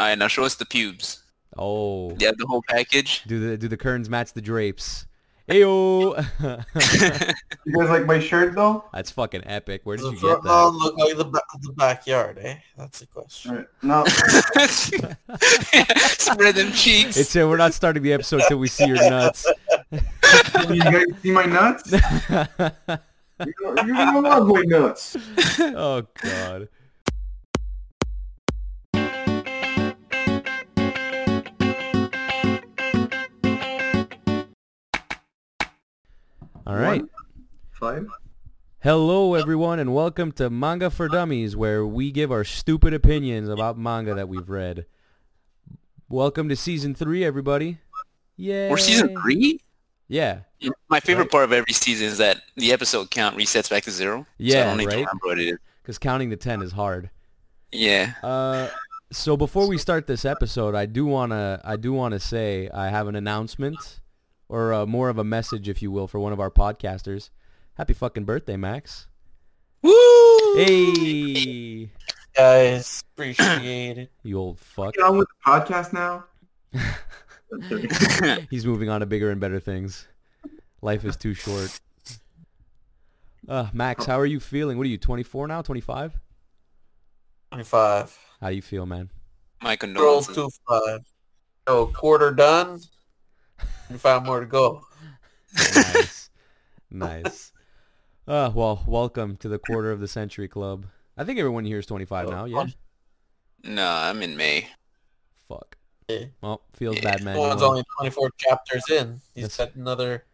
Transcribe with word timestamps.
All 0.00 0.06
right, 0.06 0.16
now 0.16 0.28
show 0.28 0.44
us 0.44 0.54
the 0.54 0.64
pubes. 0.64 1.22
Oh. 1.58 2.16
Yeah, 2.18 2.30
the 2.34 2.46
whole 2.46 2.62
package. 2.66 3.22
Do 3.26 3.38
the 3.38 3.58
do 3.58 3.68
the 3.68 3.76
curtains 3.76 4.08
match 4.08 4.32
the 4.32 4.40
drapes? 4.40 5.04
Ayo. 5.46 6.16
You 7.66 7.76
guys 7.76 7.90
like 7.90 8.06
my 8.06 8.18
shirt 8.18 8.54
though? 8.54 8.82
That's 8.94 9.10
fucking 9.10 9.42
epic. 9.44 9.82
Where 9.84 9.98
did 9.98 10.04
Does 10.04 10.12
you 10.14 10.20
get 10.20 10.40
front 10.40 10.44
lawn 10.46 10.72
that? 10.72 10.78
look 10.84 10.96
like 10.96 11.16
the, 11.18 11.24
ba- 11.26 11.42
the 11.60 11.72
backyard, 11.74 12.38
eh? 12.40 12.56
That's 12.78 13.00
the 13.00 13.06
question. 13.08 13.50
Alright. 13.50 13.66
No. 13.82 14.04
Spread 16.16 16.54
them 16.54 16.72
cheeks. 16.72 17.18
It's 17.18 17.36
uh, 17.36 17.46
we're 17.46 17.58
not 17.58 17.74
starting 17.74 18.02
the 18.02 18.14
episode 18.14 18.40
till 18.48 18.56
we 18.56 18.68
see 18.68 18.86
your 18.86 18.96
nuts. 19.10 19.46
you 19.90 20.80
guys 20.82 21.04
see 21.22 21.30
my 21.30 21.44
nuts? 21.44 21.92
You're 21.92 22.48
you're 23.38 23.94
gonna 23.94 24.20
love 24.20 24.46
my 24.48 24.62
nuts. 24.62 25.14
oh 25.60 26.06
god. 26.22 26.68
All 36.70 36.76
right. 36.76 37.00
One, 37.00 37.10
Five. 37.72 38.06
Hello 38.78 39.34
everyone 39.34 39.80
and 39.80 39.92
welcome 39.92 40.30
to 40.32 40.48
Manga 40.48 40.88
for 40.88 41.08
Dummies 41.08 41.56
where 41.56 41.84
we 41.84 42.12
give 42.12 42.30
our 42.30 42.44
stupid 42.44 42.94
opinions 42.94 43.48
about 43.48 43.76
manga 43.76 44.14
that 44.14 44.28
we've 44.28 44.48
read. 44.48 44.86
Welcome 46.08 46.48
to 46.48 46.54
season 46.54 46.94
3 46.94 47.24
everybody. 47.24 47.78
Yeah. 48.36 48.70
We're 48.70 48.76
season 48.76 49.16
three. 49.20 49.58
Yeah. 50.06 50.42
My 50.88 51.00
favorite 51.00 51.24
Right. 51.24 51.30
part 51.32 51.42
of 51.44 51.52
every 51.52 51.72
season 51.72 52.06
is 52.06 52.18
that 52.18 52.40
the 52.54 52.72
episode 52.72 53.10
count 53.10 53.36
resets 53.36 53.68
back 53.68 53.82
to 53.82 53.90
zero. 53.90 54.18
so 54.20 54.26
I 54.28 54.34
Yeah, 54.38 54.64
don't 54.66 54.76
need 54.76 54.86
right? 54.86 54.98
remember 54.98 55.26
what 55.26 55.40
it 55.40 55.48
is. 55.48 55.58
Cuz 55.82 55.98
counting 55.98 56.30
the 56.30 56.36
10 56.36 56.62
is 56.62 56.70
hard. 56.70 57.10
Yeah. 57.72 58.12
Uh, 58.22 58.68
so 59.10 59.36
before 59.36 59.66
we 59.68 59.76
start 59.76 60.06
this 60.06 60.24
episode, 60.24 60.76
I 60.76 60.86
do 60.86 61.04
wanna 61.04 61.60
I 61.64 61.74
do 61.74 61.92
wanna 61.92 62.20
say 62.20 62.70
I 62.72 62.90
have 62.90 63.08
an 63.08 63.16
announcement, 63.16 63.99
or 64.50 64.74
uh, 64.74 64.84
more 64.84 65.08
of 65.08 65.16
a 65.16 65.24
message, 65.24 65.68
if 65.68 65.80
you 65.80 65.90
will, 65.92 66.06
for 66.08 66.18
one 66.18 66.32
of 66.32 66.40
our 66.40 66.50
podcasters. 66.50 67.30
Happy 67.74 67.94
fucking 67.94 68.24
birthday, 68.24 68.56
Max! 68.56 69.06
Woo! 69.82 69.92
Hey, 70.56 71.90
Guys, 72.36 73.02
appreciate 73.14 73.96
it. 73.98 74.10
you 74.22 74.36
old 74.38 74.58
fuck. 74.58 74.94
Get 74.94 75.04
on 75.04 75.18
with 75.18 75.28
the 75.28 75.50
podcast 75.50 75.92
now. 75.92 76.24
He's 78.50 78.66
moving 78.66 78.88
on 78.88 79.00
to 79.00 79.06
bigger 79.06 79.30
and 79.30 79.40
better 79.40 79.60
things. 79.60 80.06
Life 80.82 81.04
is 81.04 81.16
too 81.16 81.34
short. 81.34 81.78
Uh, 83.48 83.68
Max, 83.72 84.04
how 84.04 84.18
are 84.18 84.26
you 84.26 84.40
feeling? 84.40 84.78
What 84.78 84.84
are 84.86 84.90
you, 84.90 84.98
24 84.98 85.48
now? 85.48 85.62
25? 85.62 86.18
25. 87.52 88.18
How 88.40 88.48
do 88.50 88.54
you 88.54 88.62
feel, 88.62 88.86
man? 88.86 89.10
My 89.62 89.70
Roll 89.70 89.76
condolences. 89.76 90.34
two 90.34 90.48
five. 90.68 91.00
So 91.68 91.86
quarter 91.86 92.30
done. 92.32 92.80
And 93.88 94.00
five 94.00 94.24
more 94.24 94.40
to 94.40 94.46
go. 94.46 94.82
Nice, 95.56 96.30
nice. 96.90 97.52
Uh, 98.28 98.50
well, 98.54 98.84
welcome 98.86 99.36
to 99.38 99.48
the 99.48 99.58
quarter 99.58 99.90
of 99.90 99.98
the 100.00 100.06
century 100.08 100.46
club. 100.48 100.86
I 101.16 101.24
think 101.24 101.38
everyone 101.38 101.64
here 101.64 101.78
is 101.78 101.86
25 101.86 102.28
now. 102.28 102.44
Yeah. 102.44 102.66
No, 103.64 103.86
I'm 103.86 104.22
in 104.22 104.36
May. 104.36 104.68
Fuck. 105.48 105.76
Yeah. 106.08 106.26
Well, 106.40 106.62
feels 106.74 106.96
Yeah. 106.96 107.02
bad, 107.02 107.24
man. 107.24 107.34
You 107.36 107.40
One's 107.42 107.62
only 107.62 107.82
24 107.98 108.30
chapters 108.38 108.84
in. 108.90 109.20
He's 109.34 109.44
That's- 109.48 109.56
got 109.72 109.74
another 109.76 110.24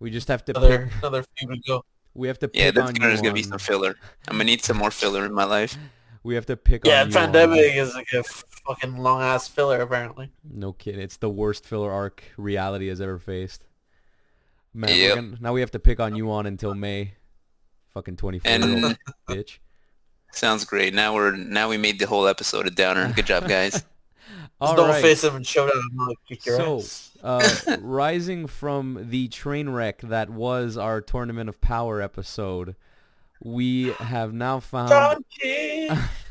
We 0.00 0.10
just 0.10 0.28
have 0.28 0.44
to 0.46 0.52
another 0.56 0.86
pick, 0.86 0.94
another 0.98 1.24
few 1.36 1.48
to 1.48 1.60
go. 1.66 1.84
we 2.14 2.28
have 2.28 2.38
to 2.40 2.50
Yeah, 2.52 2.66
pick 2.66 2.74
that's 2.76 2.92
gonna, 2.92 3.08
there's 3.08 3.20
gonna 3.22 3.34
be 3.34 3.42
some 3.42 3.58
filler. 3.58 3.96
I'm 4.28 4.34
gonna 4.34 4.44
need 4.44 4.62
some 4.62 4.76
more 4.76 4.90
filler 4.90 5.24
in 5.24 5.32
my 5.32 5.44
life. 5.44 5.76
We 6.22 6.34
have 6.34 6.46
to 6.46 6.56
pick 6.56 6.84
Yeah, 6.86 7.02
on 7.02 7.08
you 7.08 7.14
pandemic 7.14 7.74
is 7.74 7.94
like 7.94 8.12
a 8.12 8.22
fucking 8.66 8.96
long 8.96 9.22
ass 9.22 9.48
filler 9.48 9.80
apparently. 9.80 10.30
No 10.48 10.72
kidding. 10.72 11.00
It's 11.00 11.16
the 11.16 11.30
worst 11.30 11.64
filler 11.64 11.90
arc 11.92 12.22
reality 12.36 12.88
has 12.88 13.00
ever 13.00 13.18
faced. 13.18 13.64
Man, 14.74 14.90
Yep. 14.96 15.14
gonna, 15.14 15.36
now 15.40 15.52
we 15.52 15.60
have 15.60 15.70
to 15.72 15.78
pick 15.78 15.98
on 16.00 16.14
you 16.14 16.30
on 16.30 16.46
until 16.46 16.74
May. 16.74 17.14
Fucking 17.94 18.16
24 18.16 18.50
year 18.52 18.84
old 18.86 18.96
bitch. 19.28 19.58
sounds 20.32 20.64
great. 20.64 20.92
Now 20.94 21.14
we're 21.14 21.34
now 21.34 21.68
we 21.68 21.78
made 21.78 21.98
the 21.98 22.06
whole 22.06 22.28
episode 22.28 22.66
a 22.66 22.70
downer. 22.70 23.12
Good 23.12 23.26
job, 23.26 23.48
guys. 23.48 23.72
Just 24.60 24.76
don't 24.76 24.88
right. 24.90 25.00
face 25.02 25.22
him 25.24 25.36
and 25.36 25.46
show 25.46 25.66
down 25.68 25.80
and 25.98 26.16
kick 26.28 26.44
your 26.44 26.56
So, 26.56 26.78
ass. 26.78 27.10
uh, 27.22 27.76
rising 27.80 28.46
from 28.48 29.06
the 29.08 29.28
train 29.28 29.68
wreck 29.70 30.00
that 30.02 30.30
was 30.30 30.76
our 30.76 31.00
Tournament 31.00 31.48
of 31.48 31.60
Power 31.60 32.02
episode, 32.02 32.74
we 33.42 33.92
have 33.92 34.32
now 34.32 34.60
found... 34.60 34.90
John 34.90 35.24
King! 35.38 35.90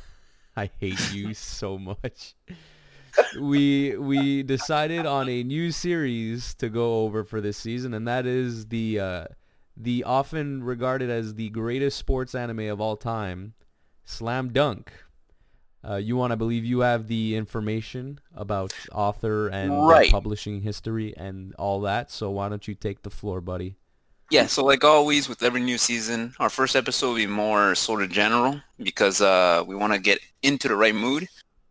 I 0.57 0.69
hate 0.79 1.13
you 1.13 1.33
so 1.35 1.77
much. 1.77 2.33
We 3.39 3.95
we 3.97 4.43
decided 4.43 5.05
on 5.05 5.29
a 5.29 5.43
new 5.43 5.71
series 5.71 6.53
to 6.55 6.69
go 6.69 7.01
over 7.03 7.23
for 7.23 7.41
this 7.41 7.57
season, 7.57 7.93
and 7.93 8.07
that 8.07 8.25
is 8.25 8.67
the 8.67 8.99
uh, 8.99 9.25
the 9.75 10.03
often 10.03 10.63
regarded 10.63 11.09
as 11.09 11.35
the 11.35 11.49
greatest 11.49 11.97
sports 11.97 12.33
anime 12.35 12.69
of 12.71 12.81
all 12.81 12.95
time, 12.95 13.53
Slam 14.05 14.49
Dunk. 14.49 14.91
Uh, 15.87 15.95
you 15.95 16.17
want 16.17 16.31
to 16.31 16.37
believe 16.37 16.65
you 16.65 16.79
have 16.81 17.07
the 17.07 17.35
information 17.35 18.19
about 18.35 18.73
author 18.91 19.47
and 19.47 19.71
Right. 19.87 20.11
publishing 20.11 20.61
history 20.61 21.15
and 21.15 21.53
all 21.55 21.81
that, 21.81 22.11
so 22.11 22.31
why 22.31 22.49
don't 22.49 22.67
you 22.67 22.73
take 22.75 23.03
the 23.03 23.09
floor, 23.11 23.41
buddy? 23.41 23.75
Yeah, 24.29 24.47
so 24.47 24.65
like 24.65 24.83
always 24.83 25.29
with 25.29 25.41
every 25.41 25.61
new 25.61 25.77
season, 25.77 26.33
our 26.39 26.49
first 26.49 26.75
episode 26.75 27.09
will 27.09 27.15
be 27.15 27.27
more 27.27 27.75
sort 27.75 28.01
of 28.01 28.09
general 28.09 28.59
because 28.77 29.21
uh, 29.21 29.63
we 29.65 29.75
want 29.75 29.93
to 29.93 29.99
get 29.99 30.19
into 30.43 30.67
the 30.67 30.75
right 30.75 30.95
mood. 30.95 31.29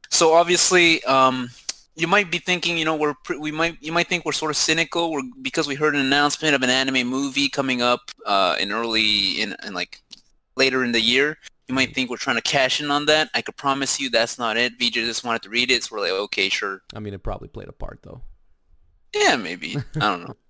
So 0.08 0.32
obviously, 0.32 1.04
um, 1.04 1.50
you 1.96 2.06
might 2.06 2.30
be 2.30 2.38
thinking, 2.38 2.78
you 2.78 2.84
know, 2.84 2.96
we're 2.96 3.14
pre- 3.24 3.36
we 3.36 3.50
might 3.50 3.76
you 3.82 3.92
might 3.92 4.08
think 4.08 4.24
we're 4.24 4.32
sort 4.32 4.50
of 4.50 4.56
cynical, 4.56 5.12
we're, 5.12 5.22
because 5.42 5.66
we 5.66 5.74
heard 5.74 5.94
an 5.94 6.00
announcement 6.00 6.54
of 6.54 6.62
an 6.62 6.70
anime 6.70 7.06
movie 7.06 7.48
coming 7.48 7.82
up 7.82 8.10
uh, 8.24 8.56
in 8.58 8.72
early 8.72 9.40
in, 9.40 9.54
in 9.66 9.74
like 9.74 10.02
later 10.56 10.82
in 10.82 10.92
the 10.92 11.00
year. 11.00 11.36
You 11.68 11.74
might 11.74 11.94
think 11.94 12.08
we're 12.08 12.16
trying 12.16 12.36
to 12.36 12.42
cash 12.42 12.80
in 12.80 12.90
on 12.90 13.06
that. 13.06 13.28
I 13.34 13.42
could 13.42 13.56
promise 13.56 13.98
you 13.98 14.08
that's 14.08 14.38
not 14.38 14.56
it. 14.56 14.74
VJ 14.78 14.94
just 14.94 15.24
wanted 15.24 15.42
to 15.42 15.48
read 15.48 15.70
it, 15.70 15.82
so 15.82 15.96
we're 15.96 16.02
like, 16.02 16.12
okay, 16.12 16.48
sure. 16.48 16.80
I 16.94 17.00
mean, 17.00 17.12
it 17.12 17.22
probably 17.24 17.48
played 17.48 17.68
a 17.68 17.72
part 17.72 18.00
though. 18.02 18.20
Yeah, 19.14 19.36
maybe. 19.36 19.76
I 19.96 20.00
don't 20.00 20.24
know. 20.24 20.36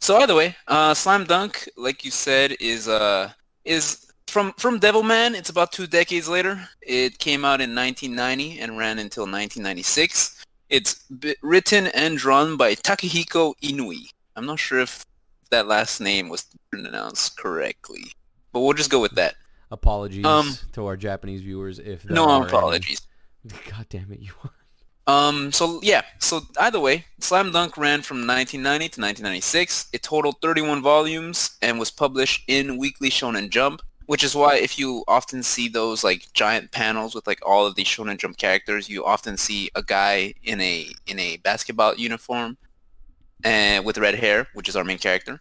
So 0.00 0.16
either 0.18 0.34
way, 0.34 0.54
uh, 0.68 0.92
Slam 0.94 1.24
Dunk, 1.24 1.68
like 1.76 2.04
you 2.04 2.10
said, 2.10 2.56
is 2.60 2.88
uh 2.88 3.30
is 3.64 4.06
from 4.26 4.52
from 4.58 4.78
Devilman. 4.80 5.34
It's 5.34 5.50
about 5.50 5.72
two 5.72 5.86
decades 5.86 6.28
later. 6.28 6.68
It 6.82 7.18
came 7.18 7.44
out 7.44 7.60
in 7.60 7.74
1990 7.74 8.60
and 8.60 8.76
ran 8.78 8.98
until 8.98 9.24
1996. 9.24 10.44
It's 10.70 11.04
b- 11.08 11.36
written 11.42 11.86
and 11.88 12.18
drawn 12.18 12.56
by 12.56 12.74
Takehiko 12.74 13.54
Inui. 13.62 14.08
I'm 14.36 14.46
not 14.46 14.58
sure 14.58 14.80
if 14.80 15.04
that 15.50 15.66
last 15.68 16.00
name 16.00 16.28
was 16.28 16.46
pronounced 16.70 17.36
correctly, 17.38 18.04
but 18.52 18.60
we'll 18.60 18.72
just 18.72 18.90
go 18.90 19.00
with 19.00 19.12
that. 19.12 19.34
Apologies 19.70 20.24
Um, 20.24 20.56
to 20.72 20.86
our 20.86 20.96
Japanese 20.96 21.42
viewers 21.42 21.78
if 21.78 22.04
No 22.08 22.28
are 22.28 22.36
any. 22.42 22.46
apologies. 22.48 23.00
God 23.70 23.86
damn 23.88 24.10
it, 24.12 24.20
you. 24.20 24.32
Um, 25.06 25.52
so 25.52 25.80
yeah, 25.82 26.02
so 26.18 26.42
either 26.58 26.80
way, 26.80 27.04
Slam 27.20 27.52
Dunk 27.52 27.76
ran 27.76 28.00
from 28.02 28.18
1990 28.26 28.88
to 28.88 29.00
1996. 29.00 29.88
It 29.92 30.02
totaled 30.02 30.36
31 30.40 30.80
volumes 30.82 31.56
and 31.60 31.78
was 31.78 31.90
published 31.90 32.44
in 32.48 32.78
Weekly 32.78 33.10
Shonen 33.10 33.50
Jump, 33.50 33.82
which 34.06 34.24
is 34.24 34.34
why 34.34 34.56
if 34.56 34.78
you 34.78 35.04
often 35.06 35.42
see 35.42 35.68
those 35.68 36.04
like 36.04 36.32
giant 36.32 36.70
panels 36.72 37.14
with 37.14 37.26
like 37.26 37.40
all 37.44 37.66
of 37.66 37.74
these 37.74 37.86
Shonen 37.86 38.16
Jump 38.16 38.38
characters, 38.38 38.88
you 38.88 39.04
often 39.04 39.36
see 39.36 39.68
a 39.74 39.82
guy 39.82 40.32
in 40.42 40.60
a 40.62 40.86
in 41.06 41.18
a 41.18 41.36
basketball 41.38 41.94
uniform 41.96 42.56
and 43.44 43.84
with 43.84 43.98
red 43.98 44.14
hair, 44.14 44.48
which 44.54 44.70
is 44.70 44.76
our 44.76 44.84
main 44.84 44.98
character. 44.98 45.38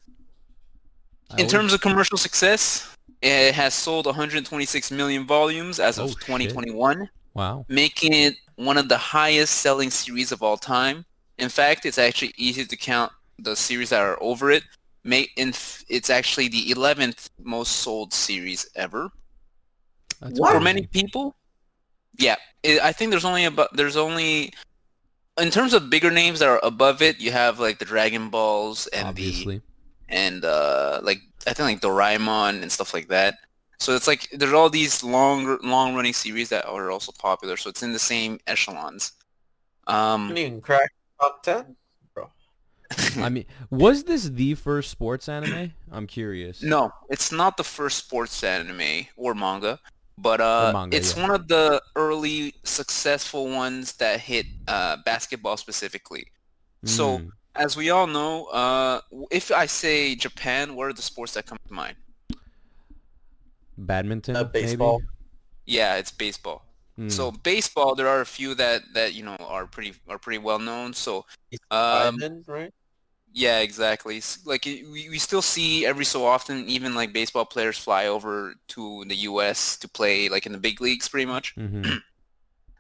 I 1.32 1.42
In 1.42 1.48
terms 1.48 1.72
of 1.72 1.80
commercial 1.80 2.18
success, 2.18 2.96
it 3.22 3.56
has 3.56 3.74
sold 3.74 4.06
126 4.08 4.92
million 4.92 5.26
volumes 5.26 5.80
as 5.80 5.98
of 5.98 6.06
Oh, 6.06 6.08
shit. 6.10 6.20
2021 6.20 7.10
wow. 7.34 7.66
making 7.70 8.12
it 8.14 8.36
one 8.56 8.78
of 8.78 8.90
the 8.90 8.98
highest 8.98 9.56
selling 9.56 9.90
series 9.90 10.32
of 10.32 10.44
all 10.44 10.58
time. 10.58 11.06
In 11.38 11.50
fact, 11.50 11.86
it's 11.86 11.98
actually 11.98 12.34
easy 12.38 12.66
to 12.66 12.78
count 12.78 13.12
the 13.40 13.56
series 13.56 13.90
that 13.90 14.02
are 14.02 14.18
over 14.22 14.52
it. 14.52 14.64
May 15.04 15.28
it's 15.36 16.10
actually 16.10 16.48
the 16.48 16.72
11th 16.74 17.30
most 17.44 17.78
sold 17.78 18.14
series 18.14 18.70
ever. 18.76 19.10
That's 20.22 20.40
For 20.40 20.60
many 20.62 20.88
people, 20.88 21.36
yeah, 22.18 22.36
it, 22.62 22.82
I 22.82 22.94
think 22.94 23.12
there's 23.12 23.26
only 23.26 23.46
about 23.46 23.76
there's 23.76 23.98
only 23.98 24.54
in 25.38 25.50
terms 25.50 25.74
of 25.74 25.90
bigger 25.90 26.12
names 26.12 26.40
that 26.40 26.48
are 26.48 26.60
above 26.64 27.02
it, 27.02 27.20
you 27.20 27.32
have 27.32 27.60
like 27.60 27.80
the 27.80 27.86
Dragon 27.86 28.30
Balls 28.30 28.88
and 28.88 29.08
obviously. 29.08 29.58
the 29.58 29.64
and 30.16 30.46
uh 30.46 31.00
like 31.04 31.20
I 31.48 31.54
think 31.54 31.60
like 31.60 31.82
Doraemon 31.82 32.62
and 32.62 32.72
stuff 32.72 32.94
like 32.94 33.10
that. 33.10 33.36
So 33.84 33.96
it's 33.96 34.08
like 34.08 34.30
there's 34.32 34.54
all 34.54 34.70
these 34.70 35.04
long 35.04 35.58
long 35.62 35.94
running 35.94 36.14
series 36.14 36.50
that 36.50 36.66
are 36.66 36.90
also 36.90 37.12
popular. 37.12 37.58
So 37.58 37.70
it's 37.70 37.84
in 37.84 37.92
the 37.92 38.00
same 38.00 38.40
echelons. 38.48 39.12
Um, 39.88 40.30
Couldn't 40.30 40.46
even 40.46 40.62
crack 40.62 40.90
top 41.20 41.44
10? 41.44 41.76
I 43.18 43.30
mean, 43.30 43.46
was 43.72 44.04
this 44.04 44.26
the 44.30 44.54
first 44.54 44.92
sports 44.92 45.28
anime? 45.28 45.74
I'm 45.92 46.06
curious. 46.06 46.62
no, 46.62 46.92
it's 47.10 47.32
not 47.32 47.58
the 47.58 47.64
first 47.64 47.98
sports 47.98 48.44
anime 48.44 49.08
or 49.18 49.34
manga. 49.34 49.80
but 50.18 50.40
uh, 50.40 50.72
manga, 50.74 50.96
it's 50.96 51.16
yeah. 51.18 51.24
one 51.24 51.32
of 51.32 51.48
the 51.48 51.82
early 51.96 52.54
successful 52.64 53.50
ones 53.50 53.94
that 53.94 54.20
hit 54.20 54.46
uh, 54.68 54.98
basketball 55.06 55.58
specifically. 55.58 56.28
So 56.86 57.18
Mm. 57.20 57.30
as 57.56 57.76
we 57.76 57.90
all 57.90 58.06
know, 58.08 58.46
uh, 58.46 59.02
if 59.32 59.52
I 59.52 59.66
say 59.66 60.16
Japan, 60.16 60.76
what 60.76 60.88
are 60.88 60.94
the 60.94 61.02
sports 61.02 61.34
that 61.34 61.48
come 61.48 61.58
to 61.68 61.74
mind? 61.74 61.96
Badminton, 63.78 64.36
Uh, 64.36 64.44
baseball. 64.44 65.00
maybe? 65.00 65.10
Yeah, 65.66 65.96
it's 65.96 66.12
baseball. 66.12 66.66
Mm. 67.00 67.12
So 67.12 67.32
baseball, 67.32 67.96
there 67.96 68.08
are 68.08 68.22
a 68.22 68.26
few 68.26 68.54
that 68.56 68.84
that 68.94 69.14
you 69.16 69.24
know 69.24 69.36
are 69.40 69.66
pretty 69.66 69.94
are 70.08 70.20
pretty 70.20 70.38
well 70.38 70.60
known. 70.60 70.94
So 70.94 71.26
um, 71.72 72.18
Biden, 72.20 72.48
right? 72.48 72.74
yeah, 73.34 73.60
exactly. 73.60 74.22
Like 74.46 74.66
we, 74.66 75.10
we 75.10 75.18
still 75.18 75.42
see 75.42 75.86
every 75.88 76.06
so 76.06 76.24
often, 76.26 76.68
even 76.70 76.94
like 76.94 77.12
baseball 77.12 77.46
players 77.46 77.78
fly 77.80 78.06
over 78.08 78.54
to 78.70 79.06
the 79.08 79.16
U.S. 79.32 79.78
to 79.78 79.88
play 79.88 80.30
like 80.30 80.46
in 80.46 80.52
the 80.52 80.60
big 80.60 80.82
leagues, 80.82 81.08
pretty 81.10 81.26
much. 81.26 81.56
Mhm. 81.56 82.02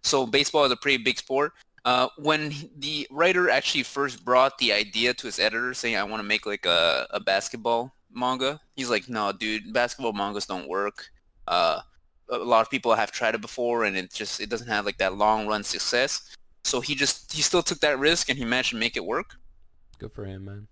So 0.05 0.27
baseball 0.27 0.65
is 0.65 0.71
a 0.71 0.75
pretty 0.75 1.01
big 1.01 1.17
sport. 1.17 1.53
Uh, 1.85 2.09
when 2.17 2.53
the 2.77 3.07
writer 3.09 3.49
actually 3.49 3.83
first 3.83 4.25
brought 4.25 4.57
the 4.57 4.73
idea 4.73 5.13
to 5.13 5.27
his 5.27 5.39
editor, 5.39 5.73
saying, 5.73 5.95
"I 5.95 6.03
want 6.03 6.19
to 6.19 6.27
make 6.27 6.45
like 6.45 6.65
a, 6.65 7.07
a 7.09 7.21
basketball 7.21 7.95
manga," 8.15 8.59
he's 8.75 8.89
like, 8.89 9.09
"No, 9.09 9.31
dude, 9.31 9.73
basketball 9.73 10.13
mangas 10.13 10.45
don't 10.45 10.67
work. 10.67 11.09
Uh, 11.47 11.81
a 12.29 12.37
lot 12.37 12.61
of 12.61 12.69
people 12.69 12.93
have 12.95 13.11
tried 13.11 13.35
it 13.35 13.41
before, 13.41 13.83
and 13.83 13.97
it 13.97 14.13
just 14.13 14.39
it 14.39 14.49
doesn't 14.49 14.67
have 14.67 14.85
like 14.85 14.97
that 14.97 15.15
long 15.15 15.47
run 15.47 15.63
success." 15.63 16.35
So 16.63 16.81
he 16.81 16.95
just 16.95 17.31
he 17.31 17.41
still 17.41 17.63
took 17.63 17.79
that 17.79 17.99
risk, 17.99 18.29
and 18.29 18.37
he 18.37 18.45
managed 18.45 18.71
to 18.71 18.77
make 18.77 18.97
it 18.97 19.05
work. 19.05 19.35
Good 19.99 20.11
for 20.13 20.25
him, 20.25 20.45
man. 20.45 20.67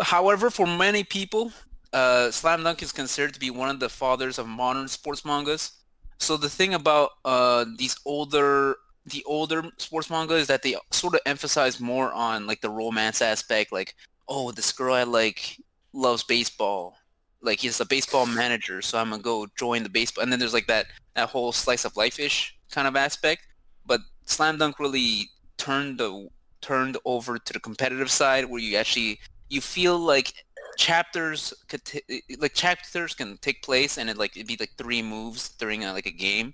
However, 0.00 0.50
for 0.50 0.66
many 0.66 1.02
people, 1.04 1.52
uh, 1.92 2.30
Slam 2.30 2.62
Dunk 2.62 2.82
is 2.82 2.92
considered 2.92 3.34
to 3.34 3.40
be 3.40 3.50
one 3.50 3.70
of 3.70 3.80
the 3.80 3.88
fathers 3.88 4.38
of 4.38 4.46
modern 4.46 4.88
sports 4.88 5.24
mangas. 5.24 5.72
So 6.18 6.36
the 6.36 6.50
thing 6.50 6.74
about 6.74 7.10
uh, 7.24 7.64
these 7.76 7.96
older, 8.04 8.76
the 9.06 9.22
older 9.24 9.64
sports 9.78 10.10
manga 10.10 10.34
is 10.34 10.48
that 10.48 10.62
they 10.62 10.76
sort 10.90 11.14
of 11.14 11.20
emphasize 11.26 11.80
more 11.80 12.12
on 12.12 12.46
like 12.46 12.60
the 12.60 12.70
romance 12.70 13.22
aspect, 13.22 13.72
like 13.72 13.94
oh, 14.28 14.52
this 14.52 14.72
girl 14.72 14.94
I 14.94 15.04
like 15.04 15.58
loves 15.92 16.22
baseball, 16.24 16.96
like 17.40 17.60
he's 17.60 17.80
a 17.80 17.86
baseball 17.86 18.26
manager, 18.26 18.82
so 18.82 18.98
I'm 18.98 19.10
gonna 19.10 19.22
go 19.22 19.46
join 19.56 19.82
the 19.82 19.88
baseball. 19.88 20.22
And 20.22 20.32
then 20.32 20.38
there's 20.38 20.54
like 20.54 20.66
that 20.66 20.86
that 21.14 21.28
whole 21.28 21.52
slice 21.52 21.84
of 21.84 21.96
life 21.96 22.18
ish 22.18 22.56
kind 22.70 22.86
of 22.88 22.96
aspect. 22.96 23.46
But 23.86 24.00
Slam 24.24 24.58
Dunk 24.58 24.78
really 24.78 25.30
turned 25.56 25.98
the 25.98 26.28
turned 26.60 26.96
over 27.04 27.38
to 27.38 27.52
the 27.52 27.60
competitive 27.60 28.10
side 28.10 28.44
where 28.44 28.60
you 28.60 28.76
actually 28.76 29.18
you 29.48 29.60
feel 29.60 29.98
like 29.98 30.32
chapters 30.76 31.52
could 31.68 31.84
t- 31.84 32.22
like 32.38 32.54
chapters 32.54 33.14
can 33.14 33.36
take 33.38 33.62
place 33.62 33.98
and 33.98 34.08
it 34.10 34.16
like 34.16 34.36
it'd 34.36 34.46
be 34.46 34.56
like 34.60 34.70
three 34.78 35.02
moves 35.02 35.50
during 35.50 35.84
a, 35.84 35.92
like 35.92 36.06
a 36.06 36.10
game 36.10 36.52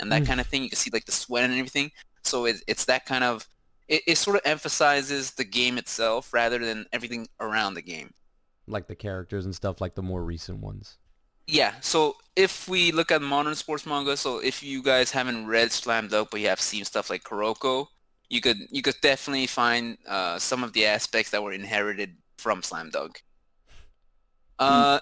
and 0.00 0.10
that 0.10 0.22
Mm. 0.22 0.26
kind 0.26 0.40
of 0.40 0.46
thing 0.46 0.62
you 0.62 0.70
can 0.70 0.76
see 0.78 0.90
like 0.92 1.04
the 1.04 1.12
sweat 1.12 1.44
and 1.44 1.52
everything 1.52 1.90
so 2.22 2.46
it, 2.46 2.56
it's 2.66 2.84
that 2.86 3.04
kind 3.06 3.24
of 3.24 3.46
it, 3.88 4.02
it 4.06 4.16
sort 4.18 4.36
of 4.36 4.42
emphasizes 4.44 5.32
the 5.32 5.44
game 5.44 5.76
itself 5.78 6.32
rather 6.32 6.58
than 6.58 6.86
everything 6.92 7.26
around 7.40 7.74
the 7.74 7.82
game 7.82 8.12
Like 8.66 8.86
the 8.88 8.96
characters 8.96 9.44
and 9.44 9.54
stuff, 9.54 9.80
like 9.80 9.94
the 9.94 10.02
more 10.02 10.22
recent 10.24 10.58
ones. 10.58 10.98
yeah 11.46 11.74
so 11.80 12.16
if 12.34 12.66
we 12.68 12.90
look 12.90 13.12
at 13.12 13.22
modern 13.22 13.54
sports 13.54 13.86
manga 13.86 14.16
so 14.16 14.40
if 14.42 14.62
you 14.64 14.82
guys 14.82 15.12
haven't 15.12 15.46
read 15.46 15.70
slam 15.70 16.08
dunk 16.08 16.26
but 16.32 16.40
you 16.40 16.48
have 16.48 16.60
seen 16.60 16.84
stuff 16.84 17.08
like 17.08 17.22
kuroko 17.22 17.86
you 18.28 18.40
could 18.40 18.58
you 18.74 18.82
could 18.82 18.98
definitely 19.00 19.46
find 19.46 19.96
uh, 20.08 20.36
some 20.40 20.64
of 20.64 20.72
the 20.72 20.84
aspects 20.84 21.30
that 21.30 21.40
were 21.40 21.52
inherited 21.52 22.10
from 22.36 22.62
slam 22.64 22.90
dunk 22.90 23.22
uh, 24.58 24.98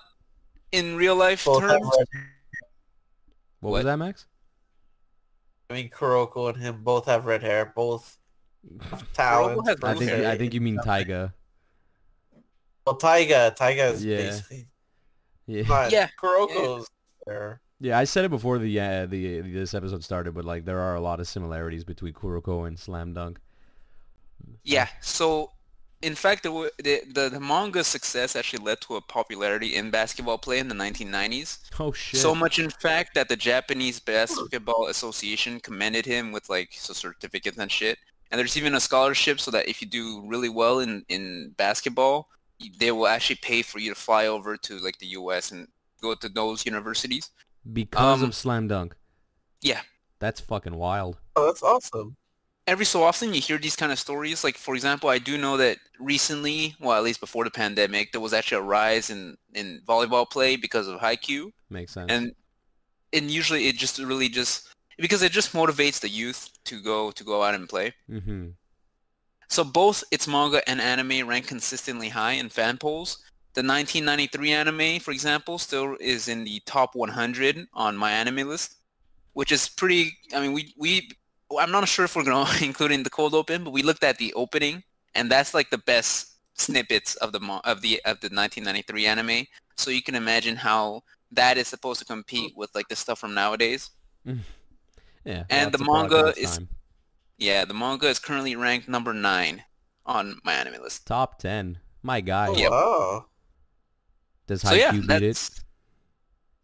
in 0.70 0.96
real 0.96 1.16
life 1.16 1.44
Both 1.46 1.60
terms. 1.62 1.80
What, 1.80 2.08
What? 3.60 3.70
was 3.72 3.84
that, 3.84 3.96
Max? 3.98 4.26
I 5.70 5.74
mean, 5.74 5.88
Kuroko 5.88 6.52
and 6.52 6.58
him 6.62 6.82
both 6.82 7.06
have 7.06 7.24
red 7.24 7.42
hair. 7.42 7.72
Both 7.74 8.18
have 8.90 9.10
talents. 9.14 9.68
I 9.82 9.94
think 9.94 10.10
I 10.12 10.36
think 10.36 10.52
you 10.52 10.60
mean 10.60 10.78
Taiga. 10.84 11.32
Well, 12.86 12.96
Taiga, 12.96 13.54
Taiga 13.56 13.86
is 13.86 14.04
Yeah. 14.04 14.16
basically 14.18 14.66
Yeah. 15.46 15.62
not. 15.68 15.92
Yeah. 15.92 16.08
Kuroko's 16.20 16.88
there. 17.26 17.60
Yeah, 17.80 17.98
I 17.98 18.04
said 18.04 18.24
it 18.24 18.30
before 18.30 18.58
the 18.58 18.78
uh, 18.80 19.06
the 19.06 19.40
this 19.40 19.74
episode 19.74 20.04
started, 20.04 20.34
but 20.34 20.44
like 20.44 20.64
there 20.64 20.78
are 20.80 20.94
a 20.94 21.00
lot 21.00 21.20
of 21.20 21.26
similarities 21.28 21.84
between 21.84 22.12
Kuroko 22.14 22.66
and 22.66 22.78
Slam 22.78 23.12
Dunk. 23.14 23.38
Yeah. 24.62 24.88
So, 25.00 25.50
in 26.02 26.14
fact, 26.14 26.42
the, 26.44 26.50
w- 26.50 26.70
the 26.82 27.02
the 27.12 27.28
the 27.30 27.40
manga 27.40 27.82
success 27.84 28.36
actually 28.36 28.64
led 28.64 28.80
to 28.82 28.96
a 28.96 29.00
popularity 29.00 29.74
in 29.74 29.90
basketball 29.90 30.38
play 30.38 30.58
in 30.58 30.68
the 30.68 30.74
1990s. 30.74 31.58
Oh 31.80 31.92
shit. 31.92 32.20
So 32.20 32.34
much, 32.34 32.58
in 32.58 32.70
fact, 32.70 33.14
that 33.14 33.28
the 33.28 33.36
Japanese 33.36 34.00
Basketball 34.00 34.86
Association 34.86 35.60
commended 35.60 36.06
him 36.06 36.32
with 36.32 36.48
like 36.48 36.70
so 36.72 36.92
certificates 36.92 37.58
and 37.58 37.70
shit. 37.70 37.98
And 38.30 38.38
there's 38.38 38.56
even 38.56 38.74
a 38.74 38.80
scholarship 38.80 39.40
so 39.40 39.50
that 39.50 39.68
if 39.68 39.80
you 39.82 39.88
do 39.88 40.22
really 40.26 40.48
well 40.48 40.78
in 40.80 41.04
in 41.08 41.50
basketball, 41.56 42.28
y- 42.30 42.33
they 42.78 42.92
will 42.92 43.06
actually 43.06 43.36
pay 43.36 43.62
for 43.62 43.78
you 43.78 43.90
to 43.92 44.00
fly 44.00 44.26
over 44.26 44.56
to 44.56 44.78
like 44.78 44.98
the 44.98 45.06
U.S. 45.06 45.50
and 45.50 45.68
go 46.00 46.14
to 46.14 46.28
those 46.28 46.66
universities. 46.66 47.30
because 47.72 48.22
um, 48.22 48.28
of 48.28 48.34
Slam 48.34 48.68
Dunk. 48.68 48.94
Yeah. 49.60 49.80
That's 50.20 50.40
fucking 50.40 50.76
wild. 50.76 51.18
Oh, 51.36 51.46
that's 51.46 51.62
awesome. 51.62 52.16
every 52.66 52.84
so 52.84 53.02
often 53.02 53.34
you 53.34 53.40
hear 53.40 53.58
these 53.58 53.76
kind 53.76 53.92
of 53.92 53.98
stories. 53.98 54.44
Like 54.44 54.56
for 54.56 54.74
example, 54.74 55.08
I 55.10 55.18
do 55.18 55.36
know 55.36 55.56
that 55.56 55.78
recently, 55.98 56.74
well 56.80 56.96
at 56.96 57.04
least 57.04 57.20
before 57.20 57.44
the 57.44 57.50
pandemic, 57.50 58.12
there 58.12 58.20
was 58.20 58.32
actually 58.32 58.58
a 58.58 58.62
rise 58.62 59.10
in, 59.10 59.36
in 59.54 59.80
volleyball 59.86 60.28
play 60.28 60.56
because 60.56 60.88
of 60.88 61.00
Haikyuu. 61.00 61.50
Makes 61.70 61.92
sense. 61.92 62.10
And 62.10 62.32
and 63.12 63.30
usually 63.30 63.68
it 63.68 63.76
just 63.76 63.98
really 63.98 64.28
just 64.28 64.68
because 64.98 65.22
it 65.22 65.32
just 65.32 65.52
motivates 65.52 66.00
the 66.00 66.08
youth 66.08 66.50
to 66.64 66.80
go 66.80 67.10
to 67.10 67.24
go 67.24 67.42
out 67.42 67.54
and 67.54 67.68
play. 67.68 67.94
mm-hmm. 68.10 68.48
So 69.48 69.64
both 69.64 70.02
its 70.10 70.26
manga 70.26 70.66
and 70.68 70.80
anime 70.80 71.26
rank 71.26 71.46
consistently 71.46 72.08
high 72.08 72.32
in 72.32 72.48
fan 72.48 72.78
polls. 72.78 73.18
The 73.54 73.60
1993 73.62 74.52
anime, 74.52 75.00
for 75.00 75.12
example, 75.12 75.58
still 75.58 75.96
is 76.00 76.28
in 76.28 76.44
the 76.44 76.60
top 76.66 76.94
100 76.94 77.66
on 77.72 77.96
MyAnimeList, 77.96 78.74
which 79.34 79.52
is 79.52 79.68
pretty. 79.68 80.16
I 80.34 80.40
mean, 80.40 80.52
we 80.52 80.74
we 80.76 81.08
I'm 81.58 81.70
not 81.70 81.86
sure 81.86 82.04
if 82.04 82.16
we're 82.16 82.24
gonna 82.24 82.50
include 82.62 82.90
in 82.92 83.02
the 83.04 83.10
cold 83.10 83.34
open, 83.34 83.64
but 83.64 83.72
we 83.72 83.82
looked 83.82 84.02
at 84.02 84.18
the 84.18 84.32
opening, 84.34 84.82
and 85.14 85.30
that's 85.30 85.54
like 85.54 85.70
the 85.70 85.78
best 85.78 86.32
snippets 86.54 87.14
of 87.16 87.32
the 87.32 87.40
of 87.64 87.80
the 87.80 88.00
of 88.04 88.20
the 88.20 88.28
1993 88.28 89.06
anime. 89.06 89.46
So 89.76 89.90
you 89.90 90.02
can 90.02 90.14
imagine 90.14 90.56
how 90.56 91.02
that 91.32 91.58
is 91.58 91.68
supposed 91.68 91.98
to 92.00 92.04
compete 92.04 92.56
with 92.56 92.74
like 92.74 92.88
the 92.88 92.96
stuff 92.96 93.18
from 93.20 93.34
nowadays. 93.34 93.90
Yeah. 95.24 95.44
and 95.50 95.72
the 95.72 95.78
manga 95.84 96.34
is- 96.36 96.58
time. 96.58 96.68
Yeah, 97.44 97.64
the 97.66 97.74
manga 97.74 98.08
is 98.08 98.18
currently 98.18 98.56
ranked 98.56 98.88
number 98.88 99.12
nine 99.12 99.64
on 100.06 100.40
MyAnimeList. 100.46 101.04
top 101.04 101.38
ten. 101.38 101.78
My 102.02 102.20
guy. 102.20 102.48
Oh, 102.48 102.56
Yep. 102.56 102.70
wow. 102.70 103.26
Does 104.46 104.62
So 104.62 104.68
Haikyuu 104.68 104.78
yeah, 104.78 104.90
beat 105.18 105.22
it? 105.22 105.50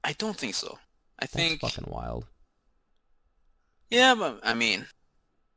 I 0.04 0.12
don't 0.14 0.36
think 0.36 0.54
so. 0.54 0.78
I 1.18 1.24
That's 1.26 1.32
think 1.34 1.60
fucking 1.60 1.84
wild. 1.88 2.26
yeah, 3.90 4.14
but 4.14 4.40
I 4.42 4.54
mean, 4.54 4.86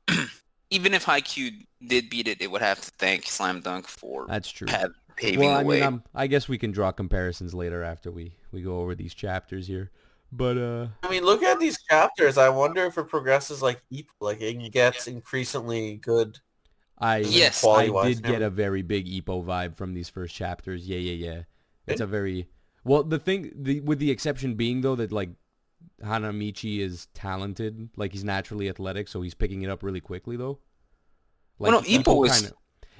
even 0.69 0.93
if 0.93 1.05
Haikyuu 1.05 1.65
did 1.85 2.09
beat 2.09 2.27
it, 2.27 2.41
it 2.41 2.51
would 2.51 2.61
have 2.61 2.81
to 2.81 2.91
thank 2.97 3.25
Slam 3.25 3.61
Dunk 3.61 3.87
for 3.87 4.25
That's 4.27 4.49
true. 4.51 4.67
pa- 4.67 4.87
paving 5.15 5.39
well, 5.41 5.53
the 5.53 5.59
I 5.59 5.63
way. 5.63 5.75
mean, 5.77 5.83
I'm, 5.83 6.03
I 6.15 6.27
guess 6.27 6.47
we 6.49 6.57
can 6.57 6.71
draw 6.71 6.91
comparisons 6.91 7.53
later 7.53 7.83
after 7.83 8.11
we 8.11 8.33
we 8.51 8.61
go 8.61 8.81
over 8.81 8.95
these 8.95 9.13
chapters 9.13 9.67
here. 9.67 9.91
But 10.35 10.57
uh, 10.57 10.87
I 11.03 11.09
mean, 11.11 11.23
look 11.23 11.43
at 11.43 11.59
these 11.59 11.77
chapters. 11.87 12.39
I 12.39 12.49
wonder 12.49 12.85
if 12.85 12.97
it 12.97 13.07
progresses 13.07 13.61
like 13.61 13.83
Ippo, 13.93 14.07
like 14.19 14.41
it 14.41 14.71
gets 14.71 15.07
increasingly 15.07 15.97
good. 15.97 16.39
I 16.97 17.17
Yes. 17.19 17.63
I 17.63 17.67
Quality-wise, 17.67 18.15
did 18.15 18.23
get 18.23 18.41
a 18.41 18.49
very 18.49 18.81
big 18.81 19.05
Ippo 19.05 19.45
vibe 19.45 19.75
from 19.75 19.93
these 19.93 20.09
first 20.09 20.33
chapters. 20.33 20.87
Yeah, 20.87 20.97
yeah, 20.97 21.29
yeah. 21.29 21.41
It's 21.85 22.01
a 22.01 22.07
very 22.07 22.47
well. 22.83 23.03
The 23.03 23.19
thing, 23.19 23.51
the 23.55 23.81
with 23.81 23.99
the 23.99 24.09
exception 24.09 24.55
being 24.55 24.81
though 24.81 24.95
that 24.95 25.11
like 25.11 25.29
Hanamichi 26.01 26.79
is 26.79 27.07
talented, 27.13 27.89
like 27.95 28.11
he's 28.13 28.23
naturally 28.23 28.69
athletic, 28.69 29.07
so 29.09 29.21
he's 29.21 29.35
picking 29.35 29.61
it 29.61 29.69
up 29.69 29.83
really 29.83 30.01
quickly 30.01 30.35
though. 30.35 30.59
Well, 31.59 31.73
no, 31.73 31.81
Ippo 31.81 32.17
was- 32.17 32.41
kinda- 32.41 32.55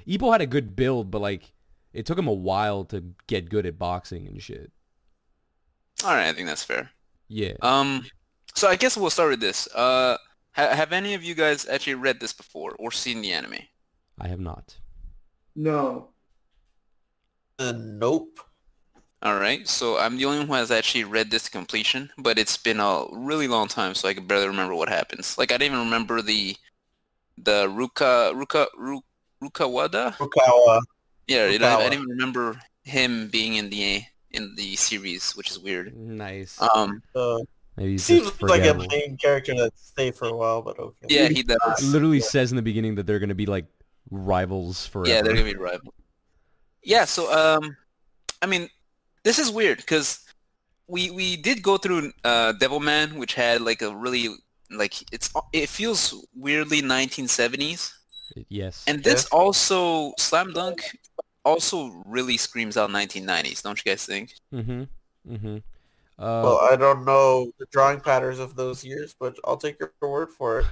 Ippo 0.06 0.30
had 0.30 0.40
a 0.40 0.46
good 0.46 0.76
build, 0.76 1.10
but 1.10 1.20
like 1.20 1.52
it 1.92 2.06
took 2.06 2.18
him 2.18 2.28
a 2.28 2.32
while 2.32 2.84
to 2.84 3.02
get 3.26 3.50
good 3.50 3.66
at 3.66 3.78
boxing 3.78 4.28
and 4.28 4.40
shit. 4.40 4.70
All 6.04 6.14
right, 6.14 6.28
I 6.28 6.32
think 6.32 6.46
that's 6.46 6.62
fair. 6.64 6.90
Yeah. 7.34 7.54
Um, 7.62 8.06
so 8.54 8.68
I 8.68 8.76
guess 8.76 8.96
we'll 8.96 9.10
start 9.10 9.30
with 9.30 9.40
this. 9.40 9.66
Uh, 9.74 10.16
ha- 10.52 10.70
have 10.74 10.92
any 10.92 11.14
of 11.14 11.24
you 11.24 11.34
guys 11.34 11.66
actually 11.66 11.96
read 11.96 12.20
this 12.20 12.32
before 12.32 12.76
or 12.78 12.92
seen 12.92 13.22
the 13.22 13.32
anime? 13.32 13.58
I 14.20 14.28
have 14.28 14.38
not. 14.38 14.76
No. 15.56 16.10
Uh, 17.58 17.72
nope. 17.76 18.38
All 19.20 19.40
right, 19.40 19.66
so 19.66 19.98
I'm 19.98 20.16
the 20.18 20.26
only 20.26 20.38
one 20.40 20.46
who 20.48 20.54
has 20.54 20.70
actually 20.70 21.02
read 21.04 21.30
this 21.30 21.44
to 21.44 21.50
completion, 21.50 22.10
but 22.18 22.38
it's 22.38 22.58
been 22.58 22.78
a 22.78 23.06
really 23.10 23.48
long 23.48 23.66
time, 23.68 23.94
so 23.94 24.06
I 24.06 24.14
can 24.14 24.26
barely 24.26 24.46
remember 24.46 24.74
what 24.76 24.88
happens. 24.90 25.36
Like 25.38 25.50
I 25.50 25.56
didn't 25.56 25.72
even 25.74 25.84
remember 25.86 26.20
the 26.22 26.54
the 27.38 27.66
Ruka 27.66 28.30
Ruka 28.36 28.66
Ru, 28.76 29.00
Rukawada. 29.42 30.14
Fukawa. 30.14 30.82
Yeah, 31.26 31.48
you 31.48 31.58
know, 31.58 31.66
I 31.66 31.70
Rukawa. 31.70 31.78
didn't 31.90 31.94
even 31.94 32.08
remember 32.10 32.60
him 32.84 33.28
being 33.28 33.54
in 33.54 33.70
the 33.70 34.02
in 34.34 34.54
the 34.56 34.76
series, 34.76 35.32
which 35.32 35.50
is 35.50 35.58
weird. 35.58 35.96
Nice. 35.96 36.60
Um, 36.60 37.02
Uh, 37.14 37.38
Maybe 37.76 37.92
he's 37.92 38.04
Seems 38.04 38.30
like 38.40 38.64
a 38.64 38.74
main 38.74 39.16
character 39.16 39.52
that 39.54 39.76
stayed 39.76 40.14
for 40.14 40.28
a 40.28 40.36
while, 40.36 40.62
but 40.62 40.78
okay. 40.78 41.06
Yeah, 41.08 41.28
he 41.28 41.42
does. 41.42 41.82
literally 41.82 42.20
says 42.20 42.52
in 42.52 42.56
the 42.56 42.62
beginning 42.62 42.94
that 42.94 43.06
they're 43.06 43.18
gonna 43.18 43.34
be 43.34 43.46
like 43.46 43.66
rivals 44.10 44.86
forever. 44.86 45.10
Yeah, 45.10 45.22
they're 45.22 45.34
gonna 45.34 45.52
be 45.52 45.56
rival. 45.56 45.92
Yeah, 46.82 47.04
so 47.04 47.32
um, 47.32 47.76
I 48.42 48.46
mean, 48.46 48.68
this 49.24 49.40
is 49.40 49.50
weird 49.50 49.78
because 49.78 50.20
we 50.86 51.10
we 51.10 51.36
did 51.36 51.62
go 51.62 51.76
through 51.76 52.12
uh 52.22 52.52
Devilman, 52.60 53.14
which 53.14 53.34
had 53.34 53.60
like 53.60 53.82
a 53.82 53.94
really 53.94 54.28
like 54.70 54.94
it's 55.12 55.32
it 55.52 55.68
feels 55.68 56.14
weirdly 56.36 56.80
1970s, 56.80 57.92
yes. 58.48 58.84
and 58.86 59.02
this 59.02 59.26
also 59.26 60.12
Slam 60.18 60.52
Dunk 60.52 60.96
also 61.44 62.02
really 62.06 62.36
screams 62.36 62.76
out 62.76 62.90
1990s, 62.90 63.62
don't 63.62 63.82
you 63.84 63.90
guys 63.90 64.06
think? 64.06 64.34
mm-hmm. 64.52 64.84
Mm-hmm. 65.30 65.56
Uh, 66.18 66.42
Well, 66.42 66.60
I 66.70 66.76
don't 66.76 67.04
know 67.04 67.50
the 67.58 67.66
drawing 67.70 68.00
patterns 68.00 68.38
of 68.38 68.56
those 68.56 68.84
years, 68.84 69.14
but 69.18 69.36
I'll 69.44 69.56
take 69.56 69.78
your 69.80 69.92
word 70.00 70.30
for 70.30 70.60
it. 70.60 70.66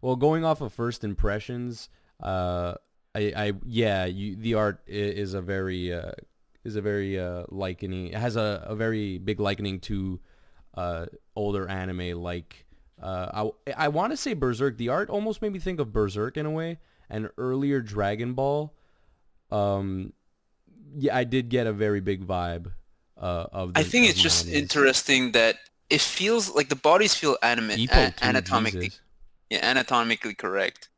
Well, 0.00 0.16
going 0.16 0.44
off 0.44 0.60
of 0.60 0.72
first 0.72 1.04
impressions, 1.04 1.88
uh, 2.22 2.74
I, 3.14 3.32
I, 3.36 3.52
yeah, 3.64 4.04
you, 4.04 4.36
the 4.36 4.54
art 4.54 4.80
is 4.86 5.34
a 5.34 5.40
very, 5.40 5.92
uh, 5.92 6.12
is 6.64 6.76
a 6.76 6.82
very 6.82 7.18
uh, 7.18 7.44
likening. 7.48 8.08
It 8.08 8.14
has 8.14 8.36
a, 8.36 8.64
a 8.66 8.74
very 8.74 9.18
big 9.18 9.40
likening 9.40 9.80
to 9.80 10.20
uh, 10.74 11.06
older 11.34 11.68
anime. 11.68 12.22
Like, 12.22 12.66
uh, 13.02 13.50
I, 13.66 13.72
I 13.76 13.88
want 13.88 14.12
to 14.12 14.16
say 14.16 14.34
Berserk. 14.34 14.76
The 14.76 14.90
art 14.90 15.10
almost 15.10 15.42
made 15.42 15.52
me 15.52 15.58
think 15.58 15.80
of 15.80 15.92
Berserk 15.92 16.36
in 16.36 16.46
a 16.46 16.50
way, 16.50 16.78
and 17.08 17.30
earlier 17.38 17.80
Dragon 17.80 18.34
Ball. 18.34 18.72
Um, 19.50 20.12
yeah, 20.96 21.16
I 21.16 21.24
did 21.24 21.48
get 21.48 21.66
a 21.66 21.72
very 21.72 22.00
big 22.00 22.26
vibe 22.26 22.72
uh, 23.16 23.46
of. 23.52 23.74
The, 23.74 23.80
I 23.80 23.82
think 23.82 24.04
of 24.06 24.10
it's 24.10 24.20
just 24.20 24.46
90s. 24.46 24.52
interesting 24.52 25.32
that 25.32 25.56
it 25.90 26.00
feels 26.00 26.54
like 26.54 26.68
the 26.68 26.76
bodies 26.76 27.14
feel 27.14 27.36
anima- 27.42 27.74
Ippo, 27.74 28.12
a- 28.20 28.24
anatomically 28.24 28.86
Jesus. 28.86 29.00
yeah, 29.50 29.60
anatomically 29.70 30.34
correct. 30.34 30.88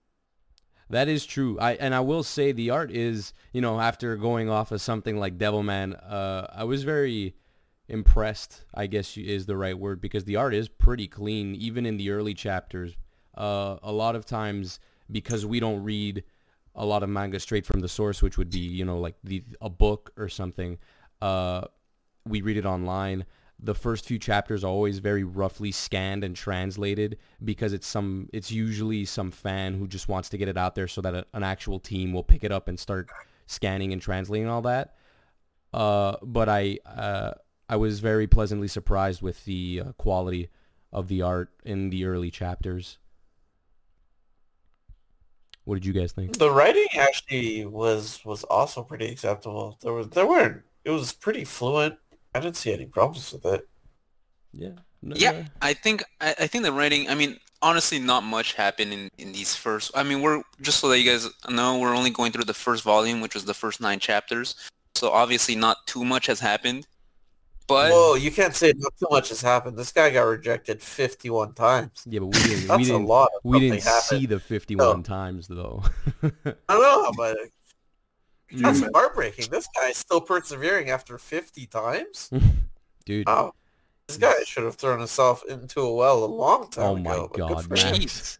That 0.90 1.08
is 1.08 1.26
true. 1.26 1.58
I 1.60 1.72
and 1.74 1.94
I 1.94 2.00
will 2.00 2.22
say 2.22 2.52
the 2.52 2.70
art 2.70 2.90
is, 2.90 3.34
you 3.52 3.60
know, 3.60 3.78
after 3.80 4.16
going 4.16 4.48
off 4.48 4.72
of 4.72 4.80
something 4.80 5.18
like 5.18 5.36
Devilman, 5.36 5.98
uh, 6.08 6.46
I 6.52 6.64
was 6.64 6.82
very 6.82 7.34
impressed. 7.88 8.64
I 8.74 8.86
guess 8.86 9.16
is 9.16 9.46
the 9.46 9.56
right 9.56 9.78
word 9.78 10.00
because 10.00 10.24
the 10.24 10.36
art 10.36 10.54
is 10.54 10.68
pretty 10.68 11.06
clean, 11.06 11.54
even 11.54 11.84
in 11.84 11.98
the 11.98 12.10
early 12.10 12.34
chapters. 12.34 12.96
Uh, 13.36 13.76
a 13.82 13.92
lot 13.92 14.16
of 14.16 14.24
times, 14.24 14.80
because 15.10 15.44
we 15.44 15.60
don't 15.60 15.84
read 15.84 16.24
a 16.78 16.86
lot 16.86 17.02
of 17.02 17.10
manga 17.10 17.40
straight 17.40 17.66
from 17.66 17.80
the 17.80 17.88
source, 17.88 18.22
which 18.22 18.38
would 18.38 18.50
be, 18.50 18.60
you 18.60 18.84
know, 18.84 18.98
like 18.98 19.16
the 19.24 19.42
a 19.60 19.68
book 19.68 20.12
or 20.16 20.28
something. 20.28 20.78
Uh, 21.20 21.62
we 22.24 22.40
read 22.40 22.56
it 22.56 22.64
online. 22.64 23.26
The 23.60 23.74
first 23.74 24.06
few 24.06 24.20
chapters 24.20 24.62
are 24.62 24.68
always 24.68 25.00
very 25.00 25.24
roughly 25.24 25.72
scanned 25.72 26.22
and 26.22 26.36
translated 26.36 27.18
because 27.44 27.72
it's 27.72 27.88
some 27.88 28.28
it's 28.32 28.52
usually 28.52 29.04
some 29.04 29.32
fan 29.32 29.74
who 29.74 29.88
just 29.88 30.08
wants 30.08 30.28
to 30.28 30.38
get 30.38 30.48
it 30.48 30.56
out 30.56 30.76
there 30.76 30.86
so 30.86 31.00
that 31.00 31.14
a, 31.14 31.26
an 31.34 31.42
actual 31.42 31.80
team 31.80 32.12
will 32.12 32.22
pick 32.22 32.44
it 32.44 32.52
up 32.52 32.68
and 32.68 32.78
start 32.78 33.10
scanning 33.46 33.92
and 33.92 34.00
translating 34.00 34.46
all 34.46 34.62
that. 34.62 34.94
Uh, 35.74 36.16
but 36.22 36.48
I 36.48 36.78
uh, 36.86 37.32
I 37.68 37.76
was 37.76 37.98
very 37.98 38.28
pleasantly 38.28 38.68
surprised 38.68 39.20
with 39.20 39.44
the 39.44 39.82
uh, 39.84 39.92
quality 39.92 40.48
of 40.92 41.08
the 41.08 41.22
art 41.22 41.50
in 41.64 41.90
the 41.90 42.04
early 42.04 42.30
chapters. 42.30 42.98
What 45.68 45.74
did 45.74 45.84
you 45.84 45.92
guys 45.92 46.12
think? 46.12 46.38
The 46.38 46.50
writing 46.50 46.86
actually 46.98 47.66
was 47.66 48.24
was 48.24 48.42
also 48.44 48.82
pretty 48.82 49.04
acceptable. 49.04 49.76
There 49.82 49.92
was 49.92 50.08
there 50.08 50.26
weren't. 50.26 50.62
It 50.86 50.88
was 50.88 51.12
pretty 51.12 51.44
fluent. 51.44 51.96
I 52.34 52.40
didn't 52.40 52.56
see 52.56 52.72
any 52.72 52.86
problems 52.86 53.34
with 53.34 53.44
it. 53.44 53.68
Yeah. 54.54 54.78
No, 55.02 55.14
Yeah, 55.14 55.44
I 55.60 55.74
think 55.74 56.02
I, 56.22 56.34
I 56.40 56.46
think 56.46 56.64
the 56.64 56.72
writing. 56.72 57.10
I 57.10 57.14
mean, 57.14 57.38
honestly, 57.60 57.98
not 57.98 58.22
much 58.22 58.54
happened 58.54 58.94
in, 58.94 59.10
in 59.18 59.32
these 59.32 59.54
first. 59.54 59.90
I 59.94 60.04
mean, 60.04 60.22
we're 60.22 60.42
just 60.62 60.80
so 60.80 60.88
that 60.88 61.00
you 61.00 61.10
guys 61.10 61.28
know, 61.50 61.78
we're 61.78 61.94
only 61.94 62.08
going 62.08 62.32
through 62.32 62.44
the 62.44 62.54
first 62.54 62.82
volume, 62.82 63.20
which 63.20 63.34
was 63.34 63.44
the 63.44 63.52
first 63.52 63.78
nine 63.78 63.98
chapters. 63.98 64.54
So 64.94 65.10
obviously, 65.10 65.54
not 65.54 65.86
too 65.86 66.02
much 66.02 66.28
has 66.28 66.40
happened. 66.40 66.86
But 67.68 67.92
Whoa, 67.92 68.14
you 68.14 68.30
can't 68.30 68.54
say 68.54 68.72
not 68.76 68.94
too 68.98 69.06
much 69.10 69.28
has 69.28 69.42
happened. 69.42 69.76
This 69.76 69.92
guy 69.92 70.08
got 70.10 70.22
rejected 70.22 70.80
51 70.82 71.52
times. 71.52 72.02
Yeah, 72.06 72.20
but 72.20 72.26
we 72.28 72.32
didn't. 72.32 72.60
we 72.62 72.66
That's 72.66 72.80
a 72.80 72.84
didn't. 72.92 73.04
lot. 73.06 73.28
We 73.44 73.60
didn't 73.60 73.82
happened. 73.84 74.02
see 74.20 74.26
the 74.26 74.40
51 74.40 75.02
times 75.02 75.48
though. 75.48 75.82
I 76.24 76.78
know, 76.78 77.12
but 77.14 77.36
that's 78.52 78.80
You- 78.80 78.90
heartbreaking. 78.94 79.50
This 79.50 79.68
guy's 79.78 79.98
still 79.98 80.22
persevering 80.22 80.88
after 80.88 81.18
50 81.18 81.66
times. 81.66 82.30
Dude. 83.04 83.26
Wow. 83.26 83.52
This 84.06 84.16
guy 84.16 84.32
should 84.46 84.64
have 84.64 84.76
thrown 84.76 84.98
himself 85.00 85.44
into 85.46 85.82
a 85.82 85.94
well 85.94 86.24
a 86.24 86.26
long 86.26 86.70
time 86.70 86.84
Oh 86.86 86.96
ago. 86.96 87.02
my 87.02 87.16
but 87.18 87.32
good 87.34 87.48
God, 87.48 87.64
for 87.64 87.74
man. 87.74 87.94
him. 87.94 88.00
Jesus. 88.00 88.38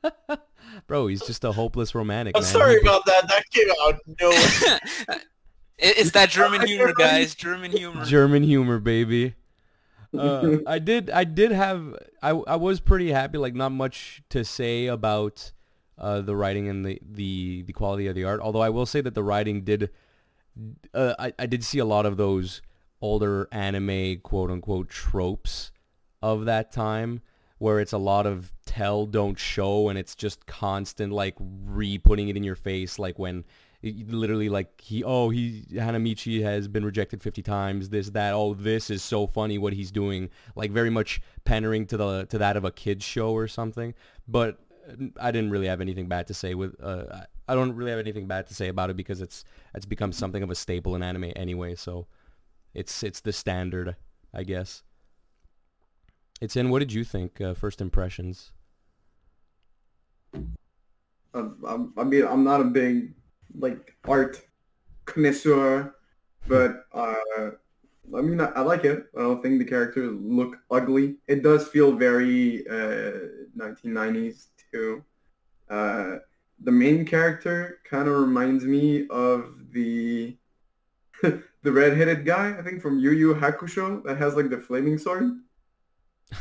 Bro, 0.86 1.08
he's 1.08 1.22
just 1.26 1.42
a 1.42 1.50
hopeless 1.50 1.94
romantic. 1.96 2.36
I'm 2.36 2.42
man. 2.44 2.52
sorry 2.52 2.74
He- 2.74 2.80
about 2.82 3.04
that. 3.06 3.26
That 3.26 3.42
came 3.50 3.68
out 3.82 3.94
no. 4.06 4.30
It- 4.30 5.22
it's 5.78 6.10
that 6.12 6.30
German 6.30 6.66
humor, 6.66 6.92
guys. 6.92 7.34
German 7.34 7.70
humor. 7.70 8.04
German 8.04 8.42
humor, 8.42 8.78
baby. 8.78 9.34
Uh, 10.16 10.58
I 10.66 10.78
did. 10.78 11.10
I 11.10 11.24
did 11.24 11.50
have. 11.50 11.94
I 12.22 12.30
I 12.30 12.56
was 12.56 12.80
pretty 12.80 13.10
happy. 13.10 13.36
Like 13.36 13.54
not 13.54 13.72
much 13.72 14.22
to 14.30 14.44
say 14.44 14.86
about 14.86 15.52
uh, 15.98 16.22
the 16.22 16.34
writing 16.34 16.68
and 16.68 16.86
the, 16.86 16.98
the 17.02 17.62
the 17.62 17.74
quality 17.74 18.06
of 18.06 18.14
the 18.14 18.24
art. 18.24 18.40
Although 18.40 18.62
I 18.62 18.70
will 18.70 18.86
say 18.86 19.02
that 19.02 19.14
the 19.14 19.22
writing 19.22 19.62
did. 19.62 19.90
Uh, 20.94 21.12
I 21.18 21.34
I 21.38 21.44
did 21.44 21.62
see 21.64 21.80
a 21.80 21.84
lot 21.84 22.06
of 22.06 22.16
those 22.16 22.62
older 23.02 23.46
anime 23.52 24.20
quote 24.20 24.50
unquote 24.50 24.88
tropes 24.88 25.70
of 26.22 26.46
that 26.46 26.72
time 26.72 27.20
where 27.58 27.80
it's 27.80 27.92
a 27.92 27.98
lot 27.98 28.26
of 28.26 28.52
tell 28.64 29.06
don't 29.06 29.38
show 29.38 29.88
and 29.88 29.98
it's 29.98 30.14
just 30.14 30.46
constant 30.46 31.12
like 31.12 31.34
re-putting 31.38 32.28
it 32.28 32.36
in 32.36 32.44
your 32.44 32.54
face 32.54 32.98
like 32.98 33.18
when 33.18 33.44
it- 33.82 34.08
literally 34.10 34.48
like 34.48 34.80
he 34.80 35.02
oh 35.04 35.30
he 35.30 35.64
Hanamichi 35.72 36.42
has 36.42 36.68
been 36.68 36.84
rejected 36.84 37.22
50 37.22 37.42
times 37.42 37.88
this 37.90 38.10
that 38.10 38.32
oh 38.34 38.54
this 38.54 38.90
is 38.90 39.02
so 39.02 39.26
funny 39.26 39.58
what 39.58 39.72
he's 39.72 39.90
doing. 39.90 40.30
Like 40.54 40.70
very 40.70 40.90
much 40.90 41.20
pandering 41.44 41.86
to 41.86 41.96
the 41.96 42.26
to 42.26 42.38
that 42.38 42.56
of 42.56 42.64
a 42.64 42.70
kids 42.70 43.04
show 43.04 43.32
or 43.32 43.48
something. 43.48 43.94
But 44.28 44.58
uh, 44.90 45.06
I 45.20 45.30
didn't 45.30 45.50
really 45.50 45.66
have 45.68 45.80
anything 45.80 46.08
bad 46.08 46.26
to 46.28 46.34
say 46.34 46.54
with 46.54 46.74
uh, 46.82 47.04
I- 47.12 47.26
I 47.48 47.54
don't 47.54 47.74
really 47.76 47.92
have 47.92 48.00
anything 48.00 48.26
bad 48.26 48.48
to 48.48 48.54
say 48.54 48.66
about 48.66 48.90
it 48.90 48.96
because 48.96 49.20
it's 49.20 49.44
it's 49.74 49.86
become 49.86 50.10
something 50.12 50.42
of 50.42 50.50
a 50.50 50.54
staple 50.56 50.96
in 50.96 51.02
anime 51.04 51.30
anyway 51.36 51.76
so 51.76 52.08
it's 52.74 53.04
it's 53.04 53.20
the 53.20 53.32
standard 53.32 53.94
I 54.34 54.42
guess. 54.42 54.82
It's 56.40 56.56
in 56.56 56.68
what 56.70 56.80
did 56.80 56.92
you 56.92 57.04
think 57.04 57.40
uh, 57.40 57.54
first 57.54 57.80
impressions? 57.80 58.50
I'm- 61.34 61.56
I'm- 61.66 61.92
I 61.96 62.04
mean, 62.04 62.26
I'm 62.26 62.44
not 62.44 62.60
a 62.60 62.64
big 62.64 63.14
like 63.58 63.96
art 64.06 64.42
connoisseur, 65.04 65.94
but 66.46 66.86
uh, 66.92 67.50
I 68.16 68.20
mean, 68.20 68.40
I, 68.40 68.46
I 68.46 68.60
like 68.60 68.84
it. 68.84 69.06
I 69.16 69.20
don't 69.20 69.42
think 69.42 69.58
the 69.58 69.64
characters 69.64 70.16
look 70.20 70.56
ugly. 70.70 71.16
It 71.26 71.42
does 71.42 71.68
feel 71.68 71.92
very 71.92 72.66
uh, 72.68 73.12
1990s 73.56 74.46
too. 74.72 75.04
Uh, 75.68 76.16
the 76.62 76.72
main 76.72 77.04
character 77.04 77.80
kind 77.88 78.08
of 78.08 78.16
reminds 78.16 78.64
me 78.64 79.06
of 79.08 79.72
the 79.72 80.36
the 81.22 81.72
red-headed 81.72 82.24
guy, 82.24 82.56
I 82.58 82.62
think 82.62 82.82
from 82.82 82.98
Yu 82.98 83.12
Yu 83.12 83.34
Hakusho, 83.34 84.04
that 84.04 84.18
has 84.18 84.34
like 84.34 84.50
the 84.50 84.58
flaming 84.58 84.98
sword. 84.98 85.32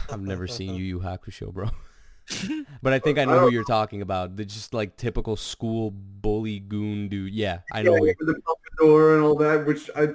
I've 0.10 0.22
never 0.22 0.48
seen 0.48 0.75
Yu 0.75 0.84
Yu 0.84 1.00
Hakusho, 1.00 1.53
bro. 1.53 1.69
but 2.82 2.94
I 2.94 3.00
think 3.00 3.17
I 3.17 3.24
I 3.24 3.25
know 3.25 3.39
who 3.39 3.51
you're 3.51 3.63
talking 3.63 4.01
about. 4.01 4.36
The 4.36 4.46
just 4.46 4.74
like 4.74 4.98
typical 4.98 5.36
school 5.36 5.91
bully 5.91 6.60
goon 6.60 7.08
dude. 7.08 7.34
Yeah, 7.34 7.60
I 7.72 7.84
know. 7.84 7.96
yeah, 8.03 8.13
the 8.20 8.36
pompadour 8.46 9.15
and 9.15 9.24
all 9.24 9.36
that, 9.36 9.65
which 9.65 9.89
I 9.96 10.10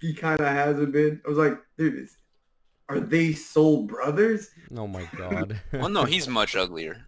he 0.00 0.14
kind 0.14 0.40
of 0.40 0.46
hasn't 0.46 0.92
been. 0.92 1.20
I 1.24 1.28
was 1.28 1.38
like, 1.38 1.58
dude, 1.76 1.94
is, 1.94 2.16
are 2.88 3.00
they 3.00 3.32
soul 3.32 3.84
brothers? 3.84 4.50
Oh 4.76 4.86
my 4.86 5.08
god. 5.16 5.60
Well, 5.72 5.88
no, 5.88 6.04
he's 6.04 6.28
much 6.28 6.56
uglier. 6.56 7.06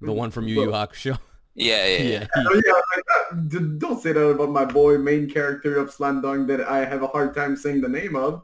the 0.00 0.12
one 0.12 0.30
from 0.30 0.48
Yu 0.48 0.62
Yu 0.62 0.68
Hakusho. 0.68 1.18
Yeah, 1.56 1.86
yeah, 1.86 1.98
yeah. 1.98 2.08
yeah. 2.08 2.26
Oh, 2.36 2.62
yeah, 2.66 2.72
like, 2.96 3.78
don't 3.78 4.02
say 4.02 4.10
that 4.10 4.20
about 4.20 4.50
my 4.50 4.64
boy, 4.64 4.98
main 4.98 5.30
character 5.30 5.76
of 5.76 5.92
Slam 5.92 6.20
Dunk 6.20 6.48
that 6.48 6.62
I 6.62 6.84
have 6.84 7.02
a 7.02 7.06
hard 7.06 7.32
time 7.32 7.54
saying 7.54 7.80
the 7.80 7.88
name 7.88 8.16
of. 8.16 8.42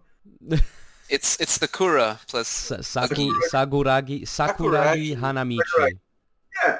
It's 1.11 1.40
it's 1.40 1.59
the 1.59 1.69
Kura 1.69 2.21
plus. 2.29 2.49
Sa- 2.49 2.81
Saki 2.83 3.29
Saguragi 3.52 4.23
Sakuragi 4.23 4.23
Sakuragi. 4.23 5.17
Hanamichi. 5.17 5.99
Yeah, 6.64 6.79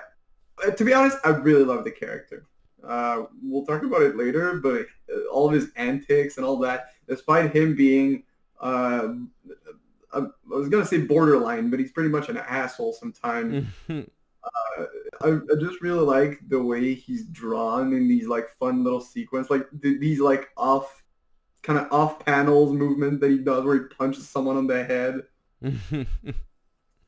uh, 0.65 0.71
to 0.71 0.85
be 0.85 0.95
honest, 0.95 1.19
I 1.25 1.31
really 1.31 1.65
love 1.65 1.85
the 1.85 1.91
character. 1.91 2.47
Uh, 2.87 3.25
we'll 3.43 3.67
talk 3.67 3.83
about 3.83 4.03
it 4.03 4.17
later, 4.17 4.55
but 4.55 4.87
uh, 5.13 5.29
all 5.33 5.49
of 5.49 5.53
his 5.53 5.69
antics 5.77 6.37
and 6.37 6.47
all 6.47 6.57
that, 6.59 6.93
despite 7.09 7.55
him 7.55 7.75
being, 7.77 8.23
uh, 8.61 9.09
I 10.13 10.19
I 10.19 10.27
was 10.47 10.69
gonna 10.69 10.87
say 10.87 10.99
borderline, 10.99 11.69
but 11.71 11.81
he's 11.81 11.93
pretty 11.93 12.09
much 12.09 12.29
an 12.29 12.39
asshole 12.39 12.93
sometimes. 12.93 13.67
I, 15.23 15.29
I 15.29 15.61
just 15.61 15.83
really 15.83 16.05
like 16.05 16.41
the 16.49 16.63
way 16.63 16.95
he's 16.95 17.27
drawn 17.27 17.93
in 17.93 18.09
these 18.09 18.27
like 18.27 18.49
fun 18.59 18.83
little 18.83 19.01
sequence, 19.01 19.51
like 19.51 19.67
th- 19.83 20.01
these 20.01 20.19
like 20.21 20.49
off, 20.57 21.03
kind 21.63 21.79
of 21.79 21.93
off 21.93 22.25
panels 22.25 22.73
movement 22.73 23.21
that 23.21 23.31
he 23.31 23.39
does 23.39 23.65
where 23.65 23.75
he 23.77 23.95
punches 23.97 24.29
someone 24.29 24.57
on 24.57 24.67
the 24.67 24.85
head. 24.85 25.23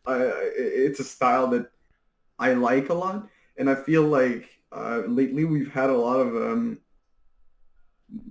It's 0.07 1.01
a 1.01 1.05
style 1.05 1.47
that 1.49 1.71
I 2.39 2.53
like 2.55 2.89
a 2.89 2.95
lot, 2.95 3.29
and 3.57 3.71
I 3.71 3.75
feel 3.75 4.03
like 4.03 4.49
uh, 4.73 5.03
lately 5.07 5.45
we've 5.45 5.73
had 5.73 5.91
a 5.91 5.97
lot 5.97 6.17
of 6.17 6.35
um, 6.35 6.79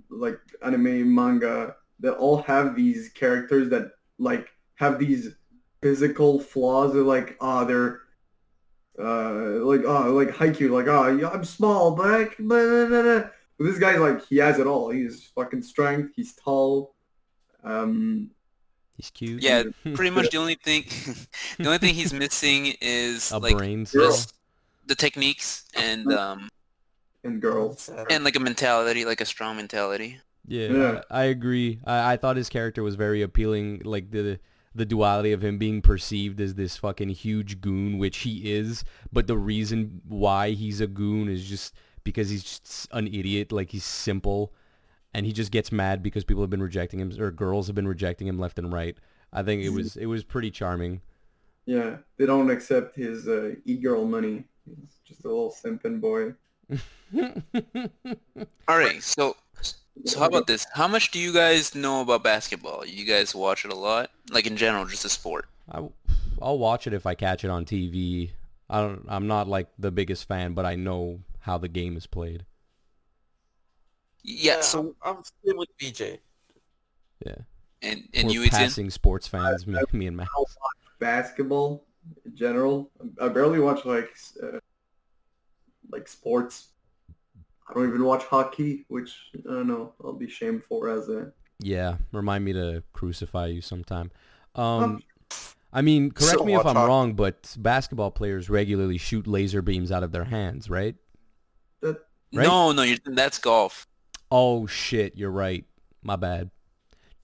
like 0.09 0.39
anime 0.63 1.13
manga 1.13 1.75
that 1.99 2.13
all 2.13 2.41
have 2.43 2.75
these 2.75 3.09
characters 3.09 3.69
that 3.69 3.91
like 4.19 4.49
have 4.75 4.99
these 4.99 5.35
physical 5.81 6.39
flaws. 6.39 6.93
They're 6.93 7.03
like, 7.03 7.37
ah, 7.39 7.63
they're 7.63 8.01
uh, 8.99 9.63
like, 9.63 9.81
oh, 9.85 10.11
like 10.13 10.29
Haikyuu, 10.29 10.71
like, 10.71 10.87
oh, 10.87 11.29
I'm 11.29 11.45
small, 11.45 11.91
but 11.91 12.07
I, 12.07 12.23
blah, 12.39 12.87
blah, 12.87 13.01
blah." 13.01 13.29
But 13.61 13.67
this 13.69 13.79
guy's 13.79 13.99
like, 13.99 14.25
he 14.25 14.37
has 14.37 14.57
it 14.57 14.65
all. 14.65 14.89
He's 14.89 15.23
fucking 15.35 15.61
strength. 15.61 16.13
He's 16.15 16.33
tall. 16.33 16.95
Um, 17.63 18.31
He's 18.97 19.11
cute. 19.11 19.43
Yeah, 19.43 19.63
pretty 19.93 20.09
much 20.09 20.31
the 20.31 20.37
only 20.37 20.55
thing 20.55 20.85
the 21.59 21.67
only 21.67 21.77
thing 21.77 21.93
he's 21.93 22.11
missing 22.11 22.73
is 22.81 23.31
a 23.31 23.37
like 23.37 23.55
brain 23.55 23.83
Girl. 23.83 24.11
cell. 24.13 24.31
the 24.87 24.95
techniques 24.95 25.65
and 25.75 26.11
um 26.11 26.49
and 27.23 27.39
girls. 27.39 27.87
and 28.09 28.23
like 28.23 28.35
a 28.35 28.39
mentality, 28.39 29.05
like 29.05 29.21
a 29.21 29.25
strong 29.25 29.57
mentality. 29.57 30.19
Yeah, 30.47 30.67
Yeah. 30.69 31.01
I, 31.11 31.21
I 31.21 31.23
agree. 31.25 31.81
I, 31.85 32.13
I 32.13 32.17
thought 32.17 32.37
his 32.37 32.49
character 32.49 32.81
was 32.81 32.95
very 32.95 33.21
appealing. 33.21 33.83
Like 33.85 34.09
the 34.09 34.39
the 34.73 34.85
duality 34.87 35.33
of 35.33 35.43
him 35.43 35.59
being 35.59 35.83
perceived 35.83 36.41
as 36.41 36.55
this 36.55 36.77
fucking 36.77 37.09
huge 37.09 37.61
goon, 37.61 37.99
which 37.99 38.19
he 38.19 38.51
is, 38.51 38.83
but 39.13 39.27
the 39.27 39.37
reason 39.37 40.01
why 40.07 40.51
he's 40.51 40.81
a 40.81 40.87
goon 40.87 41.29
is 41.29 41.47
just 41.47 41.75
because 42.03 42.29
he's 42.29 42.43
just 42.43 42.87
an 42.91 43.07
idiot. 43.07 43.51
Like 43.51 43.69
he's 43.69 43.83
simple, 43.83 44.53
and 45.13 45.25
he 45.25 45.31
just 45.31 45.51
gets 45.51 45.71
mad 45.71 46.03
because 46.03 46.23
people 46.23 46.43
have 46.43 46.49
been 46.49 46.63
rejecting 46.63 46.99
him 46.99 47.13
or 47.19 47.31
girls 47.31 47.67
have 47.67 47.75
been 47.75 47.87
rejecting 47.87 48.27
him 48.27 48.39
left 48.39 48.59
and 48.59 48.71
right. 48.71 48.97
I 49.33 49.43
think 49.43 49.63
it 49.63 49.69
was 49.69 49.95
it 49.97 50.07
was 50.07 50.23
pretty 50.23 50.51
charming. 50.51 51.01
Yeah, 51.65 51.97
they 52.17 52.25
don't 52.25 52.49
accept 52.49 52.95
his 52.95 53.27
uh, 53.27 53.53
e-girl 53.65 54.05
money. 54.05 54.43
He's 54.65 54.99
just 55.05 55.25
a 55.25 55.27
little 55.27 55.51
simping 55.51 56.01
boy. 56.01 56.33
All 58.67 58.77
right, 58.77 59.01
so 59.01 59.35
so 60.05 60.19
how 60.19 60.25
about 60.25 60.47
this? 60.47 60.65
How 60.73 60.87
much 60.87 61.11
do 61.11 61.19
you 61.19 61.33
guys 61.33 61.75
know 61.75 62.01
about 62.01 62.23
basketball? 62.23 62.85
You 62.85 63.05
guys 63.05 63.35
watch 63.35 63.65
it 63.65 63.71
a 63.71 63.75
lot, 63.75 64.09
like 64.31 64.47
in 64.47 64.57
general, 64.57 64.85
just 64.85 65.05
a 65.05 65.09
sport. 65.09 65.47
I, 65.71 65.83
I'll 66.41 66.57
watch 66.57 66.87
it 66.87 66.93
if 66.93 67.05
I 67.05 67.15
catch 67.15 67.43
it 67.43 67.49
on 67.49 67.65
TV. 67.65 68.31
I 68.69 68.81
don't. 68.81 69.05
I'm 69.07 69.27
not 69.27 69.47
like 69.47 69.67
the 69.77 69.91
biggest 69.91 70.27
fan, 70.27 70.53
but 70.53 70.65
I 70.65 70.75
know 70.75 71.19
how 71.41 71.57
the 71.57 71.67
game 71.67 71.97
is 71.97 72.07
played. 72.07 72.45
Yeah. 74.23 74.61
So 74.61 74.95
I'm, 75.03 75.17
I'm 75.17 75.23
same 75.45 75.57
with 75.57 75.69
BJ. 75.79 76.19
Yeah. 77.25 77.35
and 77.81 78.03
and 78.13 78.27
We're 78.27 78.33
you, 78.33 78.43
Etienne? 78.43 78.61
passing 78.61 78.89
sports 78.89 79.27
fans, 79.27 79.65
me, 79.67 79.79
me 79.93 80.07
and 80.07 80.17
Matt. 80.17 80.27
Basketball 80.99 81.85
in 82.25 82.35
general. 82.35 82.91
I 83.19 83.27
barely 83.29 83.59
watch 83.59 83.85
like 83.85 84.09
uh, 84.41 84.59
like 85.91 86.07
sports. 86.07 86.69
I 87.69 87.73
don't 87.73 87.87
even 87.87 88.03
watch 88.03 88.23
hockey, 88.25 88.85
which 88.89 89.15
I 89.35 89.53
don't 89.53 89.67
know. 89.67 89.93
I'll 90.03 90.13
be 90.13 90.29
shamed 90.29 90.63
for 90.63 90.89
as 90.89 91.09
a. 91.09 91.31
Yeah, 91.59 91.97
remind 92.11 92.43
me 92.43 92.53
to 92.53 92.83
crucify 92.91 93.47
you 93.47 93.61
sometime. 93.61 94.11
Um, 94.55 95.01
I 95.71 95.81
mean, 95.81 96.11
correct 96.11 96.39
So 96.39 96.43
me 96.43 96.55
if 96.55 96.65
I'm 96.65 96.75
hockey. 96.75 96.87
wrong, 96.87 97.13
but 97.13 97.55
basketball 97.59 98.11
players 98.11 98.49
regularly 98.49 98.97
shoot 98.97 99.25
laser 99.27 99.61
beams 99.61 99.91
out 99.91 100.03
of 100.03 100.11
their 100.11 100.25
hands, 100.25 100.69
right? 100.69 100.95
That 101.81 101.97
right? 102.33 102.47
No, 102.47 102.71
no, 102.71 102.83
you're, 102.83 102.97
that's 103.05 103.37
golf. 103.39 103.87
Oh 104.31 104.65
shit, 104.67 105.17
you're 105.17 105.31
right. 105.31 105.65
My 106.03 106.15
bad. 106.15 106.49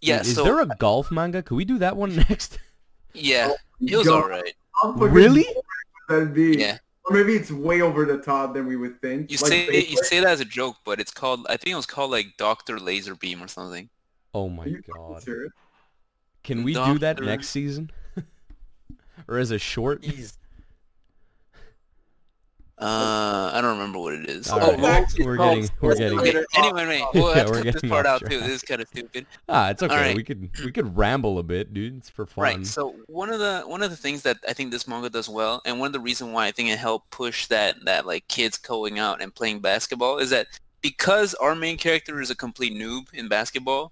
Yeah. 0.02 0.22
Is 0.22 0.36
so 0.36 0.44
there 0.44 0.60
a 0.62 0.66
golf 0.66 1.12
manga? 1.12 1.42
Could 1.42 1.56
we 1.56 1.66
do 1.66 1.78
that 1.80 1.96
one 1.98 2.16
next? 2.30 2.60
yeah, 3.14 3.50
oh, 3.52 3.56
it 3.82 3.96
was 3.96 4.08
Go- 4.08 4.22
all 4.22 4.30
right. 4.30 4.54
Really? 4.96 5.46
That'd 6.10 6.34
be. 6.34 6.58
Yeah. 6.58 6.78
Or 7.10 7.16
maybe 7.16 7.34
it's 7.36 7.50
way 7.52 7.82
over 7.82 8.04
the 8.06 8.18
top 8.18 8.54
than 8.54 8.66
we 8.68 8.76
would 8.76 9.02
think. 9.02 9.32
You 9.32 9.38
Like 9.42 9.50
say 9.50 9.68
Beyblade. 9.68 9.90
you 9.90 9.98
say 10.04 10.20
that 10.20 10.28
as 10.30 10.40
a 10.42 10.46
joke, 10.46 10.76
but 10.86 11.00
it's 11.00 11.12
called. 11.12 11.46
I 11.50 11.56
think 11.58 11.72
it 11.72 11.76
was 11.76 11.86
called 11.86 12.12
like 12.12 12.36
Doctor 12.38 12.80
Laser 12.80 13.16
Beam 13.16 13.42
or 13.42 13.48
something. 13.48 13.90
Oh 14.34 14.50
my 14.50 14.64
Are 14.66 14.68
you 14.68 14.82
fucking 14.86 14.94
god. 15.14 15.24
serious? 15.24 15.54
Can 16.44 16.64
we 16.64 16.74
do 16.74 17.00
that 17.00 17.20
next 17.22 17.50
season? 17.50 17.92
or 19.28 19.38
as 19.38 19.52
a 19.52 19.58
short? 19.58 20.04
He's 20.04 20.38
Uh, 22.80 23.50
I 23.54 23.60
don't 23.62 23.78
remember 23.78 23.98
what 23.98 24.14
it 24.14 24.30
is. 24.30 24.50
All 24.50 24.60
oh, 24.62 24.70
right. 24.70 24.80
well, 24.80 24.86
actually 24.92 25.26
We're 25.26 25.38
called 25.38 25.56
getting- 25.56 25.62
we're 25.82 25.96
Sports 25.96 26.00
getting- 26.00 26.20
okay. 26.20 26.30
Illustrator 26.32 26.68
Anyway, 26.78 27.02
Off- 27.02 27.14
wait, 27.14 27.22
we'll 27.22 27.36
Yeah, 27.36 27.46
we're 27.46 27.64
to 27.64 27.72
cut 27.72 27.82
this 27.82 27.90
part 27.90 28.06
off 28.06 28.22
out 28.22 28.30
too. 28.30 28.40
This 28.40 28.50
is 28.50 28.62
kind 28.62 28.82
of 28.82 28.88
stupid. 28.88 29.26
Ah, 29.50 29.70
it's 29.72 29.82
okay. 29.82 29.96
right. 29.96 30.16
We 30.16 30.24
could 30.24 30.50
we 30.64 30.72
could 30.72 30.96
ramble 30.96 31.40
a 31.40 31.44
bit, 31.44 31.74
dude. 31.74 31.98
It's 31.98 32.10
for 32.10 32.28
fun. 32.28 32.44
Right. 32.44 32.68
So 32.68 32.94
one 33.08 33.32
of 33.32 33.40
the 33.40 33.64
one 33.66 33.82
of 33.82 33.90
the 33.90 33.98
things 33.98 34.22
that 34.24 34.38
I 34.48 34.54
think 34.54 34.70
this 34.70 34.88
manga 34.88 35.10
does 35.10 35.28
well, 35.28 35.62
and 35.66 35.80
one 35.80 35.88
of 35.88 35.94
the 35.94 36.00
reason 36.00 36.34
why 36.34 36.46
I 36.46 36.52
think 36.52 36.70
it 36.70 36.78
helped 36.78 37.10
push 37.10 37.48
that 37.48 37.84
that 37.86 38.06
like 38.06 38.28
kids 38.28 38.60
going 38.60 39.00
out 39.00 39.22
and 39.24 39.34
playing 39.34 39.60
basketball 39.62 40.20
is 40.20 40.30
that 40.30 40.46
because 40.82 41.34
our 41.36 41.56
main 41.56 41.78
character 41.78 42.22
is 42.22 42.30
a 42.30 42.36
complete 42.36 42.74
noob 42.74 43.12
in 43.14 43.28
basketball, 43.28 43.92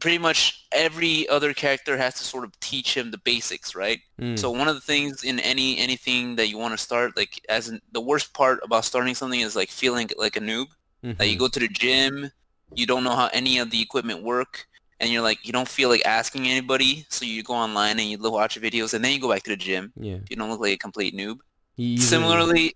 pretty 0.00 0.18
much 0.18 0.66
every 0.72 1.28
other 1.28 1.54
character 1.54 1.96
has 1.96 2.14
to 2.14 2.24
sort 2.24 2.44
of 2.44 2.58
teach 2.60 2.94
him 2.96 3.10
the 3.10 3.18
basics, 3.18 3.74
right? 3.74 4.00
Mm, 4.20 4.38
So 4.38 4.50
one 4.50 4.68
of 4.68 4.74
the 4.74 4.80
things 4.80 5.24
in 5.24 5.40
any 5.40 5.78
anything 5.78 6.36
that 6.36 6.48
you 6.48 6.58
want 6.58 6.72
to 6.72 6.78
start, 6.78 7.16
like 7.16 7.40
as 7.48 7.68
in, 7.68 7.80
the 7.92 8.00
worst 8.00 8.34
part 8.34 8.60
about 8.62 8.84
starting 8.84 9.14
something 9.14 9.40
is 9.40 9.56
like 9.56 9.70
feeling 9.70 10.08
like 10.18 10.36
a 10.36 10.40
noob. 10.40 10.66
Like 11.02 11.28
you 11.30 11.36
mhm. 11.36 11.38
go 11.38 11.48
to 11.48 11.60
the 11.60 11.68
gym, 11.68 12.30
you 12.74 12.84
don't 12.86 13.04
know 13.04 13.14
how 13.14 13.28
any 13.32 13.58
of 13.58 13.70
the 13.70 13.80
equipment 13.80 14.22
work, 14.24 14.66
and 14.98 15.08
you're 15.10 15.22
like 15.22 15.46
you 15.46 15.52
don't 15.52 15.68
feel 15.68 15.88
like 15.88 16.04
asking 16.04 16.46
anybody, 16.48 17.06
so 17.08 17.24
you 17.24 17.42
go 17.44 17.54
online 17.54 18.00
and 18.00 18.08
you 18.10 18.18
watch 18.18 18.60
videos, 18.60 18.92
and 18.92 19.04
then 19.04 19.12
you 19.12 19.20
go 19.20 19.30
back 19.30 19.44
to 19.44 19.50
the 19.50 19.56
gym. 19.56 19.92
yeah. 19.96 20.18
You 20.28 20.36
don't 20.36 20.50
look 20.50 20.60
like 20.60 20.72
a 20.74 20.78
complete 20.78 21.14
noob. 21.14 21.38
He's 21.76 22.02
a- 22.04 22.06
Similarly, 22.08 22.74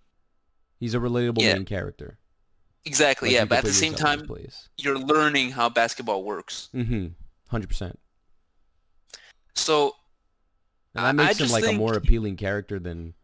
he's 0.79 0.95
a 0.95 0.99
relatable 1.01 1.43
Yeah. 1.43 1.55
main 1.55 1.65
character. 1.65 2.19
Exactly, 2.85 3.29
Like, 3.31 3.35
yeah. 3.35 3.45
But 3.45 3.59
at 3.59 3.65
the 3.65 3.73
same 3.73 3.93
yourself 3.93 4.15
in 4.15 4.19
his 4.21 4.29
time, 4.29 4.63
you're 4.77 4.99
learning 4.99 5.53
how 5.53 5.69
basketball 5.69 6.25
works. 6.25 6.69
Mm-hmm. 6.75 7.09
Hundred 7.49 7.69
percent. 7.69 7.99
So 9.55 9.95
And 10.95 11.05
that 11.05 11.15
makes 11.15 11.41
I 11.41 11.45
him 11.45 11.51
like 11.51 11.67
a 11.67 11.73
more 11.73 11.95
appealing 11.95 12.37
character 12.37 12.79
than, 12.79 13.15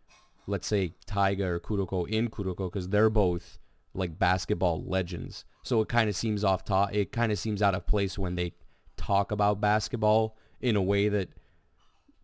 let's 0.46 0.66
say, 0.66 0.94
Taiga 1.06 1.46
or 1.46 1.60
Kuroko 1.60 2.08
in 2.08 2.28
Kuroko, 2.28 2.70
because 2.70 2.88
they're 2.88 3.10
both 3.10 3.58
like 3.94 4.18
basketball 4.18 4.84
legends. 4.84 5.44
So 5.62 5.80
it 5.80 5.88
kind 5.88 6.08
of 6.08 6.16
seems 6.16 6.44
off 6.44 6.64
top. 6.64 6.94
It 6.94 7.12
kind 7.12 7.32
of 7.32 7.38
seems 7.38 7.62
out 7.62 7.74
of 7.74 7.86
place 7.86 8.18
when 8.18 8.34
they 8.34 8.52
talk 8.96 9.30
about 9.32 9.60
basketball 9.60 10.36
in 10.60 10.76
a 10.76 10.82
way 10.82 11.08
that 11.08 11.28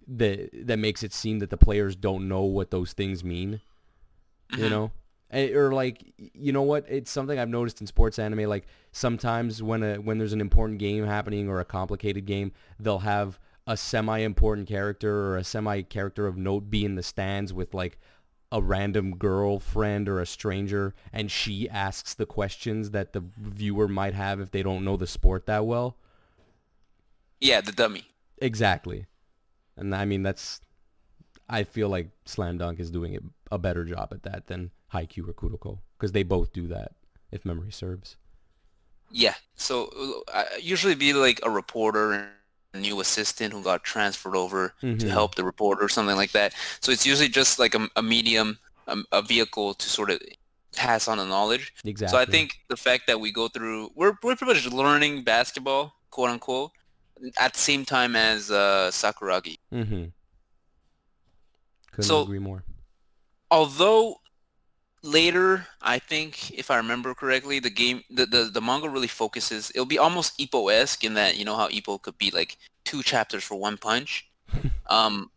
that 0.09 0.51
that 0.66 0.79
makes 0.79 1.03
it 1.03 1.12
seem 1.12 1.38
that 1.38 1.51
the 1.51 1.57
players 1.57 1.95
don't 1.97 2.29
know 2.29 2.42
what 2.42 2.71
those 2.71 2.92
things 2.92 3.23
mean. 3.25 3.61
You 4.51 4.64
Mhm. 4.66 4.71
know. 4.71 4.92
Or 5.33 5.73
like, 5.73 6.03
you 6.16 6.53
know 6.53 6.62
what? 6.62 6.85
It's 6.88 7.11
something 7.11 7.38
I've 7.38 7.49
noticed 7.49 7.81
in 7.81 7.87
sports 7.87 8.18
anime. 8.18 8.49
Like 8.49 8.66
sometimes 8.92 9.62
when 9.62 9.83
a 9.83 9.97
when 9.97 10.18
there's 10.18 10.35
an 10.35 10.40
important 10.40 10.79
game 10.79 11.07
happening 11.07 11.49
or 11.49 11.61
a 11.61 11.64
complicated 11.64 12.27
game, 12.27 12.53
they'll 12.79 12.99
have 12.99 13.38
a 13.66 13.77
semi-important 13.77 14.68
character 14.68 15.29
or 15.29 15.37
a 15.37 15.45
semi-character 15.45 16.27
of 16.27 16.37
note 16.37 16.68
be 16.68 16.85
in 16.85 16.97
the 16.97 17.03
stands 17.03 17.53
with 17.53 17.73
like 17.75 17.99
a 18.51 18.61
random 18.61 19.16
girlfriend 19.16 20.09
or 20.09 20.21
a 20.21 20.27
stranger 20.27 20.95
and 21.12 21.31
she 21.31 21.68
asks 21.71 22.12
the 22.12 22.27
questions 22.27 22.90
that 22.90 23.12
the 23.12 23.25
viewer 23.38 23.88
might 23.88 24.14
have 24.14 24.40
if 24.40 24.51
they 24.51 24.62
don't 24.62 24.85
know 24.85 24.97
the 24.97 25.07
sport 25.07 25.47
that 25.47 25.64
well. 25.64 25.97
yeah, 27.40 27.61
the 27.61 27.73
dummy. 27.73 28.05
Exactly. 28.38 29.07
And 29.77 29.95
I 29.95 30.05
mean 30.05 30.23
that's 30.23 30.61
I 31.49 31.64
feel 31.64 31.88
like 31.88 32.11
Slam 32.25 32.59
Dunk 32.59 32.81
is 32.81 32.90
doing 32.90 33.31
a 33.51 33.59
better 33.59 33.85
job 33.85 34.09
at 34.12 34.23
that 34.25 34.49
than 34.49 34.71
Haikyuu 34.93 35.29
or 35.29 35.33
Kuroko 35.33 35.79
because 35.99 36.13
they 36.13 36.23
both 36.23 36.53
do 36.53 36.67
that 36.69 36.93
if 37.31 37.45
memory 37.45 37.73
serves. 37.73 38.17
Yeah. 39.11 39.35
So 39.57 40.23
uh, 40.33 40.45
I 40.55 40.59
usually 40.61 40.95
be 40.95 41.13
like 41.13 41.41
a 41.43 41.51
reporter 41.51 42.13
and 42.13 42.27
a 42.75 42.79
new 42.79 43.01
assistant 43.01 43.53
who 43.53 43.63
got 43.63 43.85
transferred 43.85 44.35
over 44.37 44.75
Mhm. 44.83 44.99
to 45.01 45.09
help 45.11 45.35
the 45.35 45.45
reporter 45.45 45.85
or 45.85 45.89
something 45.89 46.17
like 46.17 46.33
that. 46.33 46.55
So 46.81 46.91
it's 46.93 47.05
usually 47.07 47.29
just 47.29 47.59
like 47.59 47.75
a, 47.75 47.89
a 47.97 48.03
medium, 48.03 48.59
a, 48.87 48.97
a 49.13 49.23
vehicle 49.23 49.75
to 49.75 49.89
sort 49.89 50.11
of 50.11 50.21
pass 50.75 51.07
on 51.09 51.19
the 51.19 51.27
knowledge. 51.27 51.75
Exactly. 51.85 52.17
So 52.17 52.21
I 52.23 52.25
think 52.25 52.61
the 52.69 52.77
fact 52.79 53.07
that 53.09 53.21
we 53.21 53.31
go 53.31 53.49
through, 53.49 53.91
we're, 53.95 54.17
we're 54.23 54.37
pretty 54.37 54.47
much 54.55 54.67
learning 54.73 55.23
basketball, 55.23 55.95
quote 56.11 56.31
unquote, 56.31 56.71
at 57.39 57.53
the 57.53 57.59
same 57.59 57.85
time 57.85 58.17
as 58.17 58.51
uh, 58.51 58.89
Sakuragi. 58.91 59.59
Mm-hmm. 59.73 60.05
Couldn't 61.93 62.09
So- 62.09 62.23
agree 62.23 62.39
more. 62.39 62.65
Although 63.51 64.17
later, 65.03 65.67
I 65.81 65.99
think, 65.99 66.57
if 66.57 66.71
I 66.71 66.77
remember 66.77 67.15
correctly, 67.15 67.59
the 67.59 67.71
game, 67.71 68.05
the, 68.11 68.27
the, 68.27 68.45
the 68.45 68.61
manga 68.61 68.88
really 68.88 69.09
focuses, 69.09 69.71
it'll 69.75 69.87
be 69.87 69.99
almost 69.99 70.38
Ippo-esque 70.38 71.05
in 71.05 71.15
that, 71.15 71.37
you 71.37 71.45
know 71.45 71.57
how 71.57 71.69
Ippo 71.69 72.01
could 72.01 72.19
be 72.19 72.31
like 72.31 72.57
two 72.85 73.03
chapters 73.03 73.45
for 73.45 73.57
one 73.57 73.77
punch. 73.77 74.29
um, 74.91 75.31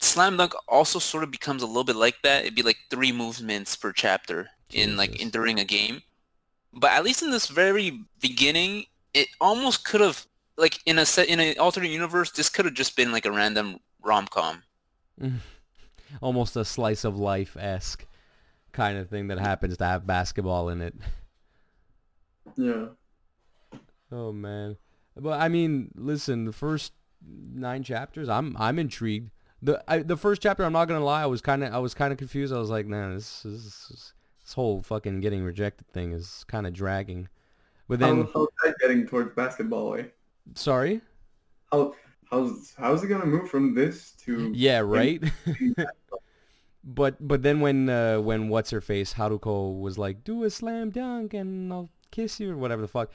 Slam 0.00 0.36
Dunk 0.36 0.54
also 0.68 0.98
sort 0.98 1.24
of 1.24 1.30
becomes 1.30 1.62
a 1.62 1.66
little 1.66 1.84
bit 1.84 1.96
like 1.96 2.16
that. 2.22 2.42
It'd 2.42 2.54
be 2.54 2.62
like 2.62 2.78
three 2.88 3.12
movements 3.12 3.76
per 3.76 3.92
chapter 3.92 4.48
in 4.72 4.96
like 4.96 5.20
in 5.20 5.30
during 5.30 5.60
a 5.60 5.64
game. 5.64 6.02
But 6.72 6.92
at 6.92 7.04
least 7.04 7.22
in 7.22 7.30
this 7.30 7.48
very 7.48 8.00
beginning, 8.20 8.86
it 9.12 9.28
almost 9.40 9.84
could 9.84 10.00
have 10.00 10.26
like 10.56 10.78
in 10.86 10.98
a 10.98 11.06
set 11.06 11.28
in 11.28 11.38
an 11.40 11.58
alternate 11.58 11.90
universe, 11.90 12.30
this 12.30 12.48
could 12.48 12.64
have 12.64 12.74
just 12.74 12.96
been 12.96 13.12
like 13.12 13.26
a 13.26 13.30
random 13.30 13.78
rom 14.02 14.26
com. 14.26 14.62
Almost 16.20 16.56
a 16.56 16.64
slice 16.64 17.04
of 17.04 17.18
life 17.18 17.56
esque 17.58 18.04
kind 18.72 18.98
of 18.98 19.08
thing 19.08 19.28
that 19.28 19.38
happens 19.38 19.76
to 19.76 19.84
have 19.84 20.06
basketball 20.06 20.68
in 20.68 20.80
it. 20.80 20.94
Yeah. 22.56 22.86
Oh 24.12 24.32
man. 24.32 24.76
But 25.16 25.40
I 25.40 25.48
mean, 25.48 25.90
listen, 25.94 26.44
the 26.44 26.52
first 26.52 26.92
nine 27.26 27.82
chapters, 27.82 28.28
I'm 28.28 28.56
I'm 28.58 28.78
intrigued. 28.78 29.30
The 29.62 29.82
I, 29.86 29.98
the 29.98 30.16
first 30.16 30.42
chapter, 30.42 30.64
I'm 30.64 30.72
not 30.72 30.86
gonna 30.86 31.04
lie, 31.04 31.22
I 31.22 31.26
was 31.26 31.40
kind 31.40 31.62
of 31.62 31.72
I 31.72 31.78
was 31.78 31.94
kind 31.94 32.12
of 32.12 32.18
confused. 32.18 32.52
I 32.52 32.58
was 32.58 32.70
like, 32.70 32.86
man, 32.86 33.14
this 33.14 33.44
is 33.44 34.12
this 34.42 34.54
whole 34.54 34.82
fucking 34.82 35.20
getting 35.20 35.44
rejected 35.44 35.86
thing 35.92 36.12
is 36.12 36.44
kind 36.48 36.66
of 36.66 36.72
dragging. 36.72 37.28
But 37.88 37.98
then, 37.98 38.22
How, 38.22 38.30
how's 38.34 38.48
that 38.64 38.76
getting 38.80 39.06
towards 39.06 39.34
basketball 39.34 39.90
way? 39.90 40.12
sorry. 40.54 41.00
How 41.70 41.94
how's 42.30 42.74
how's 42.78 43.04
it 43.04 43.08
gonna 43.08 43.26
move 43.26 43.50
from 43.50 43.74
this 43.74 44.12
to 44.24 44.52
Yeah, 44.54 44.78
right. 44.84 45.22
But 46.84 47.16
but 47.20 47.42
then 47.42 47.60
when 47.60 47.88
uh, 47.88 48.18
when 48.20 48.48
what's 48.48 48.70
her 48.70 48.80
face 48.80 49.14
Haruko 49.14 49.78
was 49.80 49.98
like, 49.98 50.24
do 50.24 50.44
a 50.44 50.50
slam 50.50 50.90
dunk 50.90 51.34
and 51.34 51.72
I'll 51.72 51.90
kiss 52.10 52.40
you 52.40 52.52
or 52.52 52.56
whatever 52.56 52.82
the 52.82 52.88
fuck. 52.88 53.10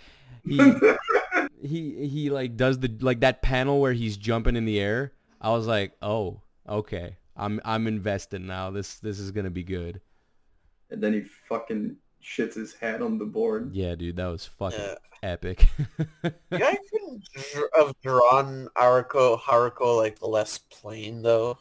He 0.46 0.58
he 1.62 2.08
he 2.08 2.30
like 2.30 2.56
does 2.58 2.80
the 2.80 2.92
like 3.02 3.22
that 3.22 3.42
panel 3.42 3.80
where 3.82 3.94
he's 3.94 4.18
jumping 4.18 4.56
in 4.56 4.66
the 4.66 4.80
air. 4.80 5.14
I 5.42 5.50
was 5.52 5.68
like, 5.68 5.94
oh, 6.02 6.42
okay. 6.68 7.18
I'm 7.36 7.60
I'm 7.66 7.88
invested 7.88 8.42
now. 8.42 8.72
This 8.72 9.00
this 9.00 9.20
is 9.20 9.32
gonna 9.32 9.50
be 9.50 9.64
good. 9.64 10.02
and 10.90 11.02
then 11.02 11.14
he 11.14 11.22
fucking 11.50 11.98
shits 12.24 12.56
his 12.56 12.74
hat 12.74 13.02
on 13.02 13.18
the 13.18 13.26
board. 13.26 13.76
Yeah, 13.76 13.96
dude, 13.96 14.16
that 14.16 14.28
was 14.28 14.46
fucking 14.46 14.80
Yeah. 14.80 14.96
epic. 15.22 15.68
Yeah, 16.24 16.32
I 16.52 16.78
couldn't 16.92 17.24
dr- 17.54 17.70
have 17.76 17.94
drawn 18.02 18.70
Haruko 18.78 19.40
Haruko 19.40 19.98
like 19.98 20.18
less 20.22 20.58
plain 20.60 21.22
though. 21.24 21.58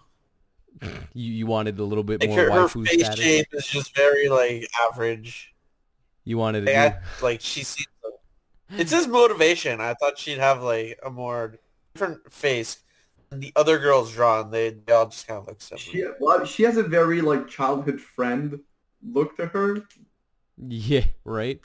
You 0.82 1.32
you 1.32 1.46
wanted 1.46 1.78
a 1.78 1.84
little 1.84 2.04
bit 2.04 2.20
Like 2.20 2.30
more 2.30 2.40
her, 2.40 2.50
her 2.50 2.68
waifu 2.68 2.87
face 2.87 3.06
status. 3.06 3.24
shape 3.24 3.48
is 3.52 3.66
just 3.66 3.94
very 3.94 4.28
like 4.28 4.68
average. 4.90 5.54
You 6.24 6.38
wanted 6.38 6.64
Like, 6.66 6.74
to 6.74 6.76
I, 6.76 7.00
like 7.20 7.40
she 7.40 7.64
seems. 7.64 7.88
It's 8.76 8.92
his 8.92 9.06
motivation. 9.06 9.80
I 9.80 9.94
thought 9.94 10.18
she'd 10.18 10.38
have 10.38 10.62
like 10.62 10.98
a 11.04 11.10
more 11.10 11.56
different 11.94 12.32
face. 12.32 12.82
And 13.30 13.42
the 13.42 13.52
other 13.56 13.78
girls 13.78 14.12
drawn, 14.12 14.50
they, 14.50 14.70
they 14.70 14.92
all 14.92 15.06
just 15.08 15.26
kind 15.26 15.38
of 15.40 15.46
look 15.48 15.60
similar. 15.62 15.92
She 15.92 16.04
well, 16.20 16.44
she 16.44 16.62
has 16.64 16.76
a 16.76 16.82
very 16.82 17.20
like 17.20 17.48
childhood 17.48 18.00
friend 18.00 18.60
look 19.02 19.37
to 19.38 19.46
her. 19.46 19.88
Yeah, 20.56 21.04
right. 21.24 21.60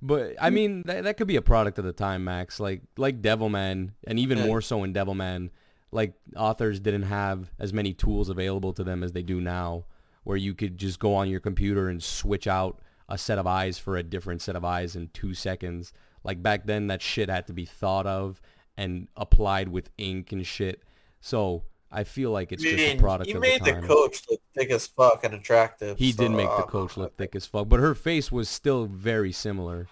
But 0.00 0.34
I 0.40 0.50
hmm. 0.50 0.54
mean, 0.54 0.82
that, 0.86 1.04
that 1.04 1.16
could 1.16 1.28
be 1.28 1.36
a 1.36 1.42
product 1.42 1.78
of 1.78 1.84
the 1.84 1.92
time, 1.92 2.24
Max. 2.24 2.58
Like 2.60 2.82
like 2.96 3.22
Devilman, 3.22 3.92
and 4.06 4.18
even 4.18 4.38
Yeah. 4.38 4.46
more 4.46 4.60
so 4.60 4.84
in 4.84 4.92
Devilman, 4.92 5.50
like 5.92 6.14
authors 6.34 6.80
didn't 6.80 7.04
have 7.04 7.52
as 7.58 7.72
many 7.72 7.92
tools 7.92 8.28
available 8.28 8.72
to 8.72 8.82
them 8.82 9.02
as 9.02 9.12
they 9.12 9.22
do 9.22 9.40
now, 9.40 9.84
where 10.24 10.36
you 10.36 10.54
could 10.54 10.78
just 10.78 10.98
go 10.98 11.14
on 11.14 11.28
your 11.28 11.40
computer 11.40 11.88
and 11.88 12.02
switch 12.02 12.46
out 12.46 12.80
a 13.08 13.18
set 13.18 13.38
of 13.38 13.46
eyes 13.46 13.78
for 13.78 13.96
a 13.96 14.02
different 14.02 14.40
set 14.40 14.56
of 14.56 14.64
eyes 14.64 14.96
in 14.96 15.08
two 15.12 15.34
seconds. 15.34 15.92
Like 16.24 16.42
back 16.42 16.66
then, 16.66 16.86
that 16.86 17.02
shit 17.02 17.28
had 17.28 17.46
to 17.48 17.52
be 17.52 17.66
thought 17.66 18.06
of 18.06 18.40
and 18.76 19.08
applied 19.16 19.68
with 19.68 19.90
ink 19.98 20.32
and 20.32 20.46
shit. 20.46 20.82
So 21.20 21.64
I 21.90 22.04
feel 22.04 22.30
like 22.30 22.52
it's 22.52 22.64
I 22.64 22.70
just 22.70 22.94
a 22.94 22.96
product 22.96 23.28
you 23.28 23.36
of 23.36 23.42
made 23.42 23.62
the 23.62 23.74
the, 23.74 23.86
coach 23.86 24.22
look 24.30 24.40
thick 24.54 24.70
as 24.70 24.86
fuck 24.86 25.24
and 25.24 25.34
attractive. 25.34 25.98
He 25.98 26.12
did 26.12 26.28
so, 26.28 26.36
make 26.36 26.48
the 26.48 26.54
uh, 26.54 26.66
coach 26.66 26.96
look 26.96 27.16
thick 27.18 27.36
as 27.36 27.44
fuck, 27.44 27.68
but 27.68 27.80
her 27.80 27.94
face 27.94 28.32
was 28.32 28.48
still 28.48 28.86
very 28.86 29.30
similar. 29.30 29.88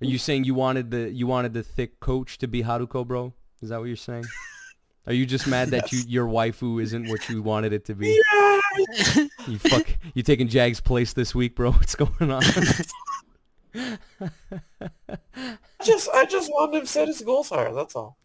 Are 0.00 0.06
you 0.06 0.18
saying 0.18 0.44
you 0.44 0.54
wanted 0.54 0.90
the 0.90 1.10
you 1.10 1.26
wanted 1.26 1.54
the 1.54 1.62
thick 1.62 2.00
coach 2.00 2.38
to 2.38 2.48
be 2.48 2.64
Haruko, 2.64 3.06
bro? 3.06 3.34
Is 3.62 3.70
that 3.70 3.78
what 3.78 3.84
you're 3.86 3.96
saying? 3.96 4.24
Are 5.06 5.12
you 5.12 5.24
just 5.26 5.46
mad 5.46 5.68
that 5.70 5.90
you 5.92 6.00
your 6.06 6.26
waifu 6.26 6.82
isn't 6.82 7.08
what 7.08 7.28
you 7.28 7.42
wanted 7.42 7.72
it 7.72 7.84
to 7.86 7.94
be? 7.94 8.20
Yeah. 8.32 8.60
You 9.46 9.58
fuck, 9.58 9.88
you 10.14 10.22
taking 10.22 10.48
Jag's 10.48 10.80
place 10.80 11.12
this 11.14 11.34
week, 11.34 11.56
bro? 11.56 11.70
What's 11.78 11.94
going 11.94 12.30
on? 12.30 12.42
just 15.84 16.08
I 16.14 16.24
just 16.26 16.50
wanted 16.50 16.76
him 16.76 16.80
to 16.82 16.86
set 16.86 17.08
his 17.08 17.20
goals 17.22 17.48
higher. 17.50 17.72
That's 17.72 17.96
all. 17.96 18.18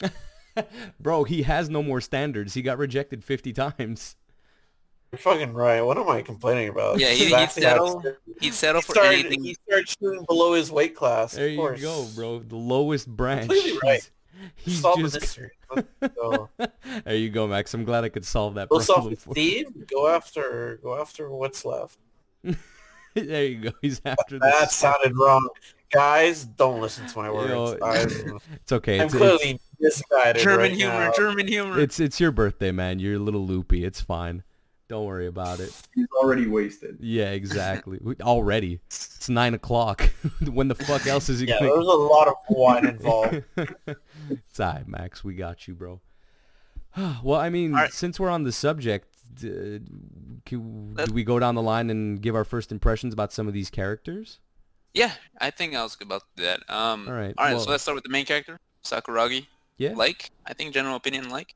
bro, 0.99 1.23
he 1.23 1.43
has 1.43 1.69
no 1.69 1.81
more 1.83 2.01
standards. 2.01 2.53
He 2.53 2.61
got 2.61 2.77
rejected 2.77 3.23
50 3.23 3.53
times. 3.53 4.15
You're 5.11 5.19
fucking 5.19 5.53
right. 5.53 5.81
What 5.81 5.97
am 5.97 6.09
I 6.09 6.21
complaining 6.23 6.69
about? 6.69 6.99
Yeah, 6.99 7.09
he- 7.09 7.17
He's 7.19 7.27
he'd 7.27 7.33
acting 7.35 7.65
out 7.65 7.77
of 7.79 7.87
settle- 8.01 8.15
He'd 8.41 8.53
settle 8.53 8.81
He 8.81 8.85
for 8.85 8.91
started, 8.93 9.19
anything. 9.19 9.43
he 9.43 9.53
started 9.67 9.87
shooting 9.89 10.25
below 10.27 10.53
his 10.53 10.71
weight 10.71 10.95
class. 10.95 11.33
There 11.33 11.45
of 11.45 11.51
you 11.51 11.57
course. 11.59 11.81
go, 11.81 12.07
bro. 12.15 12.39
The 12.39 12.55
lowest 12.55 13.07
branch. 13.07 13.41
Completely 13.49 13.79
right. 13.83 14.09
He's, 14.55 14.73
he's 14.73 14.81
Solve 14.81 14.99
just. 14.99 15.13
mystery. 15.15 15.51
Let's 16.01 16.49
there 17.05 17.15
you 17.15 17.29
go, 17.29 17.47
Max. 17.47 17.73
I'm 17.73 17.83
glad 17.83 18.03
I 18.03 18.09
could 18.09 18.25
solve 18.25 18.55
that 18.55 18.69
Go 18.69 18.79
solve 18.79 18.95
problem 18.97 19.11
with 19.11 19.21
for 19.21 19.31
Steve. 19.31 19.67
Go 19.87 20.07
after 20.07 20.79
go 20.81 20.99
after 20.99 21.29
what's 21.29 21.65
left. 21.65 21.97
there 23.13 23.45
you 23.45 23.57
go. 23.57 23.71
He's 23.81 24.01
after 24.05 24.39
That 24.39 24.61
this. 24.61 24.75
sounded 24.75 25.15
wrong. 25.17 25.47
Guys, 25.91 26.45
don't 26.45 26.81
listen 26.81 27.05
to 27.07 27.17
my 27.19 27.31
words. 27.31 27.49
Yo, 27.49 27.77
I'm, 27.85 28.39
It's 28.53 28.71
okay. 28.71 28.99
I'm 28.99 29.05
It's, 29.05 29.13
it's, 29.13 29.21
clearly 29.21 29.59
misguided 29.79 30.41
German 30.41 30.59
right 30.59 30.71
humor, 30.73 30.93
now. 30.93 31.11
German 31.15 31.47
humor. 31.47 31.79
it's 31.79 31.99
it's 31.99 32.19
your 32.19 32.31
birthday, 32.31 32.71
man. 32.71 32.99
You're 32.99 33.15
a 33.15 33.19
little 33.19 33.45
loopy. 33.45 33.83
It's 33.85 34.01
fine. 34.01 34.43
Don't 34.93 35.07
worry 35.07 35.25
about 35.25 35.59
it. 35.59 35.73
He's 35.95 36.05
already 36.21 36.45
wasted. 36.45 36.99
Yeah, 36.99 37.31
exactly. 37.31 37.99
Already, 38.21 38.79
it's 38.85 39.27
nine 39.27 39.55
o'clock. 39.55 40.03
when 40.51 40.67
the 40.67 40.75
fuck 40.75 41.07
else 41.07 41.29
is 41.29 41.39
he 41.39 41.47
Yeah, 41.47 41.55
gonna? 41.57 41.71
there 41.71 41.79
was 41.79 41.87
a 41.87 42.13
lot 42.13 42.27
of 42.27 42.35
wine 42.47 42.85
involved. 42.85 43.43
it's 43.57 44.59
alright, 44.59 44.87
Max. 44.87 45.23
We 45.23 45.33
got 45.33 45.67
you, 45.67 45.73
bro. 45.73 45.99
well, 47.23 47.39
I 47.39 47.49
mean, 47.49 47.73
Alright. 47.73 47.91
since 47.91 48.19
we're 48.19 48.29
on 48.29 48.43
the 48.43 48.51
subject, 48.51 49.07
uh, 49.43 49.79
can, 50.45 50.93
do 50.93 51.11
we 51.11 51.23
go 51.23 51.39
down 51.39 51.55
the 51.55 51.63
line 51.63 51.89
and 51.89 52.21
give 52.21 52.35
our 52.35 52.45
first 52.45 52.71
impressions 52.71 53.13
about 53.15 53.33
some 53.33 53.47
of 53.47 53.55
these 53.55 53.71
characters? 53.71 54.37
yeah, 54.93 55.13
I 55.41 55.49
think 55.49 55.73
I 55.73 55.81
was 55.81 55.97
about 55.99 56.21
to 56.21 56.27
do 56.35 56.43
that. 56.43 56.59
Um, 56.69 57.07
All 57.07 57.15
right, 57.15 57.33
All 57.35 57.45
right. 57.45 57.53
well- 57.55 57.63
so 57.63 57.71
let's 57.71 57.81
start 57.81 57.95
with 57.95 58.03
the 58.03 58.11
main 58.11 58.25
character, 58.27 58.59
Sakuragi. 58.85 59.47
Yeah. 59.79 59.93
Like, 59.95 60.29
I 60.45 60.53
think 60.53 60.71
general 60.71 60.95
opinion, 60.95 61.31
like. 61.31 61.55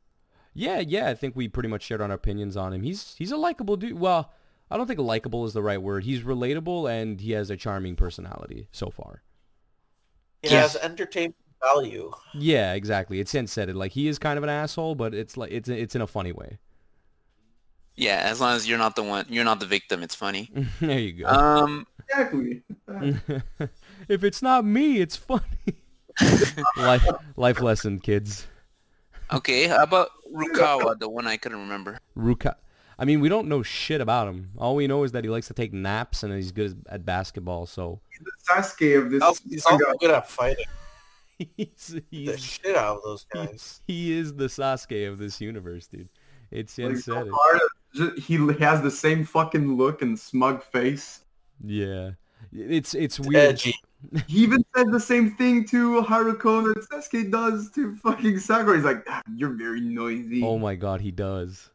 Yeah, 0.57 0.79
yeah. 0.79 1.07
I 1.07 1.13
think 1.13 1.35
we 1.35 1.47
pretty 1.47 1.69
much 1.69 1.83
shared 1.83 2.01
our 2.01 2.11
opinions 2.11 2.57
on 2.57 2.73
him. 2.73 2.81
He's 2.81 3.13
he's 3.17 3.31
a 3.31 3.37
likable 3.37 3.77
dude. 3.77 3.99
Well, 3.99 4.33
I 4.71 4.75
don't 4.77 4.87
think 4.87 4.99
likable 4.99 5.45
is 5.45 5.53
the 5.53 5.61
right 5.61 5.81
word. 5.81 6.03
He's 6.03 6.21
relatable 6.21 6.89
and 6.91 7.21
he 7.21 7.31
has 7.33 7.49
a 7.51 7.55
charming 7.55 7.95
personality 7.95 8.67
so 8.71 8.89
far. 8.89 9.21
He 10.41 10.49
Yes. 10.49 10.73
has 10.73 10.83
entertainment 10.83 11.35
value. 11.63 12.11
Yeah, 12.33 12.73
exactly. 12.73 13.19
It's 13.19 13.29
Sen 13.31 13.45
said 13.47 13.69
it. 13.69 13.75
Like 13.75 13.91
he 13.91 14.07
is 14.07 14.17
kind 14.17 14.37
of 14.37 14.43
an 14.43 14.49
asshole, 14.49 14.95
but 14.95 15.13
it's 15.13 15.37
like 15.37 15.51
it's 15.51 15.69
it's 15.69 15.95
in 15.95 16.01
a 16.01 16.07
funny 16.07 16.31
way. 16.31 16.57
Yeah, 17.95 18.21
as 18.23 18.39
long 18.41 18.55
as 18.55 18.67
you're 18.67 18.77
not 18.77 18.95
the 18.95 19.03
one, 19.03 19.25
you're 19.29 19.43
not 19.43 19.59
the 19.59 19.65
victim. 19.65 20.01
It's 20.03 20.15
funny. 20.15 20.51
there 20.81 20.99
you 20.99 21.13
go. 21.13 21.27
Um, 21.27 21.85
Exactly. 22.09 22.63
if 24.07 24.23
it's 24.23 24.41
not 24.41 24.65
me, 24.65 25.01
it's 25.01 25.15
funny. 25.17 25.43
life 26.77 27.05
life 27.35 27.61
lesson, 27.61 27.99
kids. 27.99 28.47
Okay. 29.31 29.67
How 29.67 29.83
about 29.83 30.09
Rukawa, 30.33 30.99
the 30.99 31.09
one 31.09 31.27
I 31.27 31.37
couldn't 31.37 31.59
remember? 31.59 31.99
Ruka. 32.17 32.55
I 32.99 33.05
mean, 33.05 33.19
we 33.19 33.29
don't 33.29 33.47
know 33.47 33.61
shit 33.61 34.01
about 34.01 34.27
him. 34.27 34.51
All 34.57 34.75
we 34.75 34.87
know 34.87 35.03
is 35.03 35.11
that 35.11 35.23
he 35.23 35.29
likes 35.29 35.47
to 35.47 35.53
take 35.53 35.71
naps 35.71 36.23
and 36.23 36.33
he's 36.33 36.51
good 36.51 36.83
at 36.89 37.05
basketball. 37.05 37.65
So 37.67 37.99
the 38.19 38.31
Sasuke 38.49 38.97
of 39.03 39.11
this. 39.11 39.21
Also, 39.21 39.43
he's 39.47 39.65
also 39.65 39.93
good 39.99 40.11
at 40.11 40.27
fighting 40.29 40.65
he's, 41.57 41.87
the 41.87 42.03
he's 42.09 42.43
shit 42.43 42.75
out 42.75 42.97
of 42.97 43.03
those 43.03 43.25
guys. 43.31 43.81
he 43.85 44.17
is 44.17 44.33
the 44.35 44.45
Sasuke 44.45 45.07
of 45.07 45.19
this 45.19 45.39
universe, 45.39 45.85
dude. 45.87 46.09
It's 46.49 46.77
Like, 46.77 46.97
said 46.97 47.27
it. 47.27 47.31
Part 47.31 47.55
of- 47.55 47.61
ju- 47.93 48.15
he 48.21 48.35
has 48.63 48.81
the 48.81 48.89
same 48.91 49.23
fucking 49.25 49.75
look 49.77 50.01
and 50.01 50.17
smug 50.17 50.63
face. 50.63 51.21
Yeah, 51.63 52.11
it's 52.51 52.93
it's 52.95 53.19
weird. 53.19 53.35
Edgy. 53.55 53.75
He 54.27 54.39
even 54.43 54.63
said 54.75 54.91
the 54.91 54.99
same 54.99 55.31
thing 55.35 55.65
to 55.65 56.01
Haruko 56.03 56.73
that 56.73 56.87
Sasuke 56.89 57.31
does 57.31 57.71
to 57.71 57.95
fucking 57.97 58.39
Sakura. 58.39 58.75
He's 58.75 58.85
like, 58.85 59.03
"Ah, 59.09 59.21
you're 59.35 59.49
very 59.57 59.81
noisy. 59.81 60.43
Oh 60.43 60.57
my 60.59 60.75
god, 60.75 61.01
he 61.01 61.11
does. 61.11 61.69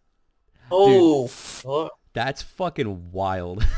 Oh, 0.71 1.27
fuck. 1.27 1.93
That's 2.13 2.43
fucking 2.43 3.11
wild. 3.13 3.67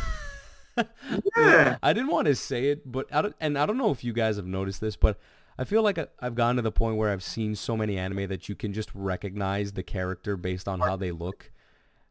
Yeah. 1.37 1.76
I 1.85 1.92
didn't 1.92 2.11
want 2.11 2.26
to 2.26 2.35
say 2.35 2.66
it, 2.70 2.90
but 2.90 3.07
I 3.14 3.22
don't, 3.22 3.37
and 3.40 3.57
I 3.57 3.64
don't 3.64 3.78
know 3.78 3.92
if 3.92 4.02
you 4.02 4.12
guys 4.12 4.37
have 4.37 4.46
noticed 4.46 4.80
this, 4.80 4.96
but 4.96 5.18
I 5.57 5.62
feel 5.62 5.83
like 5.83 5.98
I- 5.98 6.09
I've 6.20 6.35
gotten 6.35 6.57
to 6.57 6.62
the 6.62 6.72
point 6.72 6.96
where 6.96 7.11
I've 7.11 7.22
seen 7.22 7.54
so 7.54 7.76
many 7.76 7.96
anime 7.96 8.26
that 8.26 8.48
you 8.48 8.57
can 8.57 8.72
just 8.72 8.90
recognize 8.92 9.72
the 9.72 9.85
character 9.85 10.37
based 10.37 10.66
on 10.66 10.80
how 10.80 10.96
they 10.96 11.12
look. 11.12 11.52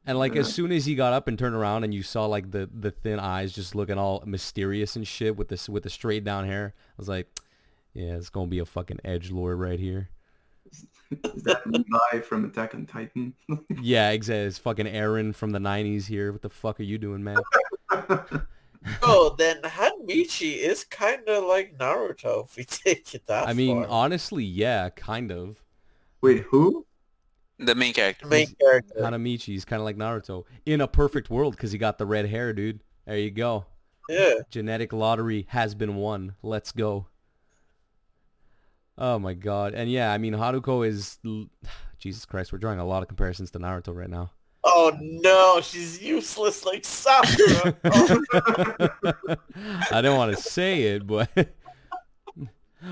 And 0.06 0.18
like 0.20 0.36
as 0.36 0.54
soon 0.54 0.72
as 0.72 0.86
he 0.86 0.96
got 0.96 1.14
up 1.14 1.28
and 1.28 1.40
turned 1.40 1.56
around 1.56 1.84
and 1.86 1.94
you 1.94 2.04
saw 2.04 2.26
like 2.26 2.52
the, 2.52 2.70
the 2.74 2.92
thin 2.92 3.20
eyes 3.20 3.54
just 3.54 3.74
looking 3.74 3.98
all 3.98 4.22
mysterious 4.26 4.96
and 4.96 5.08
shit 5.08 5.38
with 5.38 5.48
this 5.48 5.70
with 5.70 5.84
the 5.84 5.90
straight 5.90 6.24
down 6.24 6.46
hair, 6.46 6.74
I 6.78 6.94
was 6.98 7.08
like, 7.08 7.28
yeah, 7.94 8.16
it's 8.16 8.30
gonna 8.30 8.48
be 8.48 8.60
a 8.60 8.66
fucking 8.66 9.00
edge 9.06 9.32
lord 9.32 9.60
right 9.60 9.80
here. 9.80 10.10
Is 10.72 11.44
that 11.44 11.62
Levi 11.68 12.22
from 12.24 12.46
Attack 12.46 12.74
on 12.76 12.86
Titan? 12.86 13.34
Yeah, 13.82 14.10
exactly. 14.12 14.46
It's 14.48 14.58
fucking 14.58 14.88
Eren 14.88 15.34
from 15.36 15.52
the 15.52 15.60
'90s 15.60 16.06
here. 16.06 16.32
What 16.32 16.42
the 16.42 16.50
fuck 16.50 16.80
are 16.80 16.84
you 16.84 16.98
doing, 16.98 17.24
man? 17.24 17.38
Oh, 19.02 19.34
then 19.38 19.62
Hanamichi 19.62 20.58
is 20.58 20.84
kind 20.84 21.28
of 21.28 21.46
like 21.46 21.78
Naruto 21.78 22.46
if 22.46 22.58
we 22.58 22.64
take 22.66 23.14
it 23.16 23.26
that 23.28 23.48
I 23.48 23.54
mean, 23.54 23.84
far. 23.84 23.88
honestly, 23.90 24.44
yeah, 24.44 24.90
kind 24.90 25.32
of. 25.32 25.58
Wait, 26.22 26.42
who? 26.50 26.86
The 27.60 27.76
main 27.76 27.94
character. 27.94 28.26
The 28.26 28.30
main 28.30 28.56
character. 28.60 28.96
Hanamichi's 29.00 29.66
kind 29.66 29.80
of 29.80 29.86
like 29.86 29.98
Naruto 29.98 30.44
in 30.66 30.82
a 30.82 30.88
perfect 30.88 31.30
world 31.30 31.56
because 31.56 31.72
he 31.72 31.78
got 31.78 31.98
the 31.98 32.06
red 32.06 32.28
hair, 32.28 32.54
dude. 32.54 32.82
There 33.06 33.18
you 33.18 33.32
go. 33.32 33.66
Yeah. 34.10 34.34
Genetic 34.50 34.92
lottery 34.92 35.46
has 35.50 35.76
been 35.76 35.96
won. 35.96 36.36
Let's 36.42 36.72
go. 36.72 37.08
Oh 38.98 39.20
my 39.20 39.34
god. 39.34 39.74
And 39.74 39.92
yeah, 39.92 40.12
I 40.12 40.18
mean 40.18 40.34
Haruko 40.34 40.86
is 40.86 41.20
Jesus 42.00 42.26
Christ, 42.26 42.52
we're 42.52 42.60
drawing 42.60 42.80
a 42.80 42.86
lot 42.86 43.02
of 43.02 43.08
comparisons 43.08 43.52
to 43.52 43.60
Naruto 43.60 43.96
right 43.96 44.10
now. 44.10 44.32
Oh 44.66 44.96
no, 45.00 45.60
she's 45.62 46.02
useless 46.02 46.66
like 46.66 46.86
Sakura. 46.86 47.76
Oh, 47.84 48.22
I 49.92 50.02
don't 50.02 50.18
want 50.18 50.36
to 50.36 50.42
say 50.42 50.84
it, 50.84 51.06
but 51.06 51.30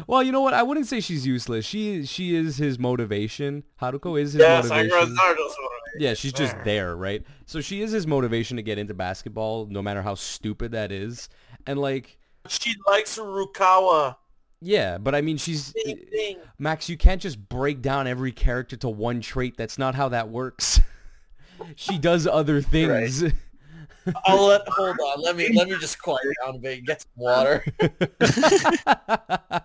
Well, 0.07 0.23
you 0.23 0.31
know 0.31 0.41
what? 0.41 0.53
I 0.53 0.63
wouldn't 0.63 0.87
say 0.87 0.99
she's 0.99 1.25
useless. 1.27 1.65
She 1.65 2.05
she 2.05 2.35
is 2.35 2.57
his 2.57 2.79
motivation. 2.79 3.63
Haruko 3.81 4.19
is 4.19 4.33
his 4.33 4.41
motivation. 4.41 4.89
Naruto's 4.89 5.15
motivation. 5.17 5.57
Yeah, 5.99 6.13
she's 6.13 6.33
just 6.33 6.55
There. 6.63 6.95
right? 6.95 7.23
So 7.45 7.59
she 7.61 7.81
is 7.81 7.91
his 7.91 8.07
motivation 8.07 8.57
to 8.57 8.63
get 8.63 8.77
into 8.77 8.93
basketball, 8.93 9.65
no 9.65 9.81
matter 9.81 10.01
how 10.01 10.15
stupid 10.15 10.71
that 10.71 10.91
is. 10.91 11.27
And 11.67 11.79
like, 11.79 12.17
She 12.47 12.73
likes 12.87 13.17
Rukawa. 13.19 14.15
yeah, 14.61 14.97
but 14.97 15.13
I 15.15 15.21
mean, 15.21 15.35
she's 15.37 15.73
eh, 15.85 15.95
thing. 16.09 16.37
Max. 16.57 16.87
You 16.87 16.95
can't 16.97 17.21
just 17.21 17.37
break 17.49 17.81
down 17.81 18.07
every 18.07 18.31
character 18.31 18.77
to 18.77 18.89
one 18.89 19.19
trait. 19.19 19.57
That's 19.57 19.77
not 19.77 19.95
how 19.95 20.07
that 20.09 20.29
works. 20.29 20.79
she 21.75 21.97
does 21.97 22.25
other 22.27 22.61
things. 22.61 23.23
I'll 24.25 24.45
let 24.47 24.61
hold 24.67 24.97
on. 24.99 25.21
Let 25.21 25.35
me 25.35 25.49
let 25.53 25.67
me 25.69 25.77
just 25.79 26.01
quiet 26.01 26.21
down 26.43 26.55
a 26.55 26.57
bit. 26.59 26.85
Get 26.85 27.01
some 27.01 27.11
water. 27.17 27.65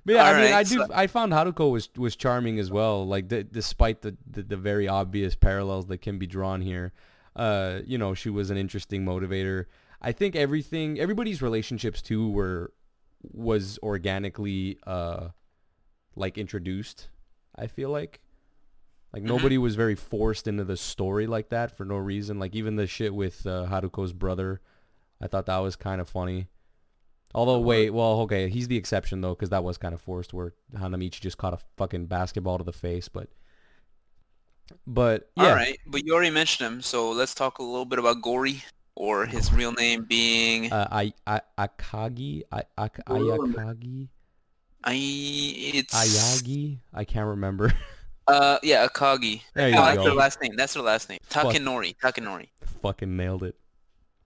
But 0.04 0.14
yeah, 0.14 0.24
I 0.24 0.32
mean, 0.32 0.42
Alright, 0.46 0.54
I 0.54 0.62
do. 0.62 0.76
so- 0.76 0.88
I 0.94 1.06
found 1.06 1.32
Haruko 1.32 1.70
was 1.70 1.88
was 1.96 2.16
charming 2.16 2.58
as 2.58 2.70
well. 2.70 3.06
Like, 3.06 3.28
d- 3.28 3.42
despite 3.44 4.00
the, 4.02 4.16
the 4.30 4.42
the 4.42 4.56
very 4.56 4.88
obvious 4.88 5.34
parallels 5.34 5.86
that 5.88 5.98
can 5.98 6.18
be 6.18 6.26
drawn 6.26 6.60
here, 6.62 6.92
uh, 7.36 7.80
you 7.84 7.98
know, 7.98 8.14
she 8.14 8.30
was 8.30 8.50
an 8.50 8.56
interesting 8.56 9.04
motivator. 9.04 9.66
I 10.00 10.12
think 10.12 10.34
everything, 10.36 10.98
everybody's 10.98 11.42
relationships 11.42 12.00
too 12.00 12.30
were 12.30 12.72
was 13.22 13.78
organically 13.82 14.78
uh 14.86 15.28
like 16.16 16.38
introduced. 16.38 17.08
I 17.56 17.66
feel 17.66 17.90
like. 17.90 18.20
Like 19.12 19.24
Mhm. 19.24 19.26
nobody 19.26 19.58
was 19.58 19.74
very 19.74 19.96
forced 19.96 20.46
into 20.46 20.62
the 20.64 20.76
story 20.76 21.26
like 21.26 21.48
that 21.48 21.76
for 21.76 21.84
no 21.84 21.96
reason. 21.96 22.38
Like 22.38 22.54
even 22.54 22.76
the 22.76 22.86
shit 22.86 23.12
with 23.12 23.44
uh, 23.44 23.66
Haruko's 23.68 24.12
brother, 24.12 24.60
I 25.20 25.26
thought 25.26 25.46
that 25.46 25.58
was 25.58 25.74
kind 25.74 26.00
of 26.00 26.08
funny. 26.08 26.46
Although 27.34 27.60
wait, 27.60 27.90
well, 27.90 28.20
okay, 28.22 28.48
he's 28.48 28.68
the 28.68 28.76
exception 28.76 29.20
though, 29.20 29.34
because 29.34 29.50
that 29.50 29.62
was 29.62 29.78
kind 29.78 29.94
of 29.94 30.00
forced, 30.00 30.34
where 30.34 30.52
Hanamichi 30.74 31.20
just 31.20 31.38
caught 31.38 31.54
a 31.54 31.58
fucking 31.76 32.06
basketball 32.06 32.58
to 32.58 32.64
the 32.64 32.72
face. 32.72 33.08
But, 33.08 33.28
but 34.86 35.30
yeah, 35.36 35.48
All 35.50 35.54
right, 35.54 35.78
but 35.86 36.04
you 36.04 36.12
already 36.12 36.30
mentioned 36.30 36.66
him, 36.66 36.82
so 36.82 37.10
let's 37.12 37.34
talk 37.34 37.58
a 37.58 37.62
little 37.62 37.84
bit 37.84 37.98
about 38.00 38.20
Gory, 38.22 38.64
or 38.96 39.26
his 39.26 39.52
real 39.52 39.72
name 39.72 40.04
being 40.08 40.72
uh, 40.72 40.88
I, 40.90 41.12
I, 41.26 41.40
Akagi, 41.58 42.42
I, 42.50 42.62
Ak- 42.76 43.04
Ayakagi, 43.06 44.08
I. 44.82 44.94
It's 44.94 45.94
Ayagi, 45.94 46.78
I 46.92 47.04
can't 47.04 47.26
remember. 47.28 47.72
Uh, 48.28 48.58
yeah, 48.62 48.86
Akagi. 48.86 49.42
there 49.54 49.70
you 49.70 49.74
Oh, 49.76 49.82
that's 49.82 49.96
go. 49.96 50.04
their 50.04 50.14
last 50.14 50.40
name. 50.40 50.52
That's 50.54 50.74
their 50.74 50.84
last 50.84 51.08
name. 51.08 51.18
Takenori. 51.30 51.96
Takenori. 51.96 52.46
Fucking 52.80 53.16
nailed 53.16 53.42
it. 53.42 53.56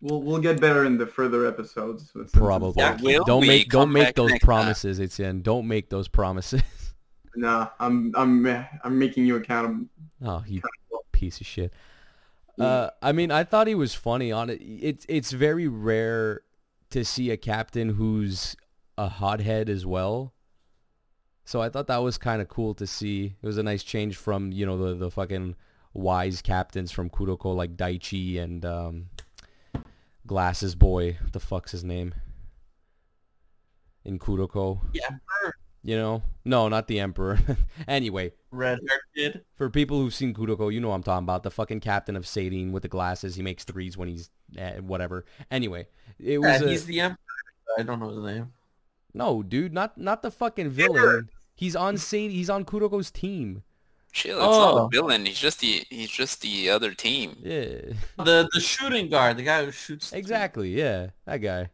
We'll 0.05 0.21
we'll 0.21 0.39
get 0.39 0.61
better 0.61 0.85
in 0.85 0.99
the 0.99 1.07
further 1.07 1.47
episodes. 1.47 2.11
since 2.13 2.31
Probably. 2.31 2.75
Yeah, 2.77 2.99
will 3.01 3.25
don't 3.25 3.41
we 3.41 3.49
make 3.49 3.71
don't 3.71 3.91
make 3.91 4.15
those 4.15 4.33
next 4.33 4.43
time? 4.43 4.47
promises, 4.47 5.01
Etienne. 5.01 5.41
Don't 5.41 5.67
make 5.67 5.89
those 5.89 6.09
promises. 6.09 6.63
Nah, 7.37 7.71
I'm 7.81 8.13
I'm 8.15 8.47
I'm 8.85 8.97
making 8.97 9.27
you 9.27 9.35
accountable. 9.35 9.87
oh, 10.25 10.45
you 10.47 10.63
piece 11.11 11.41
of 11.41 11.49
shit. 11.49 11.73
Uh, 12.61 12.91
I 13.03 13.11
mean, 13.11 13.33
I 13.33 13.43
thought 13.43 13.67
he 13.67 13.75
was 13.75 13.93
funny 13.93 14.31
on 14.31 14.51
it. 14.51 14.61
It's 14.63 15.05
it's 15.09 15.33
very 15.33 15.67
rare 15.67 16.43
to 16.91 17.05
see 17.05 17.33
a 17.33 17.37
captain 17.37 17.89
who's 17.89 18.55
a 18.97 19.09
hothead 19.09 19.69
as 19.69 19.85
well. 19.85 20.33
So 21.45 21.61
I 21.61 21.69
thought 21.69 21.89
that 21.89 22.05
was 22.05 22.17
kind 22.17 22.41
of 22.41 22.47
cool 22.47 22.73
to 22.75 22.87
see. 22.87 23.35
It 23.43 23.47
was 23.47 23.59
a 23.59 23.65
nice 23.65 23.83
change 23.83 24.17
from 24.17 24.53
you 24.53 24.65
know 24.65 24.79
the 24.79 24.95
the 24.95 25.11
fucking 25.11 25.57
wise 25.93 26.41
captains 26.41 26.93
from 26.93 27.11
Kuroko 27.11 27.53
like 27.57 27.77
Daichi 27.77 28.41
and 28.41 28.65
um, 28.65 29.07
Glasses 30.27 30.75
Boy. 30.75 31.19
The 31.33 31.41
fuck's 31.41 31.73
his 31.73 31.85
name? 31.85 32.15
In 34.05 34.19
Kuroko, 34.19 34.81
Yeah, 34.93 35.09
you 35.83 35.97
know? 35.97 36.23
No, 36.45 36.69
not 36.69 36.89
the 36.89 37.01
Emperor. 37.01 37.39
anyway, 37.89 38.33
red 38.51 38.79
hair 38.87 39.01
kid. 39.17 39.45
for 39.57 39.71
people 39.71 39.99
who've 39.99 40.13
seen 40.15 40.35
Kuroko, 40.35 40.71
you 40.71 40.79
know 40.81 40.91
what 40.91 40.97
I'm 40.97 41.03
talking 41.03 41.25
about. 41.25 41.43
The 41.43 41.51
fucking 41.51 41.81
captain 41.81 42.15
of 42.15 42.25
Sadine 42.25 42.71
with 42.71 42.83
the 42.83 42.89
glasses. 42.91 43.35
He 43.35 43.43
makes 43.43 43.65
threes 43.65 43.97
when 43.97 44.09
he's 44.09 44.29
eh, 44.59 44.79
whatever. 44.81 45.25
Anyway, 45.51 45.87
it 46.19 46.39
was 46.39 46.61
Yeah, 46.61 46.67
a, 46.67 46.71
he's 46.71 46.85
the 46.85 47.01
emperor. 47.01 47.19
I 47.79 47.83
don't 47.83 47.99
know 47.99 48.11
his 48.11 48.23
name. 48.23 48.53
no, 49.15 49.43
dude, 49.43 49.73
not 49.73 49.97
not 49.97 50.23
the 50.23 50.31
fucking 50.31 50.69
villain. 50.69 51.31
He's 51.55 51.75
on 51.75 51.97
Sadie. 51.97 52.35
He's 52.35 52.51
on 52.51 52.65
Kuroko's 52.67 53.11
team. 53.11 53.63
Chill. 54.15 54.39
It's 54.39 54.57
not 54.59 54.75
Oh. 54.75 54.87
a 54.87 54.89
villain. 54.89 55.27
He's 55.27 55.39
just 55.41 55.59
the 55.61 55.85
he's 55.91 56.09
just 56.11 56.41
the 56.41 56.71
other 56.71 56.95
team. 56.95 57.37
Yeah, 57.43 57.93
The 58.17 58.49
the 58.53 58.61
shooting 58.61 59.09
guard, 59.11 59.37
the 59.37 59.43
guy 59.43 59.65
who 59.65 59.73
shoots. 59.73 60.11
the- 60.11 60.17
exactly. 60.19 60.71
Yeah, 60.71 61.09
that 61.27 61.39
guy. 61.39 61.69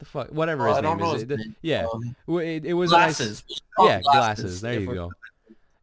The 0.00 0.04
fuck, 0.04 0.28
whatever 0.32 0.66
Oh, 0.66 0.70
his 0.70 0.78
I 0.78 0.80
don't 0.80 0.98
name 0.98 1.06
know 1.06 1.14
is. 1.14 1.22
his 1.22 1.30
It- 1.30 1.36
name. 1.38 1.56
yeah, 1.62 1.86
Um, 1.92 2.16
it, 2.40 2.64
it 2.66 2.74
was 2.74 2.90
a 2.90 2.96
nice- 2.98 3.16
glasses. 3.18 3.44
yeah, 3.78 4.00
Oh, 4.04 4.12
glasses. 4.12 4.60
There 4.60 4.80
you 4.80 4.92
go. 4.92 5.12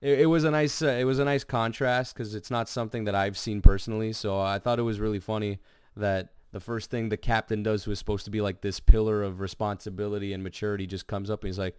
It, 0.01 0.19
it 0.21 0.25
was 0.25 0.43
a 0.43 0.51
nice 0.51 0.81
uh, 0.81 0.87
it 0.99 1.05
was 1.05 1.17
a 1.19 1.23
nice 1.25 1.45
contrast 1.45 2.13
because 2.13 2.35
it's 2.35 2.51
not 2.51 2.67
something 2.67 3.05
that 3.05 3.15
I've 3.15 3.37
seen 3.37 3.61
personally. 3.61 4.11
So 4.11 4.37
I 4.39 4.59
thought 4.59 4.79
it 4.79 4.83
was 4.83 4.99
really 4.99 5.19
funny 5.21 5.59
that 5.95 6.33
the 6.51 6.59
first 6.59 6.89
thing 6.91 7.07
the 7.07 7.15
captain 7.15 7.63
does, 7.63 7.85
who 7.85 7.91
is 7.91 7.99
supposed 7.99 8.25
to 8.25 8.31
be 8.31 8.41
like 8.41 8.59
this 8.59 8.81
pillar 8.81 9.23
of 9.23 9.39
responsibility 9.39 10.33
and 10.33 10.43
maturity, 10.43 10.85
just 10.87 11.07
comes 11.07 11.29
up 11.29 11.41
and 11.43 11.47
he's 11.47 11.57
like, 11.59 11.77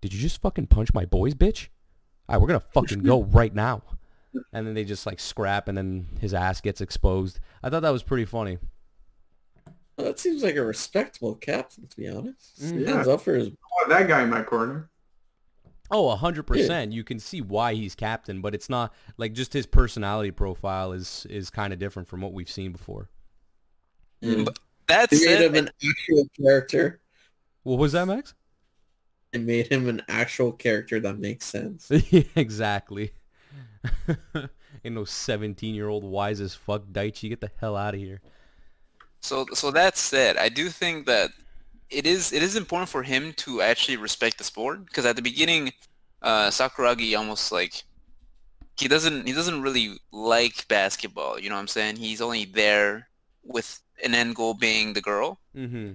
"Did 0.00 0.12
you 0.12 0.18
just 0.20 0.40
fucking 0.42 0.66
punch 0.66 0.92
my 0.92 1.04
boys, 1.04 1.34
bitch? 1.34 1.68
All 2.28 2.34
right, 2.34 2.40
we're 2.40 2.48
gonna 2.48 2.60
fucking 2.60 3.02
go 3.02 3.22
right 3.30 3.54
now." 3.54 3.82
And 4.52 4.66
then 4.66 4.74
they 4.74 4.84
just 4.84 5.06
like 5.06 5.20
scrap, 5.20 5.68
and 5.68 5.76
then 5.76 6.06
his 6.20 6.34
ass 6.34 6.60
gets 6.60 6.80
exposed. 6.80 7.40
I 7.62 7.70
thought 7.70 7.82
that 7.82 7.90
was 7.90 8.02
pretty 8.02 8.24
funny. 8.24 8.58
Well, 9.96 10.06
that 10.06 10.20
seems 10.20 10.42
like 10.44 10.54
a 10.54 10.64
respectable 10.64 11.34
captain, 11.34 11.88
to 11.88 11.96
be 11.96 12.08
honest. 12.08 12.62
Mm. 12.62 12.86
Yeah. 12.86 13.12
Up 13.12 13.20
for 13.20 13.34
his. 13.34 13.48
I 13.48 13.50
want 13.50 13.88
that 13.88 14.06
guy 14.08 14.22
in 14.22 14.30
my 14.30 14.42
corner. 14.42 14.90
Oh, 15.90 16.10
a 16.10 16.16
hundred 16.16 16.42
percent. 16.44 16.92
You 16.92 17.02
can 17.02 17.18
see 17.18 17.40
why 17.40 17.74
he's 17.74 17.94
captain, 17.94 18.40
but 18.40 18.54
it's 18.54 18.68
not 18.68 18.94
like 19.16 19.32
just 19.32 19.52
his 19.52 19.66
personality 19.66 20.30
profile 20.30 20.92
is 20.92 21.26
is 21.30 21.50
kind 21.50 21.72
of 21.72 21.78
different 21.78 22.08
from 22.08 22.20
what 22.20 22.32
we've 22.32 22.50
seen 22.50 22.72
before. 22.72 23.08
Yeah. 24.20 24.44
That 24.88 25.10
They 25.10 25.16
made 25.16 25.38
said, 25.38 25.56
an 25.56 25.70
actual 25.84 26.28
character. 26.40 27.00
What 27.62 27.78
was 27.78 27.92
that, 27.92 28.06
Max? 28.06 28.34
They 29.38 29.44
made 29.44 29.68
him 29.68 29.88
an 29.88 30.02
actual 30.08 30.52
character 30.52 31.00
that 31.00 31.18
makes 31.18 31.46
sense. 31.46 31.90
Yeah, 32.10 32.22
exactly. 32.34 33.12
Ain't 34.84 34.94
no 34.94 35.04
17 35.04 35.74
year 35.74 35.88
old 35.88 36.04
wise 36.04 36.40
as 36.40 36.54
fuck 36.54 36.84
Daichi. 36.86 37.28
Get 37.28 37.40
the 37.40 37.50
hell 37.60 37.76
out 37.76 37.94
of 37.94 38.00
here. 38.00 38.20
So 39.20 39.46
so 39.52 39.70
that 39.72 39.96
said, 39.96 40.36
I 40.36 40.48
do 40.48 40.68
think 40.68 41.06
that 41.06 41.30
it 41.90 42.06
is 42.06 42.32
it 42.32 42.42
is 42.42 42.56
important 42.56 42.88
for 42.88 43.02
him 43.02 43.32
to 43.34 43.60
actually 43.62 43.96
respect 43.96 44.38
the 44.38 44.44
sport 44.44 44.86
because 44.86 45.04
at 45.04 45.16
the 45.16 45.22
beginning, 45.22 45.72
uh, 46.22 46.48
Sakuragi 46.48 47.16
almost 47.16 47.50
like 47.50 47.82
he 48.78 48.88
doesn't 48.88 49.26
he 49.26 49.32
doesn't 49.32 49.62
really 49.62 49.98
like 50.12 50.66
basketball. 50.68 51.38
You 51.38 51.48
know 51.48 51.56
what 51.56 51.62
I'm 51.62 51.68
saying? 51.68 51.96
He's 51.96 52.20
only 52.20 52.44
there 52.44 53.08
with 53.44 53.80
an 54.04 54.14
end 54.14 54.36
goal 54.36 54.54
being 54.54 54.92
the 54.92 55.00
girl. 55.00 55.40
Mm-hmm. 55.56 55.92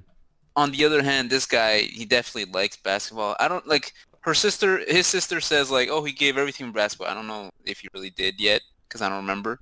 On 0.55 0.71
the 0.71 0.85
other 0.85 1.01
hand, 1.03 1.29
this 1.29 1.45
guy 1.45 1.79
he 1.79 2.05
definitely 2.05 2.51
likes 2.51 2.77
basketball. 2.77 3.35
I 3.39 3.47
don't 3.47 3.67
like 3.67 3.93
her 4.21 4.33
sister. 4.33 4.79
His 4.87 5.07
sister 5.07 5.41
says 5.41 5.71
like, 5.71 5.89
oh, 5.89 6.03
he 6.03 6.13
gave 6.13 6.37
everything 6.37 6.71
basketball. 6.71 7.07
I 7.09 7.13
don't 7.13 7.27
know 7.27 7.49
if 7.65 7.79
he 7.79 7.87
really 7.93 8.11
did 8.11 8.39
yet 8.39 8.61
because 8.87 9.01
I 9.01 9.09
don't 9.09 9.17
remember. 9.17 9.59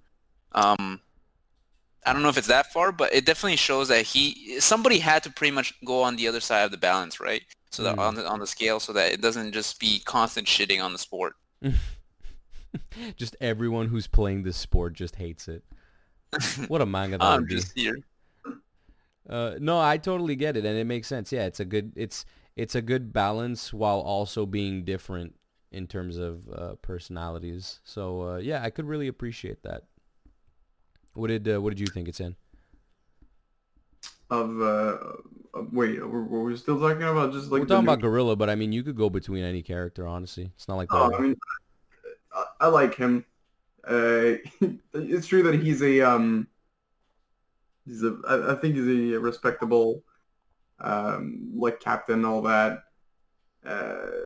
Um, 0.51 0.99
I 2.05 2.13
don't 2.13 2.23
know 2.23 2.29
if 2.29 2.37
it's 2.37 2.47
that 2.47 2.73
far, 2.73 2.91
but 2.91 3.13
it 3.13 3.25
definitely 3.25 3.55
shows 3.57 3.87
that 3.87 4.03
he 4.05 4.59
somebody 4.59 4.99
had 4.99 5.23
to 5.23 5.29
pretty 5.31 5.51
much 5.51 5.73
go 5.85 6.01
on 6.03 6.15
the 6.15 6.27
other 6.27 6.39
side 6.41 6.63
of 6.63 6.71
the 6.71 6.77
balance, 6.77 7.19
right? 7.19 7.43
So 7.71 7.83
that 7.83 7.95
Mm. 7.95 7.99
on 7.99 8.15
the 8.15 8.27
on 8.27 8.39
the 8.39 8.47
scale, 8.47 8.79
so 8.81 8.91
that 8.93 9.13
it 9.13 9.21
doesn't 9.21 9.53
just 9.53 9.79
be 9.79 9.99
constant 9.99 10.47
shitting 10.47 10.83
on 10.83 10.91
the 10.93 10.99
sport. 10.99 11.35
just 13.15 13.35
everyone 13.39 13.87
who's 13.87 14.07
playing 14.07 14.43
this 14.43 14.57
sport 14.57 14.93
just 14.93 15.15
hates 15.15 15.47
it. 15.47 15.63
What 16.67 16.81
a 16.81 16.85
manga 16.85 17.17
that 17.17 17.23
I'm 17.23 17.41
would 17.41 17.49
be. 17.49 17.55
just 17.55 17.71
here. 17.77 17.97
Uh, 19.29 19.55
no, 19.59 19.79
I 19.79 19.97
totally 19.97 20.35
get 20.35 20.57
it, 20.57 20.65
and 20.65 20.77
it 20.77 20.85
makes 20.85 21.07
sense. 21.07 21.31
Yeah, 21.31 21.45
it's 21.45 21.59
a 21.59 21.65
good 21.65 21.93
it's 21.95 22.25
it's 22.55 22.75
a 22.75 22.81
good 22.81 23.13
balance 23.13 23.71
while 23.73 23.99
also 23.99 24.45
being 24.45 24.83
different 24.83 25.35
in 25.71 25.87
terms 25.87 26.17
of 26.17 26.49
uh, 26.49 26.75
personalities. 26.81 27.79
So 27.83 28.21
uh, 28.33 28.37
yeah, 28.37 28.61
I 28.63 28.69
could 28.69 28.85
really 28.85 29.07
appreciate 29.07 29.63
that. 29.63 29.83
What 31.13 31.27
did 31.27 31.47
uh, 31.47 31.61
what 31.61 31.69
did 31.69 31.79
you 31.79 31.89
think 31.89 32.07
it's 32.09 32.19
in? 32.19 32.35
of 34.29 34.61
uh, 34.61 34.97
wait, 35.71 35.99
were, 35.99 36.23
were 36.23 36.43
we 36.43 36.55
still 36.57 36.79
talking 36.79 37.03
about 37.03 37.33
just 37.33 37.51
like 37.51 37.61
We're 37.61 37.65
talking 37.65 37.83
new- 37.83 37.85
about 37.85 38.01
Gorilla, 38.01 38.35
but 38.35 38.49
I 38.49 38.55
mean, 38.55 38.71
you 38.71 38.83
could 38.83 38.95
go 38.95 39.09
between 39.09 39.43
any 39.43 39.61
character. 39.61 40.07
Honestly, 40.07 40.51
it's 40.55 40.67
not 40.67 40.75
like 40.75 40.89
Oh, 40.89 41.09
that. 41.09 41.15
I 41.17 41.21
mean, 41.21 41.35
I, 42.33 42.45
I 42.61 42.67
like 42.67 42.95
him. 42.95 43.25
Uh, 43.87 44.35
it's 44.93 45.27
true 45.27 45.43
that 45.43 45.55
he's 45.61 45.81
a 45.83 46.01
um, 46.01 46.47
he's 47.85 48.03
a 48.03 48.17
I, 48.27 48.53
I 48.53 48.55
think 48.55 48.75
he's 48.75 49.13
a 49.15 49.19
respectable, 49.19 50.03
um, 50.79 51.51
like 51.55 51.79
captain, 51.79 52.25
all 52.25 52.41
that. 52.43 52.83
Uh, 53.65 54.23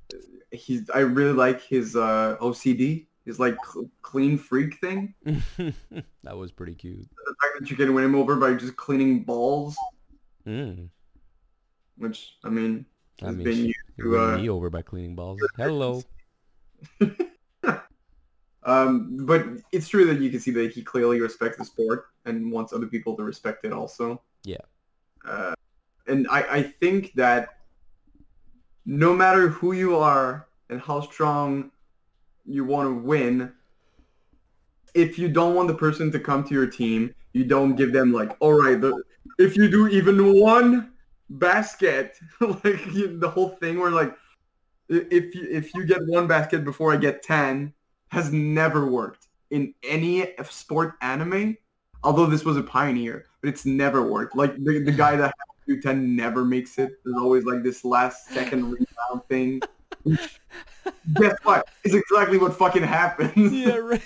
he's 0.51 0.89
I 0.89 0.99
really 0.99 1.33
like 1.33 1.61
his 1.61 1.95
uh 1.95 2.37
OCD. 2.41 3.07
His 3.25 3.39
like 3.39 3.57
cl- 3.65 3.89
clean 4.03 4.37
freak 4.37 4.79
thing. 4.79 5.15
that 5.25 6.37
was 6.37 6.51
pretty 6.51 6.75
cute. 6.75 7.09
The 7.25 7.35
fact 7.41 7.59
that 7.59 7.71
you 7.71 7.75
can 7.75 7.93
win 7.95 8.03
him 8.05 8.15
over 8.15 8.35
by 8.35 8.53
just 8.53 8.75
cleaning 8.77 9.23
balls, 9.23 9.75
Mm. 10.45 10.89
which 11.97 12.35
I 12.43 12.49
mean, 12.49 12.85
I 13.23 13.25
has 13.27 13.35
mean, 13.35 13.43
been 13.43 13.57
used 13.65 13.79
you 13.97 14.03
to 14.11 14.19
uh, 14.19 14.37
me 14.37 14.47
over 14.49 14.69
by 14.69 14.83
cleaning 14.83 15.15
balls. 15.15 15.39
Hello. 15.57 16.03
Um, 18.65 19.25
but 19.25 19.45
it's 19.71 19.87
true 19.87 20.05
that 20.05 20.19
you 20.19 20.31
can 20.31 20.39
see 20.39 20.51
that 20.51 20.71
he 20.71 20.81
clearly 20.81 21.21
respects 21.21 21.57
the 21.57 21.65
sport 21.65 22.07
and 22.25 22.51
wants 22.51 22.73
other 22.73 22.87
people 22.87 23.15
to 23.15 23.23
respect 23.23 23.63
it 23.63 23.71
also. 23.71 24.21
Yeah. 24.43 24.57
Uh, 25.23 25.53
and 26.07 26.27
I, 26.29 26.41
I 26.49 26.61
think 26.63 27.13
that 27.13 27.49
no 28.85 29.15
matter 29.15 29.49
who 29.49 29.73
you 29.73 29.95
are 29.95 30.47
and 30.69 30.81
how 30.81 31.01
strong 31.01 31.71
you 32.45 32.65
want 32.65 32.89
to 32.89 32.93
win, 32.93 33.51
if 34.95 35.19
you 35.19 35.29
don't 35.29 35.53
want 35.53 35.67
the 35.67 35.75
person 35.75 36.11
to 36.11 36.19
come 36.19 36.43
to 36.45 36.53
your 36.53 36.67
team, 36.67 37.13
you 37.33 37.43
don't 37.43 37.75
give 37.75 37.93
them 37.93 38.11
like, 38.13 38.35
all 38.39 38.53
right, 38.53 38.79
the, 38.81 39.03
if 39.37 39.55
you 39.55 39.69
do 39.69 39.87
even 39.89 40.39
one 40.39 40.93
basket, 41.29 42.17
like 42.39 42.85
you, 42.93 43.19
the 43.19 43.29
whole 43.29 43.49
thing 43.49 43.79
where 43.79 43.91
like, 43.91 44.15
if 44.87 45.35
you, 45.35 45.47
if 45.49 45.73
you 45.75 45.85
get 45.85 45.99
one 46.07 46.27
basket 46.27 46.63
before 46.63 46.93
I 46.93 46.97
get 46.97 47.21
10, 47.23 47.73
has 48.09 48.31
never 48.31 48.85
worked 48.85 49.27
in 49.51 49.73
any 49.87 50.27
sport 50.49 50.93
anime. 51.01 51.57
Although 52.03 52.27
this 52.27 52.45
was 52.45 52.55
a 52.55 52.61
pioneer, 52.63 53.25
but 53.41 53.49
it's 53.49 53.65
never 53.65 54.03
worked. 54.03 54.35
Like 54.35 54.55
the, 54.63 54.79
the 54.83 54.91
guy 54.91 55.15
that 55.15 55.25
has 55.25 55.65
to 55.67 55.75
do 55.75 55.81
10 55.81 56.15
never 56.15 56.45
makes 56.45 56.77
it. 56.77 56.99
There's 57.03 57.17
always 57.17 57.45
like 57.45 57.63
this 57.63 57.83
last 57.83 58.27
second 58.29 58.65
rebound 58.71 59.27
thing. 59.27 59.59
Guess 61.13 61.35
what? 61.43 61.67
It's 61.83 61.95
exactly 61.95 62.37
what 62.37 62.55
fucking 62.55 62.83
happens. 62.83 63.51
yeah, 63.51 63.75
right. 63.77 64.01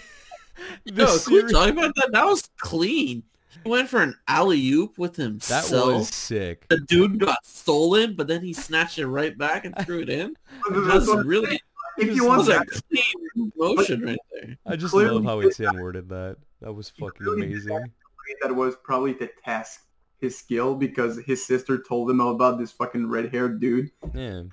No, 0.86 1.06
This 1.06 1.26
can 1.26 1.34
we 1.34 1.40
series- 1.42 1.54
talk 1.54 1.70
about 1.70 1.94
that? 1.96 2.10
That 2.14 2.26
was 2.26 2.50
clean. 2.58 3.24
He 3.64 3.70
went 3.70 3.90
for 3.90 4.02
an 4.02 4.16
alley 4.30 4.66
oop 4.72 4.98
with 4.98 5.16
himself. 5.18 5.68
that 5.70 5.86
was 5.86 6.08
sick. 6.10 6.66
The 6.70 6.80
dude 6.80 7.20
got 7.20 7.46
stolen, 7.46 8.16
but 8.16 8.28
then 8.28 8.42
he 8.42 8.54
snatched 8.54 8.98
it 9.00 9.08
right 9.08 9.38
back 9.38 9.66
and 9.66 9.76
threw 9.86 10.00
it 10.00 10.10
in. 10.10 10.36
That's 10.72 11.08
That's 11.08 11.26
really 11.26 11.48
saying. 11.48 11.60
If 12.00 12.08
Just 12.08 12.16
you 12.16 12.24
that 12.24 12.28
want 12.28 12.38
was 12.40 12.48
that, 12.48 12.68
clean 12.90 13.52
motion 13.56 14.02
right 14.04 14.18
there. 14.32 14.58
I 14.66 14.76
just 14.76 14.92
clearly 14.92 15.16
love 15.16 15.26
how 15.26 15.42
did 15.42 15.52
Etienne 15.52 15.80
worded 15.80 16.10
that. 16.10 16.38
That 16.62 16.74
was 16.74 16.90
fucking 16.90 17.28
amazing. 17.28 17.92
that 18.42 18.56
was 18.56 18.76
probably 18.84 19.14
to 19.16 19.30
test 19.44 19.80
his 20.20 20.38
skill 20.38 20.76
because 20.76 21.20
his 21.26 21.46
sister 21.46 21.82
told 21.82 22.10
him 22.10 22.20
about 22.20 22.60
this 22.60 22.72
fucking 22.72 23.08
red-haired 23.10 23.60
dude. 23.60 23.90
Yeah. 24.14 24.44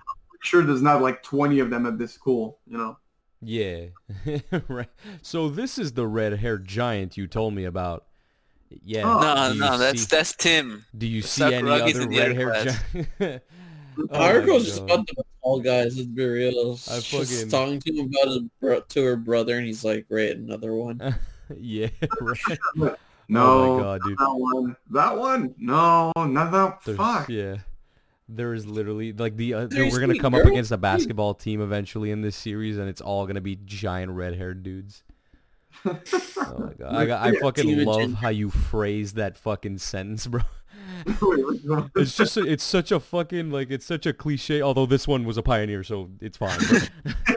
Sure, 0.42 0.62
there's 0.62 0.82
not 0.82 1.02
like 1.02 1.22
20 1.22 1.58
of 1.60 1.70
them 1.70 1.86
at 1.86 1.98
this 1.98 2.12
school, 2.12 2.58
you 2.66 2.78
know. 2.78 2.96
Yeah. 3.42 3.86
right. 4.68 4.88
So 5.22 5.48
this 5.48 5.78
is 5.78 5.92
the 5.92 6.06
red-haired 6.06 6.66
giant 6.66 7.16
you 7.16 7.26
told 7.26 7.54
me 7.54 7.64
about. 7.64 8.06
Yeah. 8.84 9.02
Oh. 9.04 9.20
No, 9.20 9.52
no, 9.54 9.78
that's 9.78 10.02
see- 10.02 10.08
that's 10.10 10.34
Tim. 10.34 10.84
Do 10.96 11.06
you 11.06 11.22
see 11.22 11.44
any 11.44 11.68
Sakuragi's 11.68 11.96
other 11.96 12.02
other 12.02 12.08
red-haired 12.08 12.78
giant? 13.20 13.42
Oh 13.98 14.06
my 14.10 14.18
Naruto's 14.18 14.64
just 14.64 14.82
about 14.82 15.06
the 15.06 15.22
tall 15.42 15.60
guys. 15.60 15.96
Let's 15.96 16.08
be 16.08 16.24
real. 16.24 16.78
I 16.90 17.00
She's 17.00 17.48
talking 17.48 17.80
to 17.80 17.92
him 17.92 18.06
about 18.12 18.28
his 18.28 18.42
bro- 18.60 18.80
to 18.80 19.04
her 19.04 19.16
brother, 19.16 19.56
and 19.56 19.66
he's 19.66 19.84
like, 19.84 20.08
"Great, 20.08 20.36
another 20.36 20.74
one." 20.74 21.00
yeah. 21.56 21.88
Right. 22.20 22.96
No, 23.28 23.42
Oh 23.44 23.76
my 23.76 23.82
god, 23.82 24.00
dude. 24.04 24.18
that 24.18 24.34
one. 24.34 24.76
That 24.90 25.18
one? 25.18 25.54
No, 25.58 26.12
not 26.16 26.52
that. 26.52 26.78
There's, 26.84 26.96
Fuck. 26.96 27.28
Yeah. 27.28 27.56
There 28.28 28.54
is 28.54 28.66
literally 28.66 29.12
like 29.12 29.36
the 29.36 29.54
uh, 29.54 29.68
we're 29.72 30.00
gonna 30.00 30.18
come 30.18 30.34
up 30.34 30.44
against 30.44 30.70
a 30.72 30.76
basketball 30.76 31.34
team 31.34 31.60
eventually 31.60 32.10
in 32.10 32.22
this 32.22 32.36
series, 32.36 32.78
and 32.78 32.88
it's 32.88 33.00
all 33.00 33.26
gonna 33.26 33.40
be 33.40 33.56
giant 33.64 34.12
red-haired 34.12 34.62
dudes. 34.62 35.02
Oh 36.38 36.58
my 36.58 36.74
god, 36.74 36.94
I, 36.94 37.28
I 37.28 37.32
fucking 37.36 37.84
love 37.84 38.12
how 38.14 38.28
you 38.28 38.50
phrase 38.50 39.14
that 39.14 39.36
fucking 39.36 39.78
sentence, 39.78 40.26
bro. 40.26 40.42
Wait, 41.06 41.44
what's 41.44 41.60
going 41.60 41.82
on? 41.82 41.90
It's 41.96 42.16
just 42.16 42.36
a, 42.36 42.42
it's 42.42 42.64
such 42.64 42.92
a 42.92 43.00
fucking 43.00 43.50
like 43.50 43.70
it's 43.70 43.86
such 43.86 44.06
a 44.06 44.12
cliche. 44.12 44.62
Although 44.62 44.86
this 44.86 45.06
one 45.06 45.24
was 45.24 45.36
a 45.36 45.42
pioneer, 45.42 45.82
so 45.82 46.10
it's 46.20 46.36
fine. 46.36 46.58
But, 46.70 46.90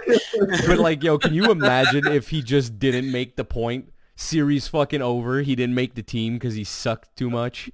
but 0.68 0.80
like, 0.80 1.04
yo, 1.04 1.18
can 1.18 1.34
you 1.34 1.52
imagine 1.52 2.08
if 2.08 2.30
he 2.30 2.42
just 2.42 2.80
didn't 2.80 3.12
make 3.12 3.36
the 3.36 3.46
point? 3.46 3.92
Series 4.16 4.68
fucking 4.68 5.02
over. 5.02 5.42
He 5.42 5.56
didn't 5.56 5.76
make 5.76 5.96
the 5.96 6.04
team 6.04 6.34
because 6.34 6.54
he 6.54 6.64
sucked 6.64 7.16
too 7.16 7.30
much. 7.30 7.70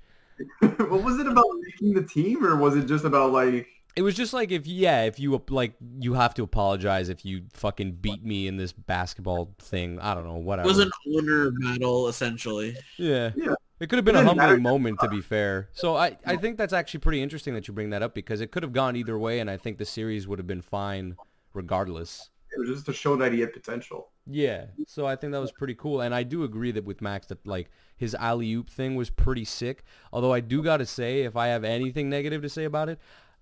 what 0.60 1.04
was 1.04 1.20
it 1.20 1.28
about 1.28 1.46
making 1.62 1.94
the 1.94 2.04
team, 2.04 2.46
or 2.46 2.56
was 2.56 2.76
it 2.76 2.86
just 2.86 3.06
about 3.06 3.32
like? 3.32 3.68
It 3.96 4.02
was 4.02 4.14
just 4.14 4.34
like 4.34 4.52
if 4.52 4.68
yeah, 4.68 5.04
if 5.04 5.20
you 5.20 5.42
like 5.50 5.74
you 6.00 6.14
have 6.14 6.34
to 6.36 6.44
apologize 6.44 7.10
if 7.10 7.26
you 7.26 7.44
fucking 7.54 7.94
beat 7.94 8.24
me 8.24 8.46
in 8.48 8.58
this 8.58 8.74
basketball 8.74 9.56
thing. 9.60 10.00
I 10.00 10.14
don't 10.14 10.26
know, 10.26 10.36
whatever. 10.36 10.68
It 10.70 10.74
whatever. 10.74 10.90
was 10.90 11.28
an 11.28 11.28
honor 11.30 11.52
battle, 11.52 12.10
essentially. 12.10 12.76
yeah. 12.98 13.32
Yeah. 13.36 13.56
It 13.86 13.88
could 13.90 13.98
have 13.98 14.06
been 14.06 14.16
a 14.16 14.24
humbling 14.24 14.64
moment 14.64 15.00
to 15.02 15.08
be 15.08 15.22
fair. 15.22 15.70
So 15.74 15.96
I, 15.96 16.18
I 16.26 16.38
think 16.38 16.58
that's 16.58 16.74
actually 16.74 17.02
pretty 17.02 17.22
interesting 17.22 17.54
that 17.54 17.68
you 17.68 17.74
bring 17.76 17.92
that 17.92 18.02
up 18.02 18.16
because 18.16 18.42
it 18.42 18.50
could 18.50 18.64
have 18.64 18.74
gone 18.74 18.96
either 18.96 19.16
way 19.16 19.38
and 19.38 19.48
I 19.48 19.58
think 19.58 19.78
the 19.78 19.86
series 19.86 20.28
would 20.28 20.40
have 20.40 20.48
been 20.48 20.64
fine 20.64 21.16
regardless. 21.54 22.32
It 22.52 22.60
was 22.62 22.68
just 22.68 22.88
to 22.88 22.94
show 22.94 23.16
that 23.18 23.32
he 23.32 23.42
had 23.42 23.54
potential. 23.54 24.08
Yeah. 24.26 24.66
So 24.88 25.06
I 25.06 25.16
think 25.16 25.34
that 25.34 25.40
was 25.40 25.52
pretty 25.52 25.76
cool. 25.76 26.02
And 26.02 26.16
I 26.16 26.24
do 26.24 26.44
agree 26.44 26.72
that 26.72 26.84
with 26.84 27.00
Max 27.00 27.28
that 27.28 27.46
like 27.46 27.70
his 27.96 28.16
alley 28.16 28.52
oop 28.54 28.72
thing 28.72 28.96
was 28.96 29.12
pretty 29.12 29.46
sick. 29.46 29.84
Although 30.12 30.34
I 30.34 30.40
do 30.40 30.64
gotta 30.64 30.88
say, 30.88 31.22
if 31.22 31.36
I 31.36 31.50
have 31.50 31.64
anything 31.64 32.10
negative 32.10 32.42
to 32.42 32.50
say 32.50 32.64
about 32.64 32.90
it, 32.90 32.98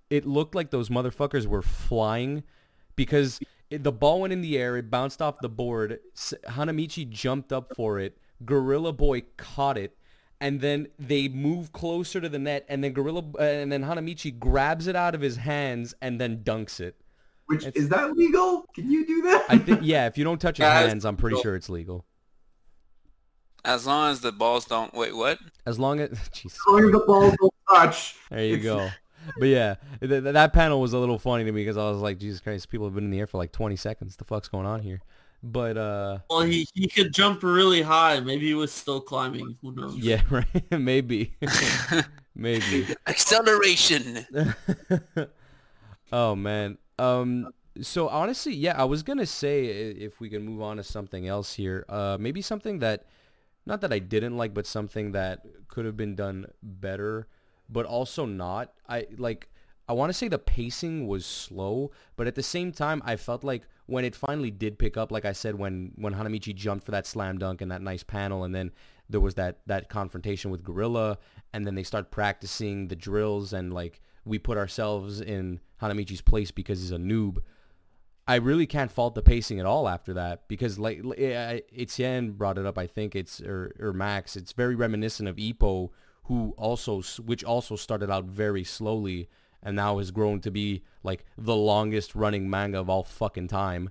it 0.09 0.25
looked 0.25 0.55
like 0.55 0.71
those 0.71 0.89
motherfuckers 0.89 1.47
were 1.47 1.61
flying 1.61 2.43
because 2.97 3.39
it, 3.69 3.85
the 3.85 3.93
ball 3.93 4.19
went 4.19 4.33
in 4.33 4.41
the 4.41 4.57
air, 4.57 4.75
it 4.75 4.91
bounced 4.91 5.21
off 5.21 5.39
the 5.39 5.47
board. 5.47 5.99
Hanamichi 6.17 7.09
jumped 7.09 7.53
up 7.53 7.73
for 7.77 7.97
it. 7.97 8.17
Gorilla 8.43 8.91
Boy 8.91 9.23
caught 9.37 9.77
it. 9.77 9.95
And 10.43 10.59
then 10.59 10.89
they 10.99 11.29
move 11.29 11.71
closer 11.71 12.19
to 12.19 12.27
the 12.27 12.37
net, 12.37 12.65
and 12.67 12.83
then 12.83 12.91
Gorilla, 12.91 13.23
uh, 13.39 13.41
and 13.41 13.71
then 13.71 13.83
Hanamichi 13.83 14.37
grabs 14.37 14.87
it 14.87 14.95
out 14.95 15.15
of 15.15 15.21
his 15.21 15.37
hands 15.37 15.95
and 16.01 16.19
then 16.19 16.43
dunks 16.43 16.81
it. 16.81 16.95
Which 17.45 17.65
It's- 17.65 17.81
is 17.83 17.87
that 17.89 18.17
legal? 18.17 18.65
Can 18.75 18.91
you 18.91 19.05
do 19.07 19.21
that? 19.21 19.45
I 19.47 19.57
think, 19.57 19.79
yeah, 19.83 20.05
if 20.07 20.17
you 20.17 20.25
don't 20.25 20.41
touch 20.41 20.57
his 20.57 20.65
Guys, 20.65 20.89
hands, 20.89 21.05
I'm 21.05 21.15
pretty 21.15 21.37
sure 21.41 21.55
it's 21.55 21.69
legal. 21.69 22.05
As 23.65 23.85
long 23.87 24.11
as 24.11 24.19
the 24.19 24.33
balls 24.33 24.65
don't 24.65 24.93
wait, 24.93 25.15
what? 25.15 25.39
As 25.65 25.79
long 25.79 26.01
as, 26.01 26.09
Jesus, 26.33 26.57
As 26.59 26.73
long 26.73 26.83
as 26.85 26.91
the 26.91 26.99
balls 26.99 27.33
don't 27.39 27.53
touch. 27.73 28.15
there 28.29 28.43
you 28.45 28.57
go. 28.59 28.89
But 29.39 29.45
yeah, 29.47 29.75
th- 30.01 30.09
th- 30.23 30.33
that 30.33 30.51
panel 30.51 30.81
was 30.81 30.91
a 30.91 30.97
little 30.97 31.17
funny 31.17 31.45
to 31.45 31.51
me 31.53 31.61
because 31.61 31.77
I 31.77 31.89
was 31.89 31.99
like, 31.99 32.17
Jesus 32.17 32.41
Christ, 32.41 32.67
people 32.69 32.85
have 32.87 32.95
been 32.95 33.05
in 33.05 33.11
the 33.11 33.19
air 33.19 33.27
for 33.27 33.37
like 33.37 33.53
20 33.53 33.77
seconds. 33.77 34.17
The 34.17 34.25
fuck's 34.25 34.49
going 34.49 34.65
on 34.65 34.81
here? 34.81 35.01
But 35.43 35.77
uh, 35.77 36.19
Well, 36.29 36.41
he, 36.41 36.67
he 36.73 36.87
could 36.87 37.13
jump 37.13 37.43
really 37.43 37.81
high. 37.81 38.19
Maybe 38.21 38.47
he 38.47 38.53
was 38.53 38.71
still 38.71 39.01
climbing. 39.01 39.57
Who 39.61 39.73
knows? 39.73 39.97
yeah, 39.97 40.21
right, 40.29 40.71
maybe, 40.71 41.35
maybe. 42.35 42.87
Acceleration. 43.07 44.25
oh 46.11 46.35
man. 46.35 46.77
Um. 46.97 47.49
So 47.81 48.07
honestly, 48.07 48.53
yeah, 48.53 48.79
I 48.79 48.85
was 48.85 49.03
gonna 49.03 49.25
say 49.25 49.65
if 49.65 50.19
we 50.19 50.29
can 50.29 50.43
move 50.45 50.61
on 50.61 50.77
to 50.77 50.83
something 50.83 51.27
else 51.27 51.53
here. 51.53 51.85
Uh, 51.89 52.17
maybe 52.19 52.41
something 52.41 52.79
that, 52.79 53.05
not 53.65 53.81
that 53.81 53.91
I 53.91 53.99
didn't 53.99 54.37
like, 54.37 54.53
but 54.53 54.65
something 54.67 55.11
that 55.13 55.45
could 55.67 55.85
have 55.85 55.97
been 55.97 56.15
done 56.15 56.45
better, 56.61 57.27
but 57.69 57.85
also 57.85 58.25
not. 58.25 58.73
I 58.87 59.07
like. 59.17 59.49
I 59.89 59.93
want 59.93 60.09
to 60.09 60.13
say 60.13 60.29
the 60.29 60.39
pacing 60.39 61.07
was 61.07 61.25
slow, 61.25 61.91
but 62.15 62.27
at 62.27 62.35
the 62.35 62.43
same 62.43 62.71
time, 62.71 63.01
I 63.03 63.17
felt 63.17 63.43
like 63.43 63.63
when 63.85 64.05
it 64.05 64.15
finally 64.15 64.51
did 64.51 64.79
pick 64.79 64.97
up, 64.97 65.11
like 65.11 65.25
I 65.25 65.33
said, 65.33 65.55
when 65.55 65.91
when 65.95 66.13
Hanamichi 66.13 66.55
jumped 66.55 66.85
for 66.85 66.91
that 66.91 67.05
slam 67.05 67.37
dunk 67.37 67.61
and 67.61 67.71
that 67.71 67.81
nice 67.81 68.03
panel, 68.03 68.43
and 68.43 68.53
then 68.53 68.71
there 69.09 69.19
was 69.19 69.35
that 69.35 69.59
that 69.67 69.89
confrontation 69.89 70.51
with 70.51 70.63
Gorilla, 70.63 71.17
and 71.53 71.67
then 71.67 71.75
they 71.75 71.83
start 71.83 72.11
practicing 72.11 72.87
the 72.87 72.95
drills, 72.95 73.53
and 73.53 73.73
like 73.73 74.01
we 74.25 74.39
put 74.39 74.57
ourselves 74.57 75.19
in 75.19 75.59
Hanamichi's 75.81 76.21
place 76.21 76.51
because 76.51 76.81
he's 76.81 76.91
a 76.91 76.97
noob. 76.97 77.37
I 78.25 78.35
really 78.35 78.65
can't 78.65 78.91
fault 78.91 79.15
the 79.15 79.21
pacing 79.21 79.59
at 79.59 79.65
all 79.65 79.89
after 79.89 80.13
that 80.13 80.47
because 80.47 80.79
like 80.79 81.01
eh, 81.17 81.59
Etienne 81.75 82.31
brought 82.31 82.57
it 82.57 82.65
up. 82.65 82.77
I 82.77 82.87
think 82.87 83.15
it's 83.15 83.41
or, 83.41 83.75
or 83.79 83.91
Max. 83.91 84.37
It's 84.37 84.53
very 84.53 84.75
reminiscent 84.75 85.27
of 85.27 85.35
Ippo, 85.35 85.89
who 86.23 86.53
also 86.57 87.01
which 87.21 87.43
also 87.43 87.75
started 87.75 88.09
out 88.09 88.25
very 88.25 88.63
slowly 88.63 89.27
and 89.63 89.75
now 89.75 89.97
has 89.97 90.11
grown 90.11 90.39
to 90.41 90.51
be 90.51 90.83
like 91.03 91.25
the 91.37 91.55
longest 91.55 92.15
running 92.15 92.49
manga 92.49 92.79
of 92.79 92.89
all 92.89 93.03
fucking 93.03 93.47
time. 93.47 93.89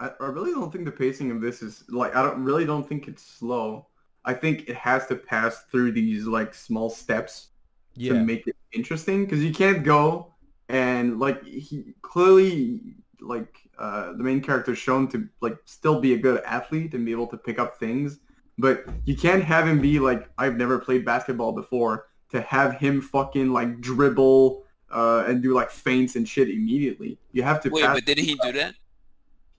I, 0.00 0.10
I 0.20 0.26
really 0.26 0.52
don't 0.52 0.72
think 0.72 0.84
the 0.84 0.92
pacing 0.92 1.30
of 1.30 1.40
this 1.40 1.62
is 1.62 1.84
like 1.88 2.14
I 2.14 2.22
don't 2.22 2.42
really 2.44 2.64
don't 2.64 2.88
think 2.88 3.08
it's 3.08 3.22
slow. 3.24 3.88
I 4.24 4.34
think 4.34 4.68
it 4.68 4.76
has 4.76 5.06
to 5.08 5.16
pass 5.16 5.64
through 5.70 5.92
these 5.92 6.26
like 6.26 6.54
small 6.54 6.90
steps 6.90 7.48
Yeah. 7.94 8.14
to 8.14 8.18
make 8.20 8.46
it 8.46 8.56
interesting 8.72 9.24
because 9.24 9.42
you 9.44 9.52
can't 9.52 9.82
go 9.84 10.34
and 10.68 11.18
like 11.18 11.42
he 11.44 11.94
clearly 12.02 12.96
like 13.20 13.56
uh, 13.78 14.12
the 14.12 14.22
main 14.22 14.40
character 14.40 14.72
is 14.72 14.78
shown 14.78 15.08
to 15.08 15.28
like 15.40 15.56
still 15.64 16.00
be 16.00 16.14
a 16.14 16.18
good 16.18 16.42
athlete 16.44 16.94
and 16.94 17.04
be 17.04 17.12
able 17.12 17.26
to 17.28 17.36
pick 17.38 17.58
up 17.58 17.78
things 17.78 18.20
but 18.58 18.84
you 19.04 19.16
can't 19.16 19.42
have 19.42 19.66
him 19.66 19.80
be 19.80 19.98
like 19.98 20.28
I've 20.38 20.56
never 20.56 20.78
played 20.78 21.04
basketball 21.04 21.52
before 21.52 22.08
to 22.30 22.40
have 22.42 22.74
him 22.74 23.00
fucking 23.00 23.52
like 23.52 23.80
dribble 23.80 24.64
uh, 24.90 25.24
and 25.26 25.42
do 25.42 25.54
like 25.54 25.70
feints 25.70 26.16
and 26.16 26.28
shit 26.28 26.48
immediately 26.48 27.18
you 27.32 27.42
have 27.42 27.60
to 27.62 27.70
Wait, 27.70 27.84
pass 27.84 27.94
but 27.96 28.04
did 28.04 28.18
he 28.18 28.34
do 28.36 28.52
that? 28.52 28.74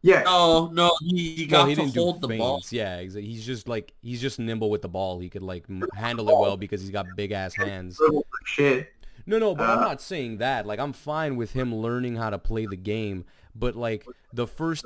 yeah 0.02 0.24
No, 0.24 0.68
no, 0.68 0.92
he, 1.02 1.36
he 1.36 1.46
No, 1.46 1.50
got 1.60 1.70
he 1.70 1.76
to 1.76 1.82
didn't 1.82 1.96
hold 1.96 2.22
do 2.22 2.28
the 2.28 2.38
ball. 2.38 2.56
feints. 2.56 2.72
Yeah, 2.72 3.02
exa- 3.02 3.24
he's 3.24 3.46
just 3.46 3.68
like 3.68 3.94
he's 4.02 4.22
just 4.22 4.40
nimble 4.40 4.70
with 4.70 4.82
the 4.82 4.88
ball. 4.90 5.20
He 5.20 5.30
could 5.30 5.44
like 5.44 5.66
handle 5.94 6.30
it 6.30 6.38
well 6.38 6.58
because 6.58 6.82
he's 6.82 6.90
got 6.90 7.16
big 7.16 7.32
ass 7.32 7.54
hands. 7.56 8.00
shit 8.46 8.92
No, 9.26 9.38
no, 9.38 9.54
but 9.56 9.70
I'm 9.70 9.80
Uh, 9.80 9.82
not 9.82 10.02
saying 10.02 10.38
that. 10.38 10.66
Like 10.66 10.80
I'm 10.80 10.94
fine 10.94 11.36
with 11.36 11.52
him 11.52 11.76
learning 11.76 12.16
how 12.16 12.30
to 12.30 12.40
play 12.40 12.66
the 12.66 12.78
game, 12.78 13.26
but 13.54 13.76
like 13.76 14.06
the 14.34 14.48
first 14.48 14.86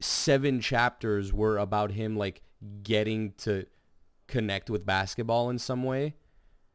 seven 0.00 0.60
chapters 0.60 1.32
were 1.32 1.58
about 1.58 1.90
him 1.90 2.16
like 2.16 2.42
getting 2.84 3.32
to 3.38 3.66
connect 4.28 4.70
with 4.70 4.86
basketball 4.86 5.50
in 5.50 5.58
some 5.58 5.82
way. 5.82 6.14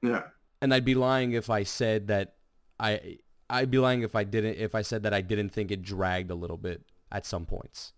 yeah 0.04 0.24
And 0.62 0.74
I'd 0.74 0.86
be 0.86 0.96
lying 0.96 1.34
if 1.34 1.50
I 1.50 1.64
said 1.64 2.08
that 2.08 2.36
I 2.80 3.18
I'd 3.50 3.72
be 3.72 3.80
lying 3.80 4.02
if 4.02 4.16
I 4.16 4.24
didn't 4.24 4.58
if 4.58 4.76
I 4.76 4.82
said 4.82 5.04
that 5.04 5.14
I 5.14 5.22
didn't 5.22 5.50
think 5.50 5.72
it 5.72 5.82
dragged 5.82 6.32
a 6.32 6.36
little 6.36 6.58
bit 6.58 6.84
at 7.12 7.26
some 7.26 7.46
points. 7.46 7.94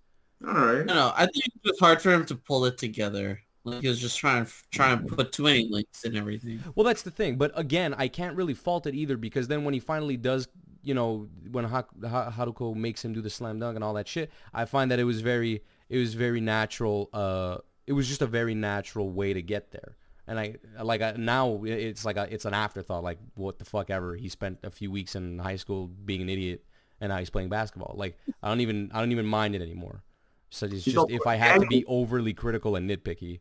all 0.46 0.54
right 0.54 0.86
No, 0.86 0.94
no, 0.94 1.14
I 1.16 1.26
think 1.26 1.46
it 1.48 1.54
was 1.64 1.80
hard 1.80 2.02
for 2.02 2.12
him 2.14 2.26
to 2.26 2.36
pull 2.36 2.66
it 2.66 2.78
together. 2.78 3.42
Like 3.64 3.82
he 3.82 3.88
was 3.88 4.00
just 4.00 4.18
trying 4.18 4.48
trying 4.72 5.08
to 5.08 5.16
put 5.16 5.32
too 5.32 5.44
many 5.44 5.68
links 5.70 6.06
and 6.06 6.16
everything. 6.16 6.64
Well, 6.76 6.86
that's 6.86 7.02
the 7.02 7.12
thing. 7.12 7.38
But 7.38 7.52
again, 7.56 7.94
I 7.98 8.08
can't 8.08 8.36
really 8.36 8.54
fault 8.54 8.88
it 8.88 8.96
either 8.96 9.18
because 9.18 9.48
then 9.48 9.64
when 9.64 9.74
he 9.74 9.80
finally 9.80 10.18
does, 10.18 10.48
you 10.82 10.94
know, 10.94 11.28
when 11.52 11.66
ha- 11.66 11.84
ha- 12.08 12.32
Haruko 12.32 12.74
makes 12.76 13.04
him 13.04 13.14
do 13.14 13.22
the 13.22 13.30
slam 13.30 13.60
dunk 13.60 13.76
and 13.76 13.84
all 13.84 13.94
that 13.96 14.08
shit, 14.08 14.32
I 14.54 14.66
find 14.66 14.90
that 14.92 15.00
it 15.00 15.04
was 15.04 15.22
very, 15.22 15.62
it 15.90 15.98
was 15.98 16.14
very 16.14 16.40
natural. 16.40 17.10
Uh, 17.12 17.58
it 17.86 17.94
was 17.94 18.08
just 18.08 18.22
a 18.22 18.28
very 18.28 18.56
natural 18.56 19.10
way 19.10 19.34
to 19.34 19.42
get 19.42 19.72
there. 19.72 19.98
And 20.30 20.40
I 20.40 20.56
like 20.82 21.02
I, 21.02 21.14
now 21.18 21.62
it's 21.66 22.06
like 22.06 22.16
a, 22.16 22.32
it's 22.32 22.46
an 22.46 22.54
afterthought. 22.54 23.04
Like 23.04 23.18
what 23.36 23.58
the 23.58 23.66
fuck 23.66 23.90
ever. 23.90 24.16
He 24.16 24.30
spent 24.30 24.60
a 24.64 24.70
few 24.70 24.92
weeks 24.92 25.16
in 25.16 25.40
high 25.40 25.56
school 25.56 25.88
being 25.88 26.22
an 26.22 26.30
idiot, 26.30 26.64
and 27.02 27.10
now 27.10 27.18
he's 27.18 27.32
playing 27.32 27.50
basketball. 27.50 27.96
Like 27.98 28.18
I 28.44 28.48
don't 28.48 28.62
even 28.62 28.92
I 28.94 29.00
don't 29.00 29.12
even 29.12 29.26
mind 29.26 29.56
it 29.56 29.62
anymore. 29.62 30.04
So 30.52 30.68
it's 30.68 30.84
just 30.84 31.10
if 31.10 31.26
I 31.28 31.36
had 31.36 31.62
to 31.62 31.68
be 31.68 31.84
overly 31.86 32.34
critical 32.34 32.76
and 32.76 32.90
nitpicky, 32.90 33.40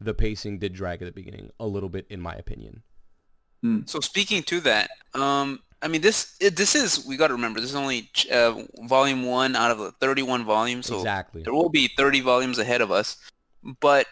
the 0.00 0.14
pacing 0.14 0.58
did 0.58 0.74
drag 0.74 1.02
at 1.02 1.06
the 1.06 1.12
beginning 1.12 1.50
a 1.58 1.66
little 1.66 1.88
bit, 1.88 2.06
in 2.10 2.20
my 2.20 2.34
opinion. 2.34 2.82
So 3.86 4.00
speaking 4.00 4.42
to 4.44 4.60
that, 4.60 4.90
um, 5.14 5.60
I 5.82 5.88
mean 5.88 6.00
this 6.00 6.36
it, 6.40 6.56
this 6.56 6.74
is 6.74 7.04
we 7.06 7.16
got 7.16 7.28
to 7.28 7.34
remember 7.34 7.60
this 7.60 7.70
is 7.70 7.76
only 7.76 8.10
uh, 8.30 8.62
volume 8.82 9.24
one 9.24 9.56
out 9.56 9.70
of 9.70 9.78
the 9.78 9.92
31 9.92 10.44
volumes, 10.44 10.86
so 10.86 10.98
exactly. 10.98 11.42
there 11.42 11.52
will 11.52 11.68
be 11.68 11.88
30 11.96 12.20
volumes 12.20 12.58
ahead 12.58 12.80
of 12.80 12.90
us. 12.90 13.16
But 13.80 14.06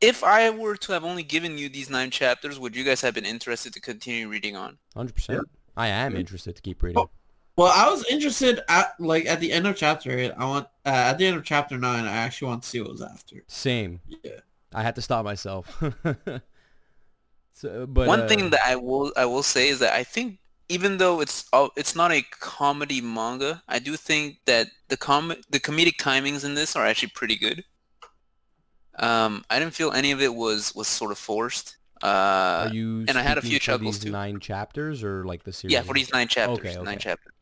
if 0.00 0.24
I 0.24 0.50
were 0.50 0.76
to 0.76 0.92
have 0.92 1.04
only 1.04 1.22
given 1.22 1.58
you 1.58 1.68
these 1.68 1.90
nine 1.90 2.10
chapters, 2.10 2.58
would 2.58 2.74
you 2.74 2.84
guys 2.84 3.00
have 3.02 3.14
been 3.14 3.24
interested 3.26 3.72
to 3.74 3.80
continue 3.80 4.28
reading 4.28 4.56
on? 4.56 4.78
Hundred 4.96 5.14
percent. 5.14 5.48
I 5.76 5.88
am 5.88 6.16
interested 6.16 6.56
to 6.56 6.62
keep 6.62 6.82
reading. 6.82 6.98
Oh. 6.98 7.10
Well, 7.56 7.72
I 7.74 7.90
was 7.90 8.04
interested 8.06 8.60
at 8.68 8.94
like 8.98 9.26
at 9.26 9.40
the 9.40 9.52
end 9.52 9.66
of 9.66 9.76
chapter 9.76 10.10
eight. 10.10 10.32
I 10.36 10.44
want 10.46 10.66
uh, 10.86 10.88
at 10.88 11.18
the 11.18 11.26
end 11.26 11.36
of 11.36 11.44
chapter 11.44 11.76
nine. 11.76 12.04
I 12.06 12.16
actually 12.16 12.48
want 12.48 12.62
to 12.62 12.68
see 12.68 12.80
what 12.80 12.92
was 12.92 13.02
after. 13.02 13.42
Same. 13.48 14.00
Yeah. 14.24 14.40
I 14.72 14.82
had 14.82 14.94
to 14.94 15.02
stop 15.02 15.24
myself. 15.24 15.82
so, 17.52 17.86
but 17.86 18.06
One 18.08 18.22
uh, 18.22 18.28
thing 18.28 18.50
that 18.50 18.60
I 18.64 18.76
will 18.76 19.12
I 19.16 19.26
will 19.26 19.42
say 19.42 19.68
is 19.68 19.80
that 19.80 19.92
I 19.92 20.04
think 20.04 20.38
even 20.68 20.98
though 20.98 21.20
it's 21.20 21.46
all- 21.52 21.72
it's 21.76 21.96
not 21.96 22.12
a 22.12 22.22
comedy 22.38 23.00
manga, 23.00 23.62
I 23.68 23.78
do 23.78 23.96
think 23.96 24.38
that 24.46 24.68
the 24.88 24.96
com 24.96 25.34
the 25.50 25.60
comedic 25.60 25.96
timings 25.96 26.44
in 26.44 26.54
this 26.54 26.76
are 26.76 26.86
actually 26.86 27.12
pretty 27.14 27.36
good. 27.36 27.64
Um, 29.00 29.44
I 29.48 29.58
didn't 29.58 29.74
feel 29.74 29.92
any 29.92 30.12
of 30.12 30.20
it 30.20 30.34
was 30.34 30.74
was 30.74 30.86
sort 30.86 31.10
of 31.10 31.18
forced. 31.18 31.76
Uh, 32.02 32.66
are 32.68 32.68
you 32.72 33.04
and 33.08 33.18
I 33.18 33.22
had 33.22 33.38
a 33.38 33.42
few 33.42 33.58
chuckles, 33.58 33.98
too. 33.98 34.10
nine 34.10 34.40
chapters 34.40 35.02
or 35.02 35.24
like 35.24 35.42
the 35.44 35.52
series? 35.52 35.72
yeah, 35.72 35.82
for 35.82 35.94
these 35.94 36.12
nine 36.12 36.28
chapters, 36.28 36.58
Okay, 36.58 36.82
nine 36.82 36.98
chapters. 36.98 37.32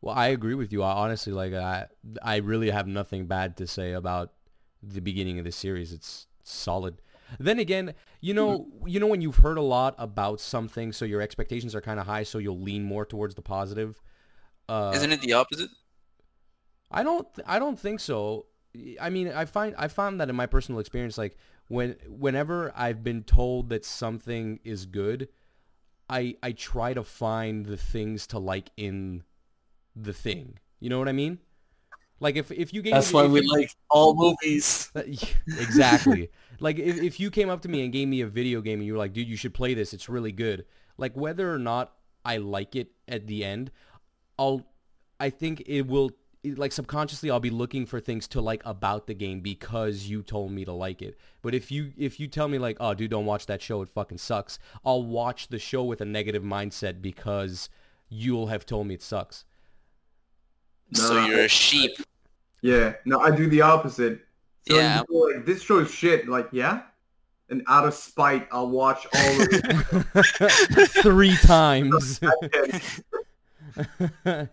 Well, 0.00 0.14
I 0.14 0.28
agree 0.28 0.54
with 0.54 0.72
you. 0.72 0.82
I 0.82 0.92
honestly 0.92 1.32
like 1.32 1.54
I 1.54 1.86
I 2.22 2.36
really 2.36 2.70
have 2.70 2.86
nothing 2.86 3.26
bad 3.26 3.56
to 3.58 3.66
say 3.66 3.92
about 3.92 4.32
the 4.82 5.00
beginning 5.00 5.38
of 5.38 5.44
the 5.44 5.52
series. 5.52 5.92
It's 5.92 6.26
solid. 6.42 7.00
Then 7.38 7.58
again, 7.58 7.94
you 8.20 8.34
know, 8.34 8.68
you 8.84 9.00
know 9.00 9.06
when 9.06 9.22
you've 9.22 9.36
heard 9.36 9.56
a 9.56 9.62
lot 9.62 9.94
about 9.98 10.40
something, 10.40 10.92
so 10.92 11.04
your 11.04 11.20
expectations 11.20 11.74
are 11.74 11.80
kind 11.80 11.98
of 11.98 12.06
high, 12.06 12.22
so 12.22 12.38
you'll 12.38 12.60
lean 12.60 12.84
more 12.84 13.04
towards 13.04 13.34
the 13.34 13.42
positive. 13.42 14.00
Uh, 14.68 14.92
Isn't 14.94 15.10
it 15.12 15.20
the 15.20 15.32
opposite? 15.32 15.70
I 16.90 17.02
don't 17.02 17.26
I 17.46 17.58
don't 17.58 17.78
think 17.78 18.00
so. 18.00 18.46
I 19.00 19.10
mean, 19.10 19.28
I 19.28 19.44
find 19.44 19.74
I 19.78 19.88
found 19.88 20.20
that 20.20 20.28
in 20.28 20.36
my 20.36 20.46
personal 20.46 20.80
experience 20.80 21.16
like 21.16 21.36
when 21.68 21.96
whenever 22.08 22.72
I've 22.76 23.04
been 23.04 23.22
told 23.22 23.68
that 23.70 23.84
something 23.84 24.58
is 24.64 24.86
good, 24.86 25.28
I 26.08 26.36
I 26.42 26.52
try 26.52 26.94
to 26.94 27.04
find 27.04 27.66
the 27.66 27.76
things 27.76 28.26
to 28.28 28.38
like 28.38 28.70
in 28.76 29.22
the 29.96 30.12
thing. 30.12 30.58
You 30.80 30.90
know 30.90 30.98
what 30.98 31.08
I 31.08 31.12
mean? 31.12 31.38
Like 32.20 32.36
if 32.36 32.50
if 32.50 32.72
you 32.72 32.82
gave 32.82 32.94
That's 32.94 33.12
me, 33.12 33.14
why 33.14 33.26
we 33.26 33.40
you- 33.42 33.52
like 33.52 33.70
all 33.90 34.14
movies. 34.14 34.90
Uh, 34.94 35.02
exactly. 35.58 36.30
like 36.60 36.78
if, 36.78 36.96
if 37.02 37.20
you 37.20 37.30
came 37.30 37.48
up 37.50 37.62
to 37.62 37.68
me 37.68 37.84
and 37.84 37.92
gave 37.92 38.08
me 38.08 38.20
a 38.22 38.26
video 38.26 38.60
game 38.60 38.78
and 38.80 38.86
you 38.86 38.92
were 38.94 38.98
like, 38.98 39.12
dude, 39.12 39.28
you 39.28 39.36
should 39.36 39.54
play 39.54 39.74
this. 39.74 39.92
It's 39.92 40.08
really 40.08 40.32
good. 40.32 40.64
Like 40.96 41.14
whether 41.16 41.52
or 41.52 41.58
not 41.58 41.92
I 42.24 42.38
like 42.38 42.76
it 42.76 42.92
at 43.08 43.26
the 43.26 43.44
end, 43.44 43.70
I'll, 44.38 44.62
I 45.20 45.30
think 45.30 45.62
it 45.66 45.82
will, 45.82 46.12
like 46.44 46.72
subconsciously 46.72 47.30
I'll 47.30 47.40
be 47.40 47.50
looking 47.50 47.86
for 47.86 48.00
things 48.00 48.28
to 48.28 48.40
like 48.40 48.62
about 48.64 49.06
the 49.06 49.14
game 49.14 49.40
because 49.40 50.06
you 50.06 50.22
told 50.22 50.52
me 50.52 50.64
to 50.64 50.72
like 50.72 51.00
it. 51.02 51.16
But 51.42 51.54
if 51.54 51.70
you, 51.72 51.92
if 51.96 52.20
you 52.20 52.28
tell 52.28 52.48
me 52.48 52.58
like, 52.58 52.76
oh 52.80 52.94
dude, 52.94 53.10
don't 53.10 53.26
watch 53.26 53.46
that 53.46 53.62
show. 53.62 53.82
It 53.82 53.88
fucking 53.88 54.18
sucks. 54.18 54.58
I'll 54.84 55.02
watch 55.02 55.48
the 55.48 55.58
show 55.58 55.82
with 55.84 56.00
a 56.00 56.04
negative 56.04 56.42
mindset 56.42 57.00
because 57.02 57.68
you'll 58.08 58.48
have 58.48 58.66
told 58.66 58.86
me 58.86 58.94
it 58.94 59.02
sucks. 59.02 59.44
so 60.92 61.14
No. 61.14 61.26
you're 61.26 61.40
a 61.40 61.48
sheep. 61.48 61.92
Yeah, 62.62 62.94
no, 63.04 63.20
I 63.20 63.30
do 63.34 63.48
the 63.48 63.60
opposite. 63.62 64.20
So 64.68 64.76
Yeah. 64.76 65.00
you 65.00 65.04
go 65.08 65.36
like 65.36 65.44
this 65.46 65.62
show's 65.62 65.90
shit. 65.90 66.28
Like, 66.28 66.48
yeah, 66.52 66.82
and 67.50 67.62
out 67.68 67.86
of 67.86 67.92
spite, 67.94 68.48
I'll 68.50 68.70
watch 68.70 69.06
all 69.14 69.42
of 69.42 69.48
it. 69.50 70.88
Three 71.02 71.36
times. 71.36 72.20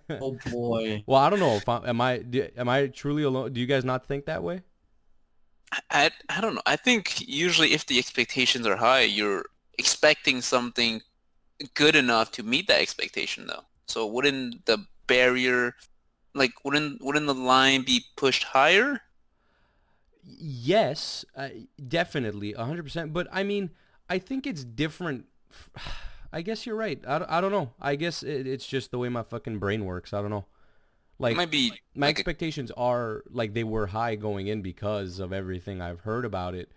Oh 0.10 0.38
boy. 0.52 1.04
Well, 1.06 1.20
I 1.20 1.30
don't 1.30 1.40
know 1.40 1.56
if 1.56 1.68
I, 1.68 1.88
am 1.88 2.02
I 2.02 2.18
do, 2.20 2.48
am 2.58 2.70
I 2.70 2.88
truly 2.88 3.24
alone. 3.24 3.54
Do 3.54 3.62
you 3.62 3.68
guys 3.68 3.86
not 3.86 4.06
think 4.06 4.26
that 4.26 4.44
way? 4.44 4.62
I, 5.90 6.12
I 6.30 6.42
don't 6.42 6.56
know. 6.56 6.62
I 6.66 6.76
think 6.76 7.28
usually 7.28 7.74
if 7.74 7.86
the 7.86 7.98
expectations 7.98 8.68
are 8.68 8.76
high, 8.76 9.02
you're 9.02 9.46
expecting 9.78 10.42
something 10.42 11.02
good 11.74 11.96
enough 11.96 12.32
to 12.34 12.44
meet 12.44 12.68
that 12.68 12.82
expectation, 12.82 13.48
though. 13.48 13.64
So 13.88 14.06
wouldn't 14.06 14.66
the 14.66 14.86
barrier, 15.08 15.76
like, 16.34 16.52
wouldn't 16.64 17.04
wouldn't 17.04 17.28
the 17.28 17.34
line 17.34 17.84
be 17.84 18.06
pushed 18.16 18.44
higher? 18.44 19.02
Yes, 20.24 21.26
uh, 21.36 21.50
definitely, 21.88 22.54
100%. 22.54 23.14
But 23.14 23.28
I 23.32 23.44
mean, 23.44 23.72
I 24.10 24.20
think 24.20 24.46
it's 24.46 24.64
different. 24.64 25.26
I 26.34 26.42
guess 26.42 26.66
you're 26.66 26.76
right. 26.76 27.00
I, 27.08 27.20
don't- 27.20 27.32
I 27.32 27.42
don't 27.42 27.52
know. 27.52 27.72
I 27.82 27.96
guess 27.96 28.24
it, 28.24 28.48
it's 28.48 28.66
just 28.66 28.92
the 28.92 28.98
way 28.98 29.10
my 29.10 29.24
fucking 29.24 29.60
brain 29.60 29.86
works. 29.86 30.14
I 30.14 30.22
don't 30.22 30.30
know. 30.32 30.46
Like 31.20 31.52
be 31.52 31.72
my 31.94 32.08
like 32.08 32.16
a- 32.18 32.20
expectations 32.20 32.72
are 32.78 33.24
like 33.30 33.54
they 33.54 33.64
were 33.64 33.88
high 33.88 34.16
going 34.16 34.48
in 34.48 34.62
because 34.62 35.20
of 35.20 35.32
everything 35.34 35.82
I've 35.82 36.00
heard 36.02 36.26
about 36.26 36.56
it. 36.56 36.72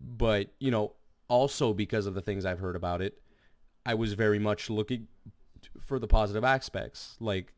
But, 0.00 0.48
you 0.60 0.70
know, 0.70 0.92
also 1.28 1.72
because 1.72 2.06
of 2.06 2.14
the 2.14 2.20
things 2.20 2.44
I've 2.44 2.58
heard 2.60 2.76
about 2.76 3.00
it, 3.02 3.20
I 3.86 3.94
was 3.94 4.12
very 4.12 4.38
much 4.38 4.68
looking 4.68 5.08
for 5.80 5.98
the 5.98 6.06
positive 6.06 6.44
aspects. 6.44 7.16
Like, 7.20 7.54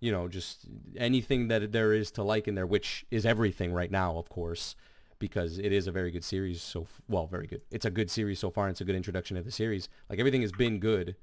you 0.00 0.10
know, 0.12 0.26
just 0.28 0.66
anything 0.96 1.48
that 1.48 1.70
there 1.72 1.92
is 1.92 2.10
to 2.12 2.22
like 2.22 2.48
in 2.48 2.54
there, 2.56 2.66
which 2.66 3.04
is 3.10 3.24
everything 3.24 3.72
right 3.72 3.90
now, 3.90 4.16
of 4.18 4.28
course, 4.28 4.74
because 5.18 5.58
it 5.58 5.72
is 5.72 5.86
a 5.86 5.92
very 5.92 6.10
good 6.10 6.24
series. 6.24 6.62
So, 6.62 6.82
f- 6.82 7.00
well, 7.08 7.26
very 7.26 7.46
good. 7.46 7.62
It's 7.70 7.84
a 7.84 7.90
good 7.90 8.10
series 8.10 8.38
so 8.38 8.50
far. 8.50 8.66
And 8.66 8.72
it's 8.72 8.80
a 8.80 8.84
good 8.84 8.96
introduction 8.96 9.36
to 9.36 9.42
the 9.42 9.50
series. 9.50 9.88
Like 10.08 10.18
everything 10.18 10.42
has 10.42 10.52
been 10.52 10.78
good. 10.78 11.16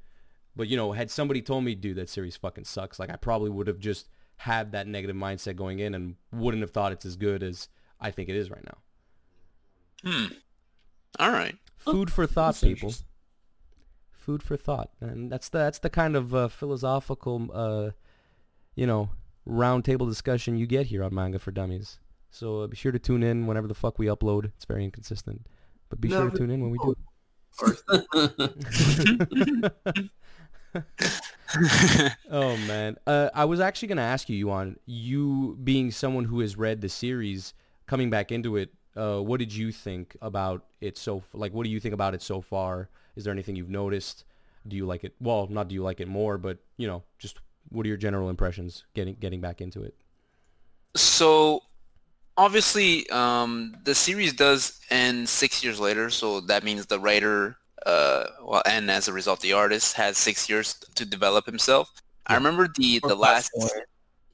But, 0.55 0.67
you 0.67 0.77
know, 0.77 0.93
had 0.93 1.11
somebody 1.11 1.41
told 1.41 1.63
me, 1.63 1.75
dude, 1.75 1.97
that 1.97 2.09
series 2.09 2.37
fucking 2.37 2.63
sucks, 2.63 2.99
like 2.99 3.09
I 3.09 3.17
probably 3.17 3.49
would 3.49 3.67
have 3.67 3.79
just 3.79 4.09
had 4.37 4.71
that 4.71 4.87
negative 4.87 5.15
mindset 5.15 5.55
going 5.55 5.79
in 5.79 5.93
and 5.93 6.15
wouldn't 6.31 6.61
have 6.61 6.71
thought 6.71 6.91
it's 6.91 7.05
as 7.05 7.15
good 7.15 7.43
as 7.43 7.67
I 7.99 8.11
think 8.11 8.29
it 8.29 8.35
is 8.35 8.49
right 8.49 8.63
now. 8.63 10.09
hmm. 10.09 10.33
All 11.19 11.31
right. 11.31 11.55
Food 11.77 12.11
for 12.11 12.25
thought, 12.27 12.55
That's 12.55 12.61
people. 12.61 12.93
Food 14.11 14.41
for 14.41 14.57
thought, 14.57 14.89
and 14.99 15.31
that's 15.31 15.49
the 15.49 15.59
that's 15.59 15.79
the 15.79 15.89
kind 15.89 16.15
of 16.15 16.33
uh, 16.33 16.47
philosophical, 16.47 17.47
uh, 17.53 17.91
you 18.75 18.87
know, 18.87 19.11
roundtable 19.47 20.09
discussion 20.09 20.57
you 20.57 20.65
get 20.65 20.87
here 20.87 21.03
on 21.03 21.13
Manga 21.13 21.37
for 21.37 21.51
Dummies. 21.51 21.99
So 22.35 22.61
uh, 22.61 22.67
be 22.67 22.75
sure 22.75 22.91
to 22.91 22.99
tune 22.99 23.23
in 23.23 23.47
whenever 23.47 23.67
the 23.67 23.73
fuck 23.73 23.97
we 23.97 24.07
upload. 24.07 24.45
It's 24.45 24.65
very 24.65 24.83
inconsistent, 24.83 25.47
but 25.87 26.01
be 26.01 26.09
sure 26.09 26.29
to 26.29 26.37
tune 26.37 26.51
in 26.51 26.61
when 26.61 26.71
we 26.71 26.77
do. 26.79 26.95
It. 27.61 29.71
Oh 32.29 32.57
man, 32.67 32.97
uh, 33.07 33.29
I 33.33 33.45
was 33.45 33.61
actually 33.61 33.87
gonna 33.87 34.01
ask 34.01 34.27
you, 34.27 34.35
Yuan. 34.35 34.77
You 34.85 35.57
being 35.63 35.91
someone 35.91 36.25
who 36.25 36.41
has 36.41 36.57
read 36.57 36.81
the 36.81 36.89
series, 36.89 37.53
coming 37.87 38.09
back 38.09 38.33
into 38.33 38.57
it, 38.57 38.73
uh, 38.97 39.19
what 39.19 39.39
did 39.39 39.55
you 39.55 39.71
think 39.71 40.17
about 40.21 40.65
it 40.81 40.97
so? 40.97 41.19
f- 41.19 41.29
Like, 41.33 41.53
what 41.53 41.63
do 41.63 41.69
you 41.69 41.79
think 41.79 41.93
about 41.93 42.13
it 42.13 42.21
so 42.21 42.41
far? 42.41 42.89
Is 43.15 43.23
there 43.23 43.31
anything 43.31 43.55
you've 43.55 43.69
noticed? 43.69 44.25
Do 44.67 44.75
you 44.75 44.85
like 44.85 45.05
it? 45.05 45.15
Well, 45.21 45.47
not 45.47 45.69
do 45.69 45.75
you 45.75 45.83
like 45.83 46.01
it 46.01 46.09
more, 46.09 46.37
but 46.37 46.57
you 46.75 46.87
know, 46.87 47.03
just 47.17 47.37
what 47.69 47.85
are 47.85 47.89
your 47.89 47.97
general 47.97 48.29
impressions 48.29 48.83
getting 48.93 49.15
getting 49.15 49.39
back 49.39 49.61
into 49.61 49.81
it? 49.81 49.95
So 50.97 51.61
obviously, 52.37 53.09
um, 53.09 53.75
the 53.83 53.95
series 53.95 54.33
does 54.33 54.79
end 54.89 55.29
six 55.29 55.63
years 55.63 55.79
later, 55.79 56.09
so 56.09 56.41
that 56.41 56.63
means 56.63 56.85
the 56.85 56.99
writer, 56.99 57.57
uh, 57.85 58.25
well, 58.43 58.63
and 58.65 58.89
as 58.91 59.07
a 59.07 59.13
result, 59.13 59.41
the 59.41 59.53
artist 59.53 59.95
has 59.95 60.17
six 60.17 60.49
years 60.49 60.75
to 60.95 61.05
develop 61.05 61.45
himself. 61.45 61.89
I 62.27 62.35
remember 62.35 62.67
the 62.67 62.99
Or 63.01 63.09
the 63.09 63.15
last, 63.15 63.51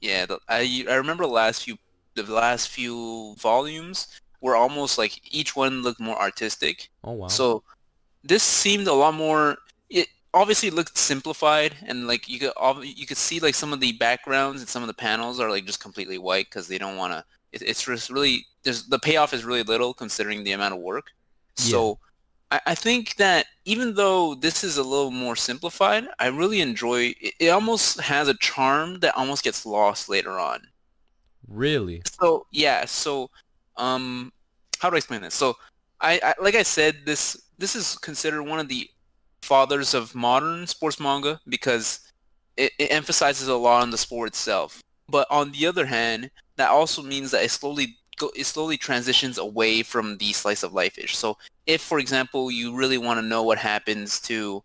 yeah, 0.00 0.26
the, 0.26 0.38
I 0.48 0.84
I 0.90 0.94
remember 0.96 1.24
the 1.24 1.30
last 1.32 1.64
few 1.64 1.76
the 2.14 2.24
last 2.24 2.68
few 2.68 3.34
volumes 3.38 4.08
were 4.40 4.56
almost 4.56 4.98
like 4.98 5.20
each 5.34 5.56
one 5.56 5.82
looked 5.82 6.00
more 6.00 6.18
artistic. 6.20 6.90
Oh 7.04 7.12
wow. 7.12 7.28
So 7.28 7.62
this 8.24 8.42
seemed 8.42 8.88
a 8.88 8.92
lot 8.94 9.14
more. 9.14 9.58
It 9.90 10.08
obviously 10.34 10.70
looked 10.70 10.98
simplified, 10.98 11.76
and 11.86 12.06
like 12.06 12.28
you 12.28 12.38
could 12.40 12.52
you 12.84 13.06
could 13.06 13.16
see 13.18 13.40
like 13.40 13.54
some 13.54 13.72
of 13.72 13.80
the 13.80 13.92
backgrounds 13.92 14.60
and 14.62 14.68
some 14.68 14.82
of 14.82 14.88
the 14.88 14.94
panels 14.94 15.40
are 15.40 15.50
like 15.50 15.66
just 15.66 15.80
completely 15.80 16.18
white 16.18 16.46
because 16.46 16.68
they 16.68 16.78
don't 16.78 16.96
want 16.96 17.12
to. 17.12 17.24
It, 17.52 17.62
it's 17.62 17.84
just 17.84 18.10
really 18.10 18.46
there's 18.64 18.86
the 18.86 18.98
payoff 18.98 19.32
is 19.34 19.44
really 19.44 19.62
little 19.62 19.94
considering 19.94 20.44
the 20.44 20.52
amount 20.52 20.74
of 20.74 20.80
work. 20.80 21.06
So 21.56 21.98
I, 22.50 22.60
I 22.68 22.74
think 22.74 23.16
that 23.16 23.46
even 23.64 23.94
though 23.94 24.34
this 24.34 24.64
is 24.64 24.76
a 24.78 24.82
little 24.82 25.10
more 25.10 25.36
simplified, 25.36 26.06
I 26.18 26.28
really 26.28 26.60
enjoy. 26.60 27.14
It, 27.20 27.34
it 27.40 27.48
almost 27.48 28.00
has 28.00 28.28
a 28.28 28.34
charm 28.34 29.00
that 29.00 29.16
almost 29.16 29.44
gets 29.44 29.66
lost 29.66 30.08
later 30.08 30.38
on. 30.38 30.60
really? 31.48 32.02
So 32.20 32.46
yeah, 32.50 32.84
so 32.86 33.30
um, 33.76 34.32
how 34.78 34.90
do 34.90 34.96
I 34.96 34.98
explain 34.98 35.22
this? 35.22 35.34
So 35.34 35.56
I, 36.00 36.20
I 36.22 36.34
like 36.40 36.54
I 36.54 36.62
said, 36.62 36.96
this 37.04 37.40
this 37.58 37.76
is 37.76 37.96
considered 37.98 38.42
one 38.42 38.58
of 38.58 38.68
the 38.68 38.88
fathers 39.42 39.94
of 39.94 40.14
modern 40.14 40.66
sports 40.66 41.00
manga 41.00 41.40
because 41.48 42.00
it, 42.56 42.72
it 42.78 42.92
emphasizes 42.92 43.48
a 43.48 43.54
lot 43.54 43.82
on 43.82 43.90
the 43.90 43.98
sport 43.98 44.28
itself. 44.28 44.82
But 45.08 45.26
on 45.30 45.52
the 45.52 45.66
other 45.66 45.86
hand, 45.86 46.30
that 46.56 46.70
also 46.70 47.02
means 47.02 47.30
that 47.30 47.44
it 47.44 47.50
slowly 47.50 47.96
it 48.36 48.44
slowly 48.46 48.76
transitions 48.76 49.38
away 49.38 49.82
from 49.82 50.18
the 50.18 50.32
slice 50.32 50.62
of 50.62 50.72
life 50.72 50.98
ish. 50.98 51.16
So 51.16 51.38
if, 51.66 51.80
for 51.80 51.98
example, 51.98 52.50
you 52.50 52.74
really 52.74 52.98
want 52.98 53.18
to 53.18 53.26
know 53.26 53.42
what 53.42 53.58
happens 53.58 54.20
to, 54.22 54.62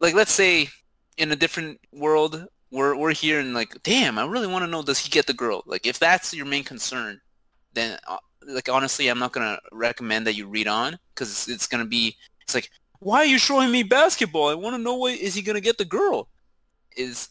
like, 0.00 0.14
let's 0.14 0.32
say 0.32 0.68
in 1.16 1.30
a 1.30 1.36
different 1.36 1.80
world, 1.92 2.46
we're 2.70 2.96
we're 2.96 3.12
here 3.12 3.40
and 3.40 3.52
like, 3.52 3.82
damn, 3.82 4.18
I 4.18 4.24
really 4.24 4.46
want 4.46 4.64
to 4.64 4.70
know 4.70 4.82
does 4.82 4.98
he 4.98 5.10
get 5.10 5.26
the 5.26 5.34
girl? 5.34 5.62
Like, 5.66 5.86
if 5.86 5.98
that's 5.98 6.32
your 6.32 6.46
main 6.46 6.64
concern, 6.64 7.20
then 7.74 7.98
uh, 8.06 8.16
like 8.46 8.68
honestly, 8.68 9.08
I'm 9.08 9.18
not 9.18 9.32
gonna 9.32 9.58
recommend 9.72 10.26
that 10.26 10.34
you 10.34 10.46
read 10.46 10.68
on 10.68 10.98
because 11.14 11.30
it's, 11.30 11.48
it's 11.48 11.66
gonna 11.66 11.84
be 11.84 12.16
it's 12.42 12.54
like, 12.54 12.70
why 13.00 13.18
are 13.18 13.26
you 13.26 13.38
showing 13.38 13.70
me 13.70 13.82
basketball? 13.82 14.48
I 14.48 14.54
want 14.54 14.76
to 14.76 14.82
know 14.82 14.96
what 14.96 15.14
is 15.14 15.34
he 15.34 15.42
gonna 15.42 15.60
get 15.60 15.78
the 15.78 15.84
girl? 15.84 16.28
Is 16.96 17.28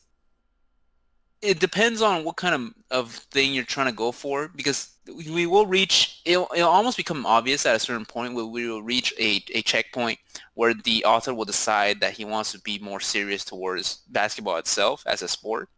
it 1.42 1.60
depends 1.60 2.02
on 2.02 2.24
what 2.24 2.36
kind 2.36 2.56
of, 2.56 2.74
of 2.92 3.12
thing 3.12 3.54
you're 3.54 3.64
trying 3.64 3.88
to 3.88 3.94
go 3.94 4.12
for 4.12 4.50
because 4.56 4.90
we 5.26 5.48
will 5.48 5.66
reach 5.66 6.22
it'll, 6.26 6.50
it'll 6.56 6.70
almost 6.70 6.98
become 6.98 7.26
obvious 7.26 7.66
at 7.66 7.76
a 7.76 7.80
certain 7.80 8.06
point 8.06 8.34
where 8.34 8.46
we 8.46 8.70
will 8.70 8.84
reach 8.84 9.14
a, 9.20 9.44
a 9.54 9.62
checkpoint 9.62 10.20
where 10.54 10.74
the 10.74 11.04
author 11.06 11.34
will 11.34 11.46
decide 11.46 12.00
that 12.02 12.14
he 12.14 12.26
wants 12.26 12.52
to 12.52 12.60
be 12.60 12.78
more 12.80 13.00
serious 13.00 13.44
towards 13.46 14.02
basketball 14.10 14.58
itself 14.58 15.04
as 15.06 15.22
a 15.22 15.28
sport. 15.28 15.70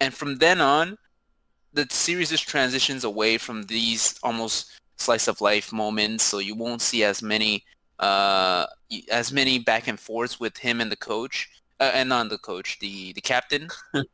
And 0.00 0.12
from 0.12 0.36
then 0.36 0.60
on 0.60 0.98
the 1.72 1.86
series 1.90 2.30
just 2.30 2.48
transitions 2.48 3.04
away 3.04 3.38
from 3.38 3.62
these 3.64 4.18
almost 4.22 4.80
slice 4.96 5.28
of 5.28 5.40
life 5.40 5.72
moments 5.72 6.24
so 6.24 6.38
you 6.38 6.54
won't 6.54 6.82
see 6.82 7.04
as 7.04 7.22
many 7.22 7.64
uh 8.00 8.66
as 9.10 9.32
many 9.32 9.58
back 9.58 9.86
and 9.86 9.98
forths 9.98 10.40
with 10.40 10.56
him 10.56 10.80
and 10.80 10.90
the 10.90 10.96
coach 10.96 11.48
uh, 11.80 11.90
and 11.94 12.08
not 12.08 12.28
the 12.28 12.38
coach 12.38 12.78
the 12.80 13.12
the 13.12 13.20
captain 13.20 13.68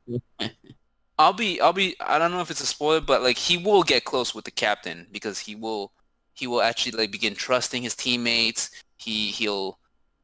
I'll 1.18 1.32
be 1.32 1.60
I'll 1.60 1.72
be 1.72 1.94
I 2.00 2.18
don't 2.18 2.32
know 2.32 2.40
if 2.40 2.50
it's 2.50 2.60
a 2.60 2.66
spoiler, 2.66 3.00
but 3.00 3.22
like 3.22 3.38
he 3.38 3.56
will 3.56 3.82
get 3.82 4.04
close 4.04 4.34
with 4.34 4.44
the 4.44 4.50
captain 4.50 5.06
because 5.12 5.38
he 5.38 5.54
will 5.54 5.92
he 6.34 6.46
will 6.46 6.60
actually 6.60 6.92
like 6.92 7.12
begin 7.12 7.34
trusting 7.34 7.82
his 7.82 7.94
teammates. 7.94 8.70
He 8.96 9.28
he'll 9.28 9.78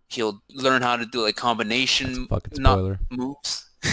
he'll 0.09 0.43
learn 0.53 0.83
how 0.83 0.97
to 0.97 1.07
do 1.07 1.23
like 1.23 1.37
combination 1.37 2.27
not 2.55 2.99
moves. 3.11 3.71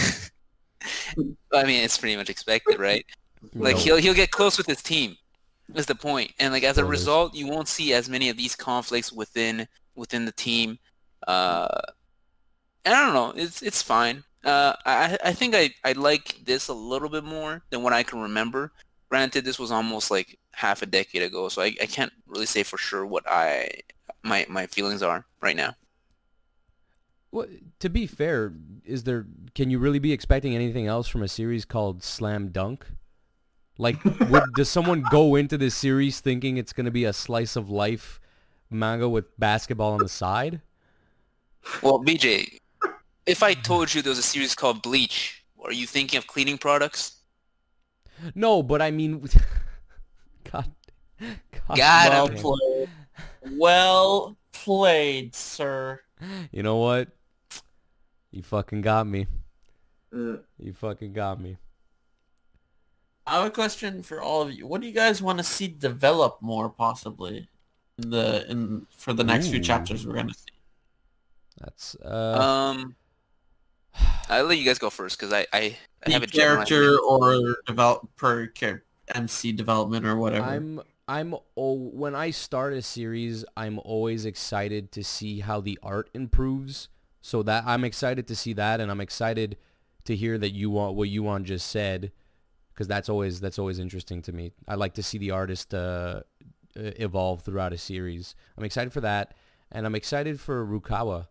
I 1.54 1.64
mean, 1.64 1.84
it's 1.84 1.96
pretty 1.96 2.16
much 2.16 2.30
expected, 2.30 2.78
right? 2.78 3.04
Like 3.54 3.76
No. 3.76 3.82
he'll 3.82 3.96
he'll 3.98 4.14
get 4.14 4.32
close 4.32 4.58
with 4.58 4.66
his 4.66 4.82
team. 4.82 5.16
Is 5.74 5.86
the 5.86 5.94
point, 5.94 6.32
and 6.40 6.52
like 6.52 6.64
as 6.64 6.78
a 6.78 6.84
result, 6.84 7.34
you 7.34 7.46
won't 7.46 7.68
see 7.68 7.92
as 7.92 8.08
many 8.08 8.30
of 8.30 8.36
these 8.36 8.56
conflicts 8.56 9.12
within 9.12 9.68
within 9.94 10.24
the 10.24 10.32
team. 10.32 10.78
Uh, 11.28 11.68
I 12.94 13.04
don't 13.04 13.14
know. 13.14 13.42
It's 13.42 13.62
it's 13.62 13.82
fine. 13.82 14.24
Uh, 14.44 14.74
I 14.84 15.18
I 15.24 15.32
think 15.32 15.54
I 15.54 15.70
I 15.84 15.92
like 15.92 16.44
this 16.44 16.68
a 16.68 16.74
little 16.74 17.08
bit 17.08 17.24
more 17.24 17.62
than 17.70 17.82
what 17.82 17.92
I 17.92 18.02
can 18.02 18.20
remember. 18.20 18.72
Granted, 19.10 19.44
this 19.44 19.58
was 19.58 19.70
almost 19.70 20.10
like 20.10 20.38
half 20.52 20.82
a 20.82 20.86
decade 20.86 21.22
ago, 21.22 21.48
so 21.48 21.62
I, 21.62 21.74
I 21.80 21.86
can't 21.86 22.12
really 22.26 22.46
say 22.46 22.62
for 22.62 22.78
sure 22.78 23.06
what 23.06 23.24
I 23.28 23.68
my 24.22 24.46
my 24.48 24.66
feelings 24.66 25.02
are 25.02 25.24
right 25.40 25.56
now. 25.56 25.74
Well, 27.30 27.46
to 27.80 27.90
be 27.90 28.06
fair, 28.06 28.54
is 28.84 29.04
there? 29.04 29.26
Can 29.54 29.70
you 29.70 29.78
really 29.78 29.98
be 29.98 30.12
expecting 30.12 30.54
anything 30.54 30.86
else 30.86 31.08
from 31.08 31.22
a 31.22 31.28
series 31.28 31.64
called 31.64 32.02
Slam 32.02 32.48
Dunk? 32.48 32.86
Like, 33.76 34.02
would, 34.30 34.44
does 34.56 34.68
someone 34.68 35.04
go 35.10 35.36
into 35.36 35.58
this 35.58 35.74
series 35.74 36.20
thinking 36.20 36.56
it's 36.56 36.72
going 36.72 36.86
to 36.86 36.90
be 36.90 37.04
a 37.04 37.12
slice 37.12 37.54
of 37.56 37.70
life 37.70 38.20
manga 38.70 39.08
with 39.08 39.38
basketball 39.38 39.92
on 39.92 39.98
the 39.98 40.08
side? 40.08 40.60
Well, 41.82 42.02
BJ, 42.02 42.58
if 43.28 43.42
I 43.42 43.54
told 43.54 43.92
you 43.94 44.02
there 44.02 44.10
was 44.10 44.18
a 44.18 44.22
series 44.22 44.54
called 44.54 44.82
Bleach, 44.82 45.44
are 45.62 45.72
you 45.72 45.86
thinking 45.86 46.18
of 46.18 46.26
cleaning 46.26 46.58
products? 46.58 47.16
No, 48.34 48.62
but 48.62 48.82
I 48.82 48.90
mean, 48.90 49.20
God, 50.52 50.72
God 51.20 51.76
Got 51.76 52.10
well 52.10 52.28
played. 52.28 52.88
Well 53.52 54.36
played, 54.52 55.34
sir. 55.34 56.00
You 56.50 56.62
know 56.62 56.76
what? 56.76 57.08
You 58.30 58.42
fucking 58.42 58.80
got 58.80 59.06
me. 59.06 59.26
Uh, 60.12 60.38
You 60.58 60.72
fucking 60.74 61.12
got 61.12 61.40
me. 61.40 61.58
I 63.26 63.38
have 63.38 63.46
a 63.46 63.50
question 63.50 64.02
for 64.02 64.22
all 64.22 64.42
of 64.42 64.52
you. 64.52 64.66
What 64.66 64.80
do 64.80 64.86
you 64.86 64.92
guys 64.94 65.20
want 65.22 65.38
to 65.38 65.44
see 65.44 65.68
develop 65.68 66.38
more, 66.40 66.70
possibly, 66.70 67.48
in 68.02 68.10
the 68.10 68.50
in 68.50 68.86
for 68.96 69.12
the 69.12 69.22
next 69.22 69.48
few 69.48 69.60
chapters 69.60 70.06
we're 70.06 70.14
gonna 70.14 70.32
see? 70.32 70.54
That's 71.58 71.94
uh, 71.96 72.38
Um, 72.40 72.96
I'll 74.28 74.44
let 74.44 74.58
you 74.58 74.64
guys 74.64 74.78
go 74.78 74.90
first 74.90 75.18
because 75.18 75.32
I, 75.32 75.46
I, 75.52 75.76
I 76.06 76.10
have 76.10 76.22
a 76.22 76.26
The 76.26 76.32
character 76.32 76.98
or 76.98 77.56
develop 77.66 78.08
per 78.16 78.52
MC 79.14 79.52
development 79.52 80.06
or 80.06 80.16
whatever. 80.16 80.44
I'm 80.44 80.80
I'm 81.08 81.34
oh, 81.56 81.74
when 81.74 82.14
I 82.14 82.30
start 82.30 82.74
a 82.74 82.82
series, 82.82 83.44
I'm 83.56 83.78
always 83.78 84.26
excited 84.26 84.92
to 84.92 85.02
see 85.02 85.40
how 85.40 85.60
the 85.60 85.78
art 85.82 86.10
improves. 86.12 86.88
So 87.22 87.42
that 87.44 87.64
I'm 87.66 87.84
excited 87.84 88.28
to 88.28 88.36
see 88.36 88.52
that, 88.54 88.80
and 88.80 88.90
I'm 88.90 89.00
excited 89.00 89.56
to 90.04 90.14
hear 90.14 90.38
that 90.38 90.50
you 90.50 90.70
want 90.70 90.94
what 90.94 91.08
you 91.08 91.22
want 91.22 91.46
just 91.46 91.66
said, 91.68 92.12
because 92.72 92.86
that's 92.86 93.08
always 93.08 93.40
that's 93.40 93.58
always 93.58 93.78
interesting 93.78 94.20
to 94.22 94.32
me. 94.32 94.52
I 94.66 94.74
like 94.74 94.94
to 94.94 95.02
see 95.02 95.18
the 95.18 95.30
artist 95.30 95.72
uh, 95.72 96.22
uh, 96.76 96.92
evolve 96.96 97.40
throughout 97.40 97.72
a 97.72 97.78
series. 97.78 98.34
I'm 98.56 98.64
excited 98.64 98.92
for 98.92 99.00
that, 99.00 99.34
and 99.72 99.86
I'm 99.86 99.94
excited 99.94 100.38
for 100.40 100.64
Rukawa. 100.64 101.26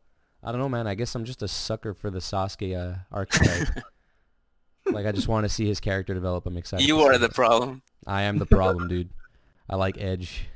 I 0.48 0.52
don't 0.54 0.62
know, 0.62 0.70
man. 0.70 0.88
I 0.88 0.96
guess 0.96 1.14
I'm 1.14 1.26
just 1.26 1.44
a 1.44 1.48
sucker 1.50 1.94
for 1.94 2.10
the 2.10 2.20
Sasuke 2.20 2.74
uh, 2.74 3.00
archetype. 3.12 3.84
like 4.86 5.06
I 5.06 5.12
just 5.12 5.28
want 5.28 5.44
to 5.44 5.50
see 5.50 5.68
his 5.68 5.82
character 5.82 6.14
develop. 6.14 6.46
I'm 6.46 6.56
excited. 6.56 6.88
You 6.88 7.02
are 7.02 7.18
the 7.18 7.26
it. 7.26 7.34
problem. 7.34 7.82
I 8.06 8.22
am 8.22 8.38
the 8.38 8.46
problem, 8.46 8.88
dude. 8.88 9.10
I 9.70 9.76
like 9.76 9.98
Edge. 10.00 10.48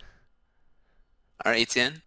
All 1.43 1.51
right, 1.51 1.63
Etienne. 1.63 2.01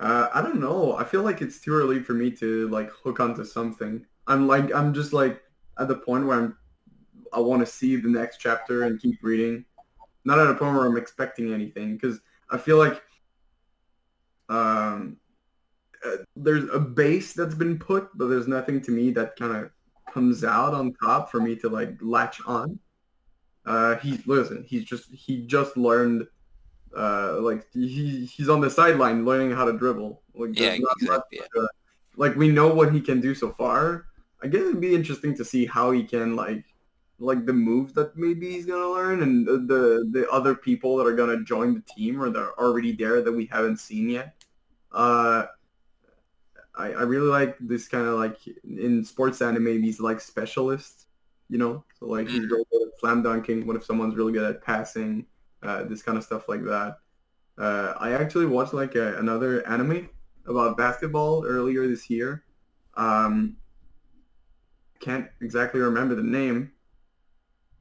Uh, 0.00 0.30
I 0.34 0.42
don't 0.42 0.58
know. 0.58 0.96
I 0.96 1.04
feel 1.04 1.22
like 1.22 1.42
it's 1.42 1.60
too 1.60 1.74
early 1.74 2.00
for 2.00 2.12
me 2.12 2.28
to 2.32 2.68
like 2.70 2.90
hook 2.90 3.20
onto 3.20 3.44
something. 3.44 4.04
I'm 4.26 4.48
like 4.48 4.74
I'm 4.74 4.92
just 4.92 5.12
like 5.12 5.40
at 5.78 5.86
the 5.86 5.94
point 5.94 6.26
where 6.26 6.36
I'm 6.40 6.56
I 7.32 7.38
want 7.38 7.64
to 7.64 7.66
see 7.66 7.94
the 7.94 8.08
next 8.08 8.38
chapter 8.38 8.82
and 8.82 9.00
keep 9.00 9.20
reading. 9.22 9.64
Not 10.24 10.40
at 10.40 10.48
a 10.48 10.54
point 10.54 10.74
where 10.74 10.86
I'm 10.86 10.96
expecting 10.96 11.54
anything 11.54 11.94
because 11.94 12.18
I 12.50 12.58
feel 12.58 12.78
like 12.78 13.00
um 14.48 15.18
uh, 16.04 16.16
there's 16.34 16.68
a 16.70 16.78
base 16.78 17.32
that's 17.32 17.54
been 17.54 17.78
put, 17.78 18.08
but 18.16 18.28
there's 18.28 18.48
nothing 18.48 18.80
to 18.82 18.90
me 18.90 19.10
that 19.12 19.36
kind 19.36 19.56
of 19.56 19.70
comes 20.12 20.44
out 20.44 20.74
on 20.74 20.94
top 20.94 21.30
for 21.30 21.40
me 21.40 21.56
to 21.56 21.68
like 21.68 21.96
latch 22.00 22.40
on. 22.46 22.78
Uh, 23.64 23.96
he 23.96 24.20
listen. 24.26 24.64
He's 24.66 24.84
just 24.84 25.10
he 25.12 25.46
just 25.46 25.76
learned. 25.76 26.26
Uh, 26.96 27.40
like 27.40 27.66
he 27.74 28.24
he's 28.24 28.48
on 28.48 28.60
the 28.60 28.70
sideline 28.70 29.24
learning 29.24 29.50
how 29.50 29.64
to 29.64 29.72
dribble. 29.72 30.22
Like 30.34 30.58
Yeah, 30.58 30.70
not 30.70 30.80
much, 30.80 30.96
exactly, 31.02 31.38
yeah. 31.40 31.62
uh, 31.62 31.66
like 32.16 32.36
we 32.36 32.48
know 32.48 32.72
what 32.72 32.92
he 32.92 33.00
can 33.00 33.20
do 33.20 33.34
so 33.34 33.50
far. 33.52 34.06
I 34.42 34.48
guess 34.48 34.62
it'd 34.62 34.80
be 34.80 34.94
interesting 34.94 35.36
to 35.36 35.44
see 35.44 35.66
how 35.66 35.90
he 35.90 36.04
can 36.04 36.36
like 36.36 36.64
like 37.18 37.46
the 37.46 37.52
moves 37.52 37.92
that 37.94 38.16
maybe 38.16 38.52
he's 38.52 38.66
gonna 38.66 38.88
learn 38.88 39.22
and 39.22 39.46
the 39.46 39.58
the, 39.58 40.08
the 40.12 40.30
other 40.30 40.54
people 40.54 40.96
that 40.96 41.06
are 41.06 41.14
gonna 41.14 41.42
join 41.42 41.74
the 41.74 41.82
team 41.94 42.22
or 42.22 42.30
that 42.30 42.40
are 42.40 42.58
already 42.58 42.92
there 42.92 43.22
that 43.22 43.32
we 43.32 43.46
haven't 43.46 43.78
seen 43.78 44.08
yet. 44.08 44.34
Uh, 44.92 45.46
I 46.76 46.92
I 46.92 47.02
really 47.02 47.28
like 47.28 47.56
this 47.60 47.88
kind 47.88 48.06
of 48.06 48.18
like 48.18 48.38
in 48.64 49.04
sports 49.04 49.40
anime 49.42 49.82
these 49.82 50.00
like 50.00 50.20
specialists, 50.20 51.06
you 51.48 51.58
know. 51.58 51.84
So 51.98 52.06
like 52.06 52.28
he's 52.28 52.48
really 52.50 52.64
good 52.70 52.82
at 52.82 52.98
slam 53.00 53.22
dunking. 53.22 53.66
What 53.66 53.76
if 53.76 53.84
someone's 53.84 54.14
really 54.16 54.32
good 54.32 54.44
at 54.44 54.62
passing? 54.62 55.26
Uh, 55.62 55.84
this 55.84 56.02
kind 56.02 56.16
of 56.18 56.24
stuff 56.24 56.48
like 56.48 56.62
that. 56.64 56.98
Uh, 57.58 57.94
I 57.98 58.12
actually 58.12 58.46
watched 58.46 58.74
like 58.74 58.94
a, 58.94 59.16
another 59.18 59.66
anime 59.66 60.08
about 60.46 60.76
basketball 60.76 61.44
earlier 61.46 61.88
this 61.88 62.10
year. 62.10 62.44
Um, 62.94 63.56
can't 65.00 65.28
exactly 65.40 65.80
remember 65.80 66.14
the 66.14 66.22
name, 66.22 66.72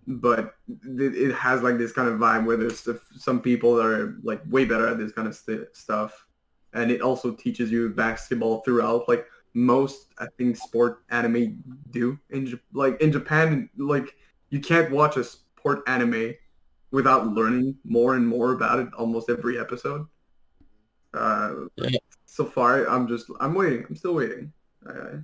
but 0.08 0.56
it, 0.68 1.16
it 1.16 1.34
has 1.34 1.62
like 1.62 1.78
this 1.78 1.92
kind 1.92 2.08
of 2.08 2.20
vibe 2.20 2.46
where 2.46 2.58
there's 2.58 2.88
some 3.18 3.42
people 3.42 3.76
that 3.76 3.86
are 3.86 4.18
like 4.24 4.42
way 4.50 4.66
better 4.66 4.88
at 4.88 4.98
this 4.98 5.12
kind 5.12 5.28
of 5.28 5.36
st- 5.36 5.68
stuff, 5.74 6.25
and 6.76 6.92
it 6.92 7.02
also 7.02 7.32
teaches 7.34 7.72
you 7.72 7.90
basketball 7.90 8.62
throughout. 8.62 9.08
Like 9.10 9.26
most, 9.54 10.14
I 10.20 10.28
think, 10.38 10.58
sport 10.58 11.04
anime 11.10 11.64
do 11.92 12.20
in 12.30 12.60
like 12.74 13.02
in 13.02 13.12
Japan, 13.12 13.70
like 13.78 14.16
you 14.50 14.60
can't 14.60 14.92
watch 14.92 15.18
a 15.18 15.24
sport 15.24 15.82
anime 15.88 16.34
without 16.92 17.28
learning 17.28 17.76
more 17.84 18.16
and 18.16 18.28
more 18.28 18.54
about 18.54 18.80
it 18.80 18.88
almost 18.94 19.30
every 19.30 19.58
episode. 19.60 20.06
Uh, 21.14 21.66
Yeah. 21.78 21.98
So 22.26 22.46
far, 22.46 22.86
I'm 22.90 23.08
just 23.08 23.28
I'm 23.40 23.54
waiting. 23.56 23.86
I'm 23.90 23.96
still 23.96 24.16
waiting. 24.16 24.52
I 24.86 25.20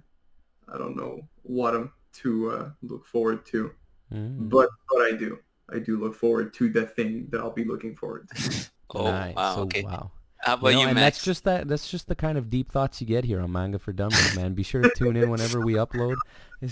I 0.73 0.77
don't 0.77 0.95
know 0.95 1.27
what 1.43 1.75
I'm 1.75 1.91
to 2.23 2.51
uh, 2.51 2.69
look 2.81 3.05
forward 3.05 3.45
to, 3.47 3.71
Mm. 4.13 4.49
but 4.49 4.69
but 4.89 5.01
I 5.03 5.11
do. 5.11 5.39
I 5.71 5.79
do 5.79 5.97
look 5.99 6.15
forward 6.15 6.53
to 6.55 6.69
the 6.69 6.85
thing 6.85 7.27
that 7.31 7.39
I'll 7.39 7.51
be 7.55 7.63
looking 7.65 7.95
forward 7.95 8.27
to. 8.29 8.35
Oh 8.93 9.07
nice. 9.11 9.35
wow. 9.35 9.55
So, 9.55 9.61
Okay. 9.61 9.83
wow. 9.83 10.11
How 10.43 10.53
about 10.55 10.69
You 10.73 10.79
you, 10.79 10.83
know, 10.85 10.89
and 10.89 10.95
Max? 10.95 11.17
that's 11.17 11.25
just 11.25 11.43
that. 11.43 11.67
That's 11.67 11.89
just 11.89 12.07
the 12.07 12.15
kind 12.15 12.37
of 12.37 12.49
deep 12.49 12.71
thoughts 12.71 12.99
you 13.01 13.07
get 13.07 13.23
here 13.25 13.39
on 13.41 13.51
Manga 13.51 13.77
for 13.79 13.93
Dummies, 13.93 14.35
man. 14.35 14.53
Be 14.53 14.63
sure 14.63 14.81
to 14.81 14.91
tune 14.95 15.15
in 15.15 15.29
whenever 15.29 15.61
we 15.61 15.73
upload. 15.73 16.15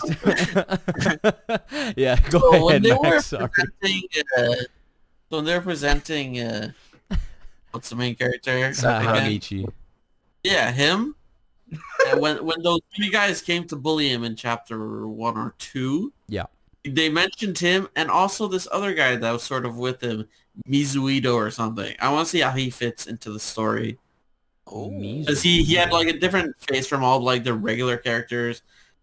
Yeah, 1.96 2.20
go 2.30 2.40
So 2.40 2.66
when 2.66 2.70
ahead, 2.70 2.84
they 2.84 2.92
were 2.94 3.02
Max. 3.04 3.26
Sorry. 3.28 3.50
uh, 4.38 4.44
so 4.44 4.66
when 5.30 5.46
they're 5.46 5.62
presenting, 5.62 6.40
uh, 6.40 6.72
what's 7.72 7.90
the 7.90 7.96
main 7.96 8.16
character? 8.16 8.72
Uh. 8.84 9.30
Yeah, 10.44 10.72
him. 10.72 11.16
and 12.08 12.20
when 12.22 12.44
when 12.46 12.62
those 12.64 12.80
three 12.96 13.10
guys 13.10 13.42
came 13.42 13.66
to 13.68 13.76
bully 13.76 14.10
him 14.12 14.24
in 14.24 14.36
chapter 14.36 15.08
one 15.08 15.38
or 15.38 15.54
two, 15.60 16.12
Yeah. 16.28 16.46
they 16.84 17.10
mentioned 17.10 17.58
him 17.60 17.90
and 17.96 18.10
also 18.10 18.48
this 18.48 18.68
other 18.72 18.94
guy 18.94 19.16
that 19.18 19.32
was 19.32 19.44
sort 19.44 19.66
of 19.66 19.78
with 19.78 20.02
him, 20.02 20.28
Mizuito 20.68 21.34
or 21.34 21.52
something. 21.52 21.96
I 22.00 22.12
want 22.12 22.28
to 22.28 22.32
see 22.32 22.40
how 22.40 22.52
he 22.52 22.70
fits 22.70 23.08
into 23.08 23.32
the 23.32 23.40
story 23.40 23.98
oh. 24.68 24.90
because 24.90 25.42
he 25.42 25.64
he 25.64 25.76
had 25.76 25.92
like 25.92 26.08
a 26.08 26.18
different 26.18 26.56
face 26.62 26.88
from 26.88 27.04
all 27.04 27.22
like 27.22 27.44
the 27.44 27.54
regular 27.54 27.98
characters, 27.98 28.62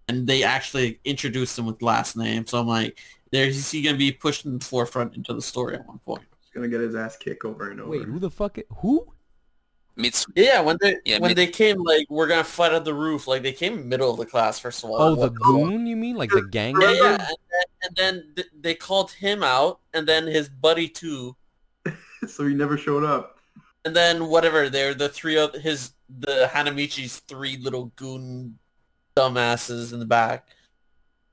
and 0.08 0.26
they 0.26 0.42
actually 0.42 1.00
introduced 1.04 1.58
him 1.58 1.66
with 1.66 1.82
last 1.82 2.16
name. 2.16 2.46
So 2.46 2.58
I'm 2.58 2.66
like, 2.66 2.98
there 3.32 3.46
is 3.46 3.70
he 3.70 3.82
gonna 3.82 3.96
be 3.96 4.12
pushed 4.12 4.44
in 4.44 4.58
the 4.58 4.64
forefront 4.64 5.16
into 5.16 5.32
the 5.34 5.42
story 5.42 5.74
at 5.76 5.86
one 5.86 5.98
point? 6.00 6.22
He's 6.40 6.50
gonna 6.54 6.68
get 6.68 6.80
his 6.80 6.94
ass 6.94 7.16
kicked 7.16 7.44
over 7.44 7.70
and 7.70 7.80
over. 7.80 7.90
Wait, 7.90 8.02
who 8.02 8.18
the 8.18 8.30
fuck? 8.30 8.58
i- 8.58 8.64
Who? 8.76 9.06
Mitsu. 9.96 10.30
Yeah, 10.36 10.60
when 10.60 10.76
they 10.80 10.96
Yeah, 11.04 11.18
when 11.18 11.30
mid- 11.30 11.38
they 11.38 11.46
came 11.46 11.82
like 11.82 12.06
we're 12.10 12.26
gonna 12.26 12.44
fight 12.44 12.72
at 12.72 12.84
the 12.84 12.92
roof, 12.94 13.26
like 13.26 13.42
they 13.42 13.52
came 13.52 13.88
middle 13.88 14.10
of 14.10 14.18
the 14.18 14.26
class 14.26 14.58
first 14.58 14.84
of 14.84 14.90
all. 14.90 15.00
Oh, 15.00 15.14
the 15.14 15.30
goon? 15.30 15.86
You 15.86 15.96
mean 15.96 16.16
like 16.16 16.30
the 16.30 16.46
gang? 16.50 16.74
Yeah, 16.80 16.90
yeah, 16.92 17.12
and 17.12 17.18
then, 17.18 17.64
and 17.82 17.96
then 17.96 18.32
th- 18.36 18.48
they 18.60 18.74
called 18.74 19.10
him 19.12 19.42
out, 19.42 19.80
and 19.94 20.06
then 20.06 20.26
his 20.26 20.48
buddy 20.50 20.88
too, 20.88 21.34
so 22.28 22.46
he 22.46 22.54
never 22.54 22.76
showed 22.76 23.04
up. 23.04 23.38
and 23.86 23.96
then 23.96 24.26
whatever. 24.28 24.68
They're 24.68 24.94
the 24.94 25.08
three 25.08 25.38
of 25.38 25.54
his 25.54 25.92
the 26.20 26.48
Hanamichi's 26.52 27.20
three 27.20 27.56
little 27.56 27.86
goon 27.96 28.58
dumbasses 29.16 29.92
in 29.92 29.98
the 29.98 30.04
back. 30.06 30.48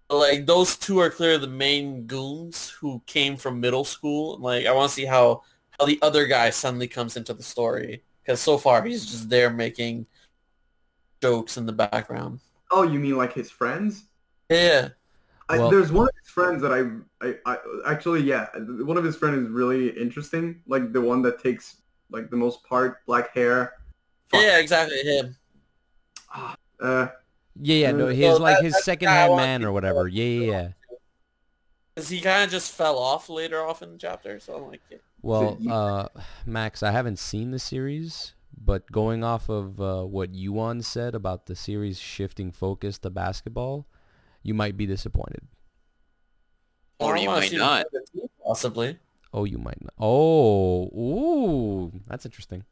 Like 0.09 0.45
those 0.45 0.77
two 0.77 0.99
are 0.99 1.09
clearly 1.09 1.39
the 1.39 1.47
main 1.47 2.05
goons 2.05 2.69
who 2.69 3.01
came 3.07 3.35
from 3.35 3.59
middle 3.59 3.83
school. 3.83 4.37
Like 4.39 4.65
I 4.67 4.71
want 4.71 4.89
to 4.89 4.95
see 4.95 5.05
how 5.05 5.41
how 5.79 5.85
the 5.85 5.99
other 6.01 6.27
guy 6.27 6.49
suddenly 6.51 6.87
comes 6.87 7.17
into 7.17 7.33
the 7.33 7.41
story 7.43 8.03
because 8.23 8.39
so 8.39 8.57
far 8.57 8.83
he's 8.83 9.05
just 9.05 9.29
there 9.29 9.49
making 9.49 10.05
jokes 11.21 11.57
in 11.57 11.65
the 11.65 11.73
background. 11.73 12.39
Oh, 12.71 12.83
you 12.83 12.99
mean 12.99 13.17
like 13.17 13.33
his 13.33 13.51
friends? 13.51 14.03
Yeah. 14.49 14.89
I, 15.49 15.57
Well- 15.59 15.69
there's 15.69 15.91
one 15.91 16.05
of 16.07 16.15
his 16.21 16.31
friends 16.31 16.61
that 16.61 16.71
I, 16.71 17.25
I, 17.27 17.35
I 17.45 17.57
actually 17.91 18.21
yeah, 18.23 18.47
one 18.57 18.97
of 18.97 19.03
his 19.03 19.15
friends 19.15 19.45
is 19.45 19.49
really 19.49 19.89
interesting. 19.89 20.61
Like 20.67 20.93
the 20.93 21.01
one 21.01 21.21
that 21.23 21.41
takes 21.41 21.77
like 22.11 22.29
the 22.29 22.37
most 22.37 22.63
part, 22.63 23.05
black 23.05 23.33
hair. 23.33 23.73
Fuck. 24.27 24.41
Yeah, 24.41 24.57
exactly 24.59 24.97
him. 25.03 25.35
Uh, 26.79 27.07
Yeah, 27.61 27.75
yeah. 27.75 27.91
No, 27.91 28.13
So 28.13 28.37
like 28.41 28.57
that- 28.57 28.63
his 28.63 28.73
that's 28.73 28.85
the 28.85 28.91
second 28.91 29.05
guy 29.07 29.15
I 29.15 29.27
hand 29.27 29.35
man 29.35 29.63
or 29.63 29.71
whatever. 29.71 30.07
Yeah, 30.07 30.23
yeah, 30.25 30.51
yeah. 30.51 30.67
Because 31.93 32.09
he 32.09 32.21
kind 32.21 32.43
of 32.43 32.49
just 32.49 32.71
fell 32.71 32.97
off 32.97 33.29
later 33.29 33.63
off 33.63 33.83
in 33.83 33.91
the 33.91 33.97
chapter, 33.99 34.39
so 34.39 34.55
I'm 34.55 34.67
like, 34.67 34.81
yeah. 34.89 34.97
Well, 35.23 35.57
you- 35.59 35.71
uh, 35.71 36.07
Max, 36.45 36.83
I 36.83 36.91
haven't 36.91 37.17
seen 37.17 37.51
the 37.51 37.59
series, 37.59 38.33
but 38.55 38.91
going 38.91 39.23
off 39.23 39.49
of 39.49 39.79
uh, 39.81 40.03
what 40.03 40.35
Yuan 40.35 40.81
said 40.81 41.15
about 41.15 41.45
the 41.47 41.55
series 41.55 41.97
shifting 41.99 42.51
focus 42.51 42.99
to 42.99 43.09
basketball, 43.09 43.87
you 44.43 44.53
might 44.53 44.77
be 44.77 44.85
disappointed. 44.85 45.47
Or 46.99 47.17
you 47.17 47.29
might 47.29 47.51
not. 47.53 47.85
Possibly. 48.45 48.97
Oh, 49.33 49.45
you 49.45 49.57
might 49.57 49.81
not. 49.81 49.93
Oh, 49.99 50.83
ooh, 50.95 51.91
that's 52.07 52.25
interesting. 52.25 52.65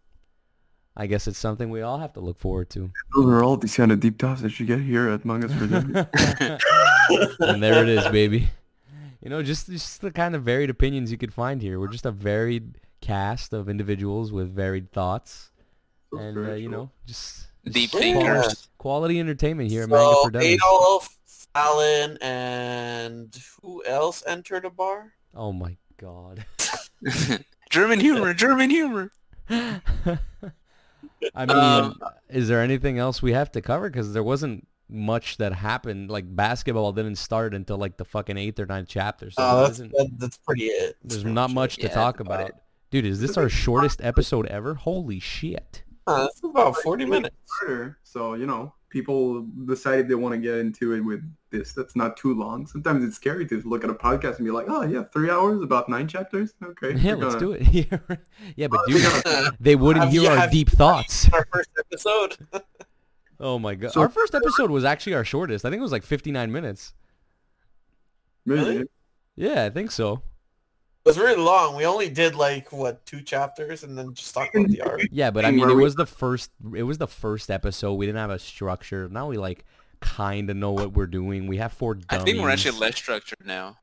I 0.96 1.08
guess 1.08 1.26
it's 1.28 1.40
something 1.40 1.70
we 1.70 1.82
all 1.82 2.00
have 2.00 2.14
to 2.14 2.20
look 2.20 2.38
forward 2.38 2.70
to. 2.72 2.92
those 3.16 3.26
are 3.26 3.44
all 3.44 3.56
these 3.58 3.76
kind 3.76 3.92
of 3.94 4.02
deep 4.02 4.18
dives 4.18 4.42
that 4.42 4.60
you 4.60 4.66
get 4.66 4.82
here 4.82 5.10
at 5.10 5.24
Mangas 5.24 5.54
for 5.54 5.64
and 7.48 7.64
there 7.64 7.82
it 7.82 7.90
is, 7.90 8.06
baby. 8.10 8.50
You 9.22 9.30
know, 9.30 9.44
just 9.44 9.68
just 9.70 10.02
the 10.02 10.12
kind 10.12 10.36
of 10.36 10.44
varied 10.44 10.70
opinions 10.70 11.12
you 11.12 11.18
could 11.18 11.34
find 11.34 11.62
here. 11.62 11.80
We're 11.80 11.88
just 11.90 12.06
a 12.06 12.12
varied 12.12 12.78
cast 13.02 13.54
of 13.54 13.70
individuals 13.70 14.32
with 14.32 14.54
varied 14.54 14.92
thoughts, 14.92 15.52
and 16.12 16.38
uh, 16.38 16.54
you 16.54 16.70
know, 16.70 16.90
just, 17.06 17.48
just 17.64 17.74
Deep 17.76 17.92
thinkers. 17.92 18.68
quality 18.80 19.20
entertainment 19.20 19.70
here 19.70 19.84
at 19.84 19.90
Manga 19.90 20.14
So 20.14 20.24
for 20.24 20.32
Dummies. 20.32 20.54
Adolf, 20.54 21.18
Fallon, 21.54 22.18
and 22.22 23.36
who 23.62 23.84
else 23.86 24.24
entered 24.26 24.66
a 24.66 24.70
bar? 24.72 25.14
Oh 25.36 25.52
my 25.54 25.78
god. 25.98 26.46
German 27.70 28.00
humor. 28.00 28.34
German 28.46 28.70
humor. 28.72 29.12
I 29.50 31.46
mean, 31.46 31.50
Um, 31.52 32.00
is 32.30 32.48
there 32.48 32.62
anything 32.62 32.98
else 32.98 33.22
we 33.22 33.34
have 33.34 33.52
to 33.52 33.62
cover? 33.62 33.90
Because 33.90 34.14
there 34.14 34.24
wasn't 34.24 34.68
much 34.92 35.38
that 35.38 35.54
happened. 35.54 36.10
Like 36.12 36.34
basketball 36.36 36.92
didn't 36.92 37.16
start 37.16 37.54
until 37.54 37.78
like 37.78 37.98
the 37.98 38.06
fucking 38.06 38.38
eighth 38.38 38.60
or 38.60 38.66
ninth 38.66 38.90
chapter. 38.90 39.32
So 39.32 39.36
Oh, 39.42 39.56
there 39.56 39.64
that's, 39.68 39.74
isn't- 39.80 39.92
that, 39.94 40.10
that's 40.18 40.38
pretty 40.38 40.66
it. 40.66 40.98
there's 41.04 41.26
not 41.26 41.52
much 41.52 41.78
to 41.78 41.84
Yeah, 41.84 41.94
talk 41.94 42.20
about 42.20 42.42
about. 42.42 42.62
Dude, 42.92 43.06
is 43.06 43.22
this 43.22 43.38
our 43.38 43.48
shortest 43.50 44.02
episode 44.04 44.48
ever? 44.48 44.74
Holy 44.76 45.20
shit. 45.20 45.84
Uh, 46.08 46.24
that's 46.24 46.44
about 46.44 46.76
40 46.78 47.06
minutes. 47.06 47.36
So 48.04 48.34
you 48.34 48.46
know, 48.46 48.74
people 48.90 49.44
decided 49.66 50.10
they 50.10 50.16
want 50.16 50.34
to 50.34 50.40
get 50.40 50.56
into 50.56 50.94
it 50.94 51.00
with 51.02 51.22
this. 51.52 51.72
That's 51.74 51.96
not 51.96 52.18
too 52.18 52.34
long. 52.34 52.66
Sometimes 52.68 53.06
it's 53.06 53.16
scary 53.16 53.46
to 53.48 53.62
look 53.62 53.84
at 53.86 53.90
a 53.90 53.94
podcast 53.94 54.38
and 54.38 54.46
be 54.46 54.52
like, 54.52 54.66
oh 54.68 54.82
yeah, 54.82 55.04
three 55.14 55.30
hours 55.30 55.62
about 55.62 55.88
nine 55.88 56.08
chapters. 56.10 56.54
Okay, 56.62 56.96
Yeah, 56.96 57.14
let's 57.16 57.36
gonna- 57.36 57.40
do 57.40 57.52
it. 57.54 58.20
yeah, 58.58 58.68
but 58.68 58.82
dude, 58.88 59.06
Uh, 59.26 59.52
they 59.62 59.76
wouldn't 59.78 60.04
Have 60.04 60.12
hear 60.14 60.24
you- 60.24 60.28
our 60.30 60.50
deep 60.50 60.70
thoughts. 60.70 61.30
our 61.32 61.48
first 61.54 61.70
episode. 61.80 62.36
Oh 63.42 63.60
my 63.60 63.76
god. 63.76 63.92
So- 63.92 64.02
our 64.02 64.10
first 64.10 64.34
episode 64.36 64.70
was 64.72 64.86
actually 64.86 65.16
our 65.16 65.26
shortest. 65.26 65.66
I 65.66 65.70
think 65.70 65.80
it 65.80 65.84
was 65.84 65.92
like 65.92 66.04
59 66.04 66.52
minutes. 66.52 66.94
Really? 68.46 68.86
Yeah, 69.36 69.66
I 69.66 69.70
think 69.70 69.92
so. 69.92 70.14
It 71.04 71.10
was 71.10 71.18
really 71.18 71.42
long. 71.42 71.76
We 71.76 71.86
only 71.86 72.10
did 72.10 72.36
like 72.36 72.72
what 72.72 73.06
two 73.06 73.22
chapters 73.22 73.84
and 73.84 73.98
then 73.98 74.14
just 74.14 74.34
talked 74.34 74.54
about 74.56 74.70
the 74.70 74.82
art. 74.86 75.02
Yeah, 75.12 75.32
but 75.32 75.46
I 75.46 75.52
mean, 75.52 75.68
it 75.70 75.74
was 75.74 75.96
the 75.96 76.06
first. 76.06 76.52
It 76.76 76.84
was 76.84 77.00
the 77.00 77.08
first 77.08 77.50
episode. 77.50 77.94
We 77.96 78.06
didn't 78.06 78.20
have 78.20 78.30
a 78.30 78.38
structure. 78.40 79.10
Now 79.10 79.28
we 79.28 79.38
like 79.38 79.66
kind 80.00 80.50
of 80.50 80.58
know 80.58 80.72
what 80.72 80.94
we're 80.94 81.08
doing. 81.08 81.48
We 81.48 81.58
have 81.58 81.74
four 81.74 81.98
I 82.10 82.20
think 82.20 82.40
we're 82.40 82.50
actually 82.50 82.78
less 82.80 82.96
structured 82.98 83.40
now. 83.46 83.78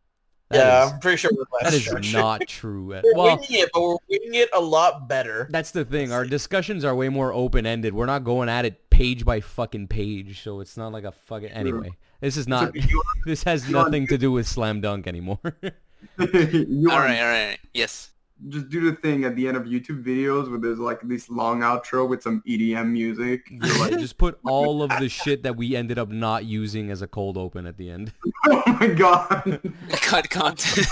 That 0.51 0.59
yeah, 0.59 0.87
is- 0.87 0.93
I'm 0.93 1.01
pretty 1.01 1.17
sure 1.19 1.31
we're 1.35 1.45
less 1.61 1.73
that 1.73 1.75
is 1.77 1.85
structured. 1.87 2.13
not 2.15 2.49
true. 2.49 2.95
At, 2.95 3.03
We're 3.05 3.15
well, 3.17 3.37
winging 3.37 3.63
it, 3.65 3.71
but 3.75 3.83
we're 3.83 3.97
winging 4.09 4.35
it 4.35 4.49
a 4.55 4.61
lot 4.61 5.07
better. 5.09 5.47
that's 5.51 5.73
the 5.73 5.85
thing. 5.85 6.11
Our 6.11 6.25
discussions 6.25 6.85
are 6.87 6.95
way 6.95 7.09
more 7.11 7.33
open 7.35 7.67
ended. 7.67 7.93
We're 7.93 8.07
not 8.07 8.25
going 8.25 8.49
at 8.49 8.65
it 8.65 8.88
page 8.99 9.25
by 9.25 9.41
fucking 9.41 9.87
page, 9.89 10.43
so 10.43 10.61
it's 10.61 10.77
not 10.77 10.91
like 10.93 11.05
a 11.05 11.13
fucking. 11.13 11.51
Anyway, 11.51 11.91
this 12.21 12.37
is 12.37 12.47
not. 12.49 12.75
This 13.27 13.43
has 13.45 13.67
you 13.69 13.75
nothing 13.75 14.07
to 14.09 14.17
do 14.19 14.33
with 14.33 14.47
slam 14.47 14.81
dunk 14.81 15.07
anymore. 15.07 15.39
you 16.19 16.89
All 16.91 16.97
are- 16.97 17.05
right, 17.05 17.21
all 17.21 17.29
right. 17.29 17.59
Yes. 17.75 18.11
just 18.49 18.69
do 18.71 18.81
the 18.89 18.97
thing 18.97 19.25
at 19.25 19.35
the 19.37 19.49
end 19.49 19.57
of 19.57 19.65
YouTube 19.65 20.03
videos 20.05 20.49
where 20.49 20.61
there's 20.61 20.79
like 20.79 21.01
this 21.03 21.29
long 21.29 21.61
outro 21.61 22.09
with 22.09 22.23
some 22.23 22.41
EDM 22.47 22.89
music. 22.91 23.41
You're 23.51 23.79
like, 23.81 23.99
Just 23.99 24.17
put 24.17 24.39
all 24.45 24.83
of 24.83 24.91
the 25.01 25.09
shit 25.09 25.43
that 25.43 25.57
we 25.57 25.75
ended 25.77 25.99
up 25.99 26.09
not 26.09 26.45
using 26.45 26.91
as 26.91 27.03
a 27.03 27.09
cold 27.09 27.37
open 27.37 27.67
at 27.67 27.77
the 27.77 27.91
end. 27.91 28.13
oh 28.49 28.63
my 28.81 28.87
god. 28.87 29.61
Cut 30.11 30.31
content. 30.31 30.87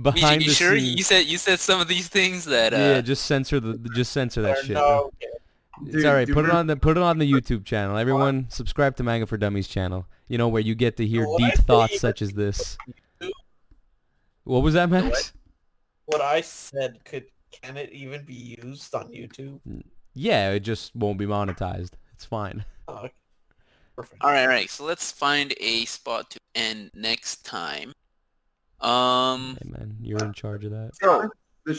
Behind 0.00 0.42
you, 0.42 0.48
the 0.50 0.54
sure? 0.54 0.78
scenes. 0.78 0.96
You 0.98 1.02
said 1.02 1.26
you 1.26 1.38
said 1.38 1.58
some 1.58 1.80
of 1.80 1.88
these 1.88 2.08
things 2.08 2.44
that 2.44 2.72
uh, 2.74 2.76
yeah, 2.76 3.00
just 3.00 3.24
censor 3.24 3.58
the 3.60 3.78
just 3.94 4.12
censor 4.12 4.42
that 4.42 4.58
shit. 4.58 4.74
no, 4.74 5.10
It's 5.20 5.34
Dude, 5.84 6.04
all 6.04 6.14
right. 6.14 6.28
Put 6.28 6.44
it 6.44 6.50
on 6.50 6.66
the 6.66 6.76
put 6.76 6.96
it 6.96 7.02
on 7.02 7.18
the 7.18 7.30
YouTube 7.30 7.64
channel. 7.64 7.96
Everyone, 7.96 8.46
subscribe 8.48 8.96
to 8.96 9.02
Manga 9.02 9.26
for 9.26 9.36
Dummies 9.36 9.68
channel. 9.68 10.06
You 10.28 10.38
know 10.38 10.48
where 10.48 10.62
you 10.62 10.74
get 10.74 10.96
to 10.98 11.06
hear 11.06 11.26
What 11.26 11.38
deep 11.38 11.54
thoughts 11.66 12.00
such 12.00 12.22
as 12.22 12.32
this. 12.32 12.76
What 14.44 14.62
was 14.62 14.74
that, 14.74 14.90
Max? 14.90 15.32
what 16.06 16.20
I 16.20 16.40
said 16.40 17.04
could 17.04 17.26
can 17.62 17.76
it 17.76 17.92
even 17.92 18.24
be 18.24 18.56
used 18.62 18.94
on 18.94 19.08
YouTube? 19.12 19.60
Yeah, 20.14 20.50
it 20.50 20.60
just 20.60 20.94
won't 20.94 21.18
be 21.18 21.26
monetized. 21.26 21.92
It's 22.14 22.24
fine. 22.24 22.64
Oh, 22.88 23.04
okay. 23.04 23.12
Perfect. 23.94 24.20
All 24.20 24.30
right, 24.32 24.42
all 24.42 24.48
right. 24.48 24.68
So 24.68 24.82
let's 24.84 25.12
find 25.12 25.54
a 25.60 25.84
spot 25.84 26.28
to 26.30 26.40
end 26.56 26.90
next 26.92 27.44
time. 27.44 27.92
Um, 28.80 29.56
Hey 29.62 29.70
man, 29.70 29.96
you're 30.00 30.24
in 30.24 30.32
charge 30.32 30.64
of 30.64 30.72
that. 30.72 30.90
So, 31.00 31.20
the 31.22 31.30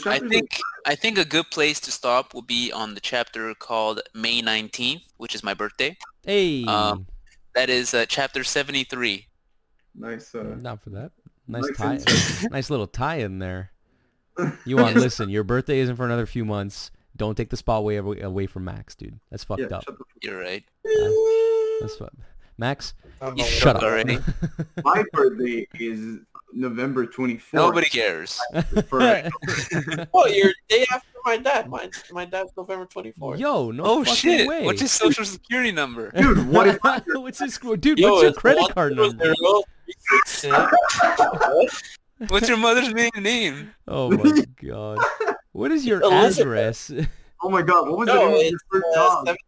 I 0.06 0.18
think 0.18 0.58
I 0.86 0.94
think 0.94 1.18
a 1.18 1.24
good 1.24 1.50
place 1.50 1.80
to 1.80 1.90
stop 1.90 2.34
will 2.34 2.42
be 2.42 2.72
on 2.72 2.94
the 2.94 3.00
chapter 3.00 3.54
called 3.54 4.00
May 4.14 4.40
19th, 4.42 5.02
which 5.16 5.34
is 5.34 5.42
my 5.42 5.54
birthday. 5.54 5.96
Hey, 6.24 6.64
Um, 6.64 7.06
That 7.54 7.68
is 7.68 7.92
uh, 7.92 8.06
chapter 8.08 8.44
73. 8.44 9.26
nice. 9.94 10.34
Uh, 10.34 10.56
not 10.60 10.82
for 10.82 10.90
that. 10.90 11.12
Nice 11.46 11.64
nice 11.78 12.04
tie. 12.04 12.48
nice 12.50 12.70
little 12.70 12.86
tie 12.86 13.16
in 13.16 13.38
there. 13.38 13.72
You 14.64 14.78
want 14.78 14.96
listen? 14.96 15.28
Your 15.28 15.44
birthday 15.44 15.80
isn't 15.80 15.96
for 15.96 16.06
another 16.06 16.24
few 16.24 16.44
months. 16.46 16.90
Don't 17.14 17.36
take 17.36 17.50
the 17.50 17.56
spot 17.58 17.80
away 17.80 17.96
away 17.96 18.46
from 18.46 18.64
Max, 18.64 18.94
dude. 18.94 19.20
That's 19.30 19.44
fucked 19.44 19.60
yeah, 19.60 19.76
up. 19.76 19.84
shut 19.84 19.94
You're 20.22 20.40
right. 20.40 20.64
That's 21.82 22.00
what. 22.00 22.12
Max, 22.58 22.94
You 23.36 23.44
shut 23.44 23.76
up 23.76 23.82
already. 23.82 24.18
My 24.84 25.04
birthday 25.12 25.66
is 25.78 26.18
November 26.52 27.06
24th. 27.06 27.40
Nobody 27.52 27.88
cares. 27.88 28.38
well, 28.92 29.30
Oh, 30.14 30.26
you're 30.26 30.52
day 30.68 30.84
after 30.92 31.06
my 31.24 31.36
dad. 31.38 31.68
Mine's 31.70 32.02
my 32.12 32.24
dad's 32.24 32.50
November 32.56 32.86
24th. 32.86 33.38
Yo, 33.38 33.70
no 33.70 33.82
Oh 33.84 34.04
fucking 34.04 34.14
shit! 34.16 34.46
way. 34.48 34.64
What's 34.64 34.80
his 34.82 34.90
social 34.92 35.24
security 35.24 35.72
number? 35.72 36.10
Dude, 36.10 36.46
what 36.48 36.66
if 36.68 36.78
what's 37.14 37.38
his? 37.38 37.58
Dude, 37.58 37.98
Yo, 37.98 38.10
what's 38.10 38.22
your 38.24 38.32
credit 38.34 38.68
card 38.74 38.96
number? 38.96 39.24
zero 39.24 39.62
three 39.84 39.94
six 40.20 40.30
six. 40.30 41.98
What's 42.28 42.48
your 42.48 42.58
mother's 42.58 42.92
maiden 42.92 43.22
name? 43.22 43.72
Oh 43.88 44.10
my 44.10 44.44
god. 44.62 44.98
What 45.52 45.70
is 45.72 45.86
your 45.86 46.00
Elizabeth. 46.02 46.40
address? 46.40 46.92
Oh 47.42 47.48
my 47.50 47.62
god, 47.62 47.88
what 47.88 47.98
was 47.98 48.06
the 48.08 48.14
No, 48.14 48.28
name 48.28 48.36
of 48.36 48.50
your 48.50 48.58
first 48.70 48.84
uh, 48.92 48.94
dog? 48.94 49.26
seven 49.26 49.38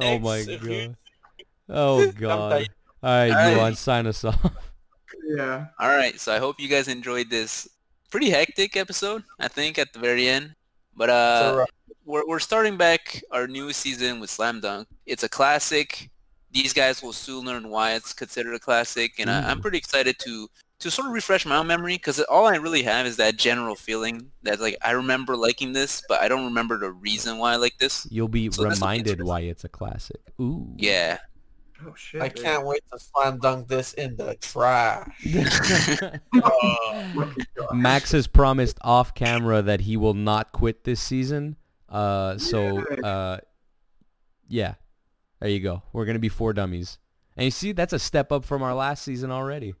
Oh 0.00 0.18
my 0.18 0.38
six. 0.42 0.48
If 0.62 0.68
you- 0.68 0.86
god. 0.88 0.96
Oh 1.68 2.10
god. 2.18 2.50
dying. 2.50 2.68
Alright, 3.02 3.30
Alright. 3.30 3.56
Yuan, 3.56 3.74
sign 3.74 4.06
us 4.06 4.24
off. 4.24 4.38
Yeah. 5.30 5.66
All 5.78 5.90
right, 5.90 6.18
so 6.18 6.32
I 6.32 6.38
hope 6.38 6.58
you 6.58 6.68
guys 6.68 6.88
enjoyed 6.88 7.28
this 7.28 7.68
pretty 8.10 8.30
hectic 8.30 8.78
episode. 8.78 9.24
I 9.38 9.48
think 9.48 9.78
at 9.78 9.92
the 9.92 9.98
very 9.98 10.26
end, 10.26 10.54
but 10.96 11.10
uh, 11.10 11.40
So, 11.40 11.66
we're 12.06 12.26
we're 12.26 12.38
starting 12.38 12.78
back 12.78 13.22
our 13.30 13.46
new 13.46 13.74
season 13.74 14.20
with 14.20 14.30
Slam 14.30 14.60
Dunk. 14.60 14.88
It's 15.04 15.22
a 15.24 15.28
classic. 15.28 16.08
These 16.50 16.72
guys 16.72 17.02
will 17.02 17.12
soon 17.12 17.44
learn 17.44 17.68
why 17.68 17.92
it's 17.92 18.14
considered 18.14 18.54
a 18.54 18.58
classic, 18.58 19.18
and 19.18 19.28
I, 19.30 19.50
I'm 19.50 19.60
pretty 19.60 19.76
excited 19.76 20.18
to 20.20 20.48
to 20.80 20.90
sort 20.90 21.08
of 21.08 21.12
refresh 21.12 21.44
my 21.44 21.56
own 21.56 21.66
memory 21.66 21.96
because 21.96 22.20
all 22.20 22.46
I 22.46 22.56
really 22.56 22.84
have 22.84 23.04
is 23.04 23.16
that 23.16 23.36
general 23.36 23.74
feeling 23.74 24.30
that 24.44 24.60
like 24.60 24.76
I 24.82 24.92
remember 24.92 25.36
liking 25.36 25.74
this, 25.74 26.02
but 26.08 26.22
I 26.22 26.28
don't 26.28 26.44
remember 26.44 26.78
the 26.78 26.92
reason 26.92 27.36
why 27.36 27.52
I 27.52 27.56
like 27.56 27.76
this. 27.78 28.06
You'll 28.10 28.28
be 28.28 28.50
So 28.50 28.62
this 28.62 28.80
will 28.80 28.86
be 28.86 28.92
reminded 28.92 29.22
why 29.22 29.40
it's 29.40 29.64
a 29.64 29.68
classic. 29.68 30.20
Ooh. 30.40 30.72
Yeah. 30.78 31.18
Oh 31.86 31.94
shit. 31.94 32.20
I 32.20 32.28
dude. 32.28 32.44
can't 32.44 32.66
wait 32.66 32.82
to 32.92 32.98
slam 32.98 33.38
dunk 33.38 33.68
this 33.68 33.92
in 33.94 34.16
the 34.16 34.34
trash. 34.40 35.06
Uh, 37.60 37.74
Max 37.74 38.12
has 38.12 38.26
promised 38.26 38.78
off 38.82 39.14
camera 39.14 39.60
that 39.62 39.80
he 39.80 39.96
will 39.96 40.14
not 40.14 40.52
quit 40.52 40.84
this 40.84 41.00
season. 41.00 41.56
Uh, 41.88 42.38
so 42.38 42.80
uh, 43.02 43.38
yeah, 44.48 44.74
there 45.40 45.50
you 45.50 45.60
go. 45.60 45.82
We're 45.92 46.04
gonna 46.06 46.18
be 46.18 46.28
four 46.28 46.52
dummies, 46.52 46.98
and 47.36 47.44
you 47.44 47.50
see 47.50 47.72
that's 47.72 47.92
a 47.92 47.98
step 47.98 48.32
up 48.32 48.44
from 48.44 48.62
our 48.62 48.74
last 48.74 49.02
season 49.02 49.30
already. 49.30 49.74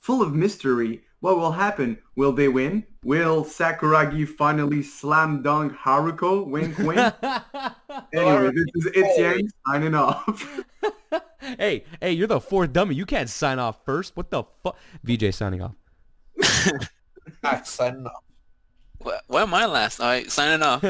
Full 0.00 0.22
of 0.22 0.34
mystery. 0.34 1.02
What 1.20 1.36
will 1.36 1.52
happen? 1.52 1.98
Will 2.16 2.32
they 2.32 2.48
win? 2.48 2.84
Will 3.04 3.44
Sakuragi 3.44 4.26
finally 4.26 4.82
slam 4.82 5.42
dunk 5.42 5.74
Haruko? 5.74 6.46
Wink 6.46 6.78
wink. 6.78 6.98
anyway, 8.14 8.50
this 8.52 8.66
is 8.74 8.86
It's 8.94 9.18
Yuan 9.18 9.50
signing 9.66 9.94
off. 9.94 10.60
hey, 11.58 11.84
hey, 12.00 12.12
you're 12.12 12.26
the 12.26 12.40
fourth 12.40 12.72
dummy. 12.72 12.94
You 12.94 13.04
can't 13.04 13.28
sign 13.28 13.58
off 13.58 13.84
first. 13.84 14.16
What 14.16 14.30
the 14.30 14.44
fuck? 14.62 14.76
VJ 15.04 15.34
signing 15.34 15.60
off. 15.60 15.74
Max, 17.42 17.68
signing 17.70 18.06
off. 18.06 18.22
Wh- 19.04 19.30
Why 19.30 19.42
am 19.42 19.52
I 19.52 19.66
last? 19.66 20.00
All 20.00 20.08
right, 20.08 20.30
signing 20.30 20.62
off. 20.62 20.82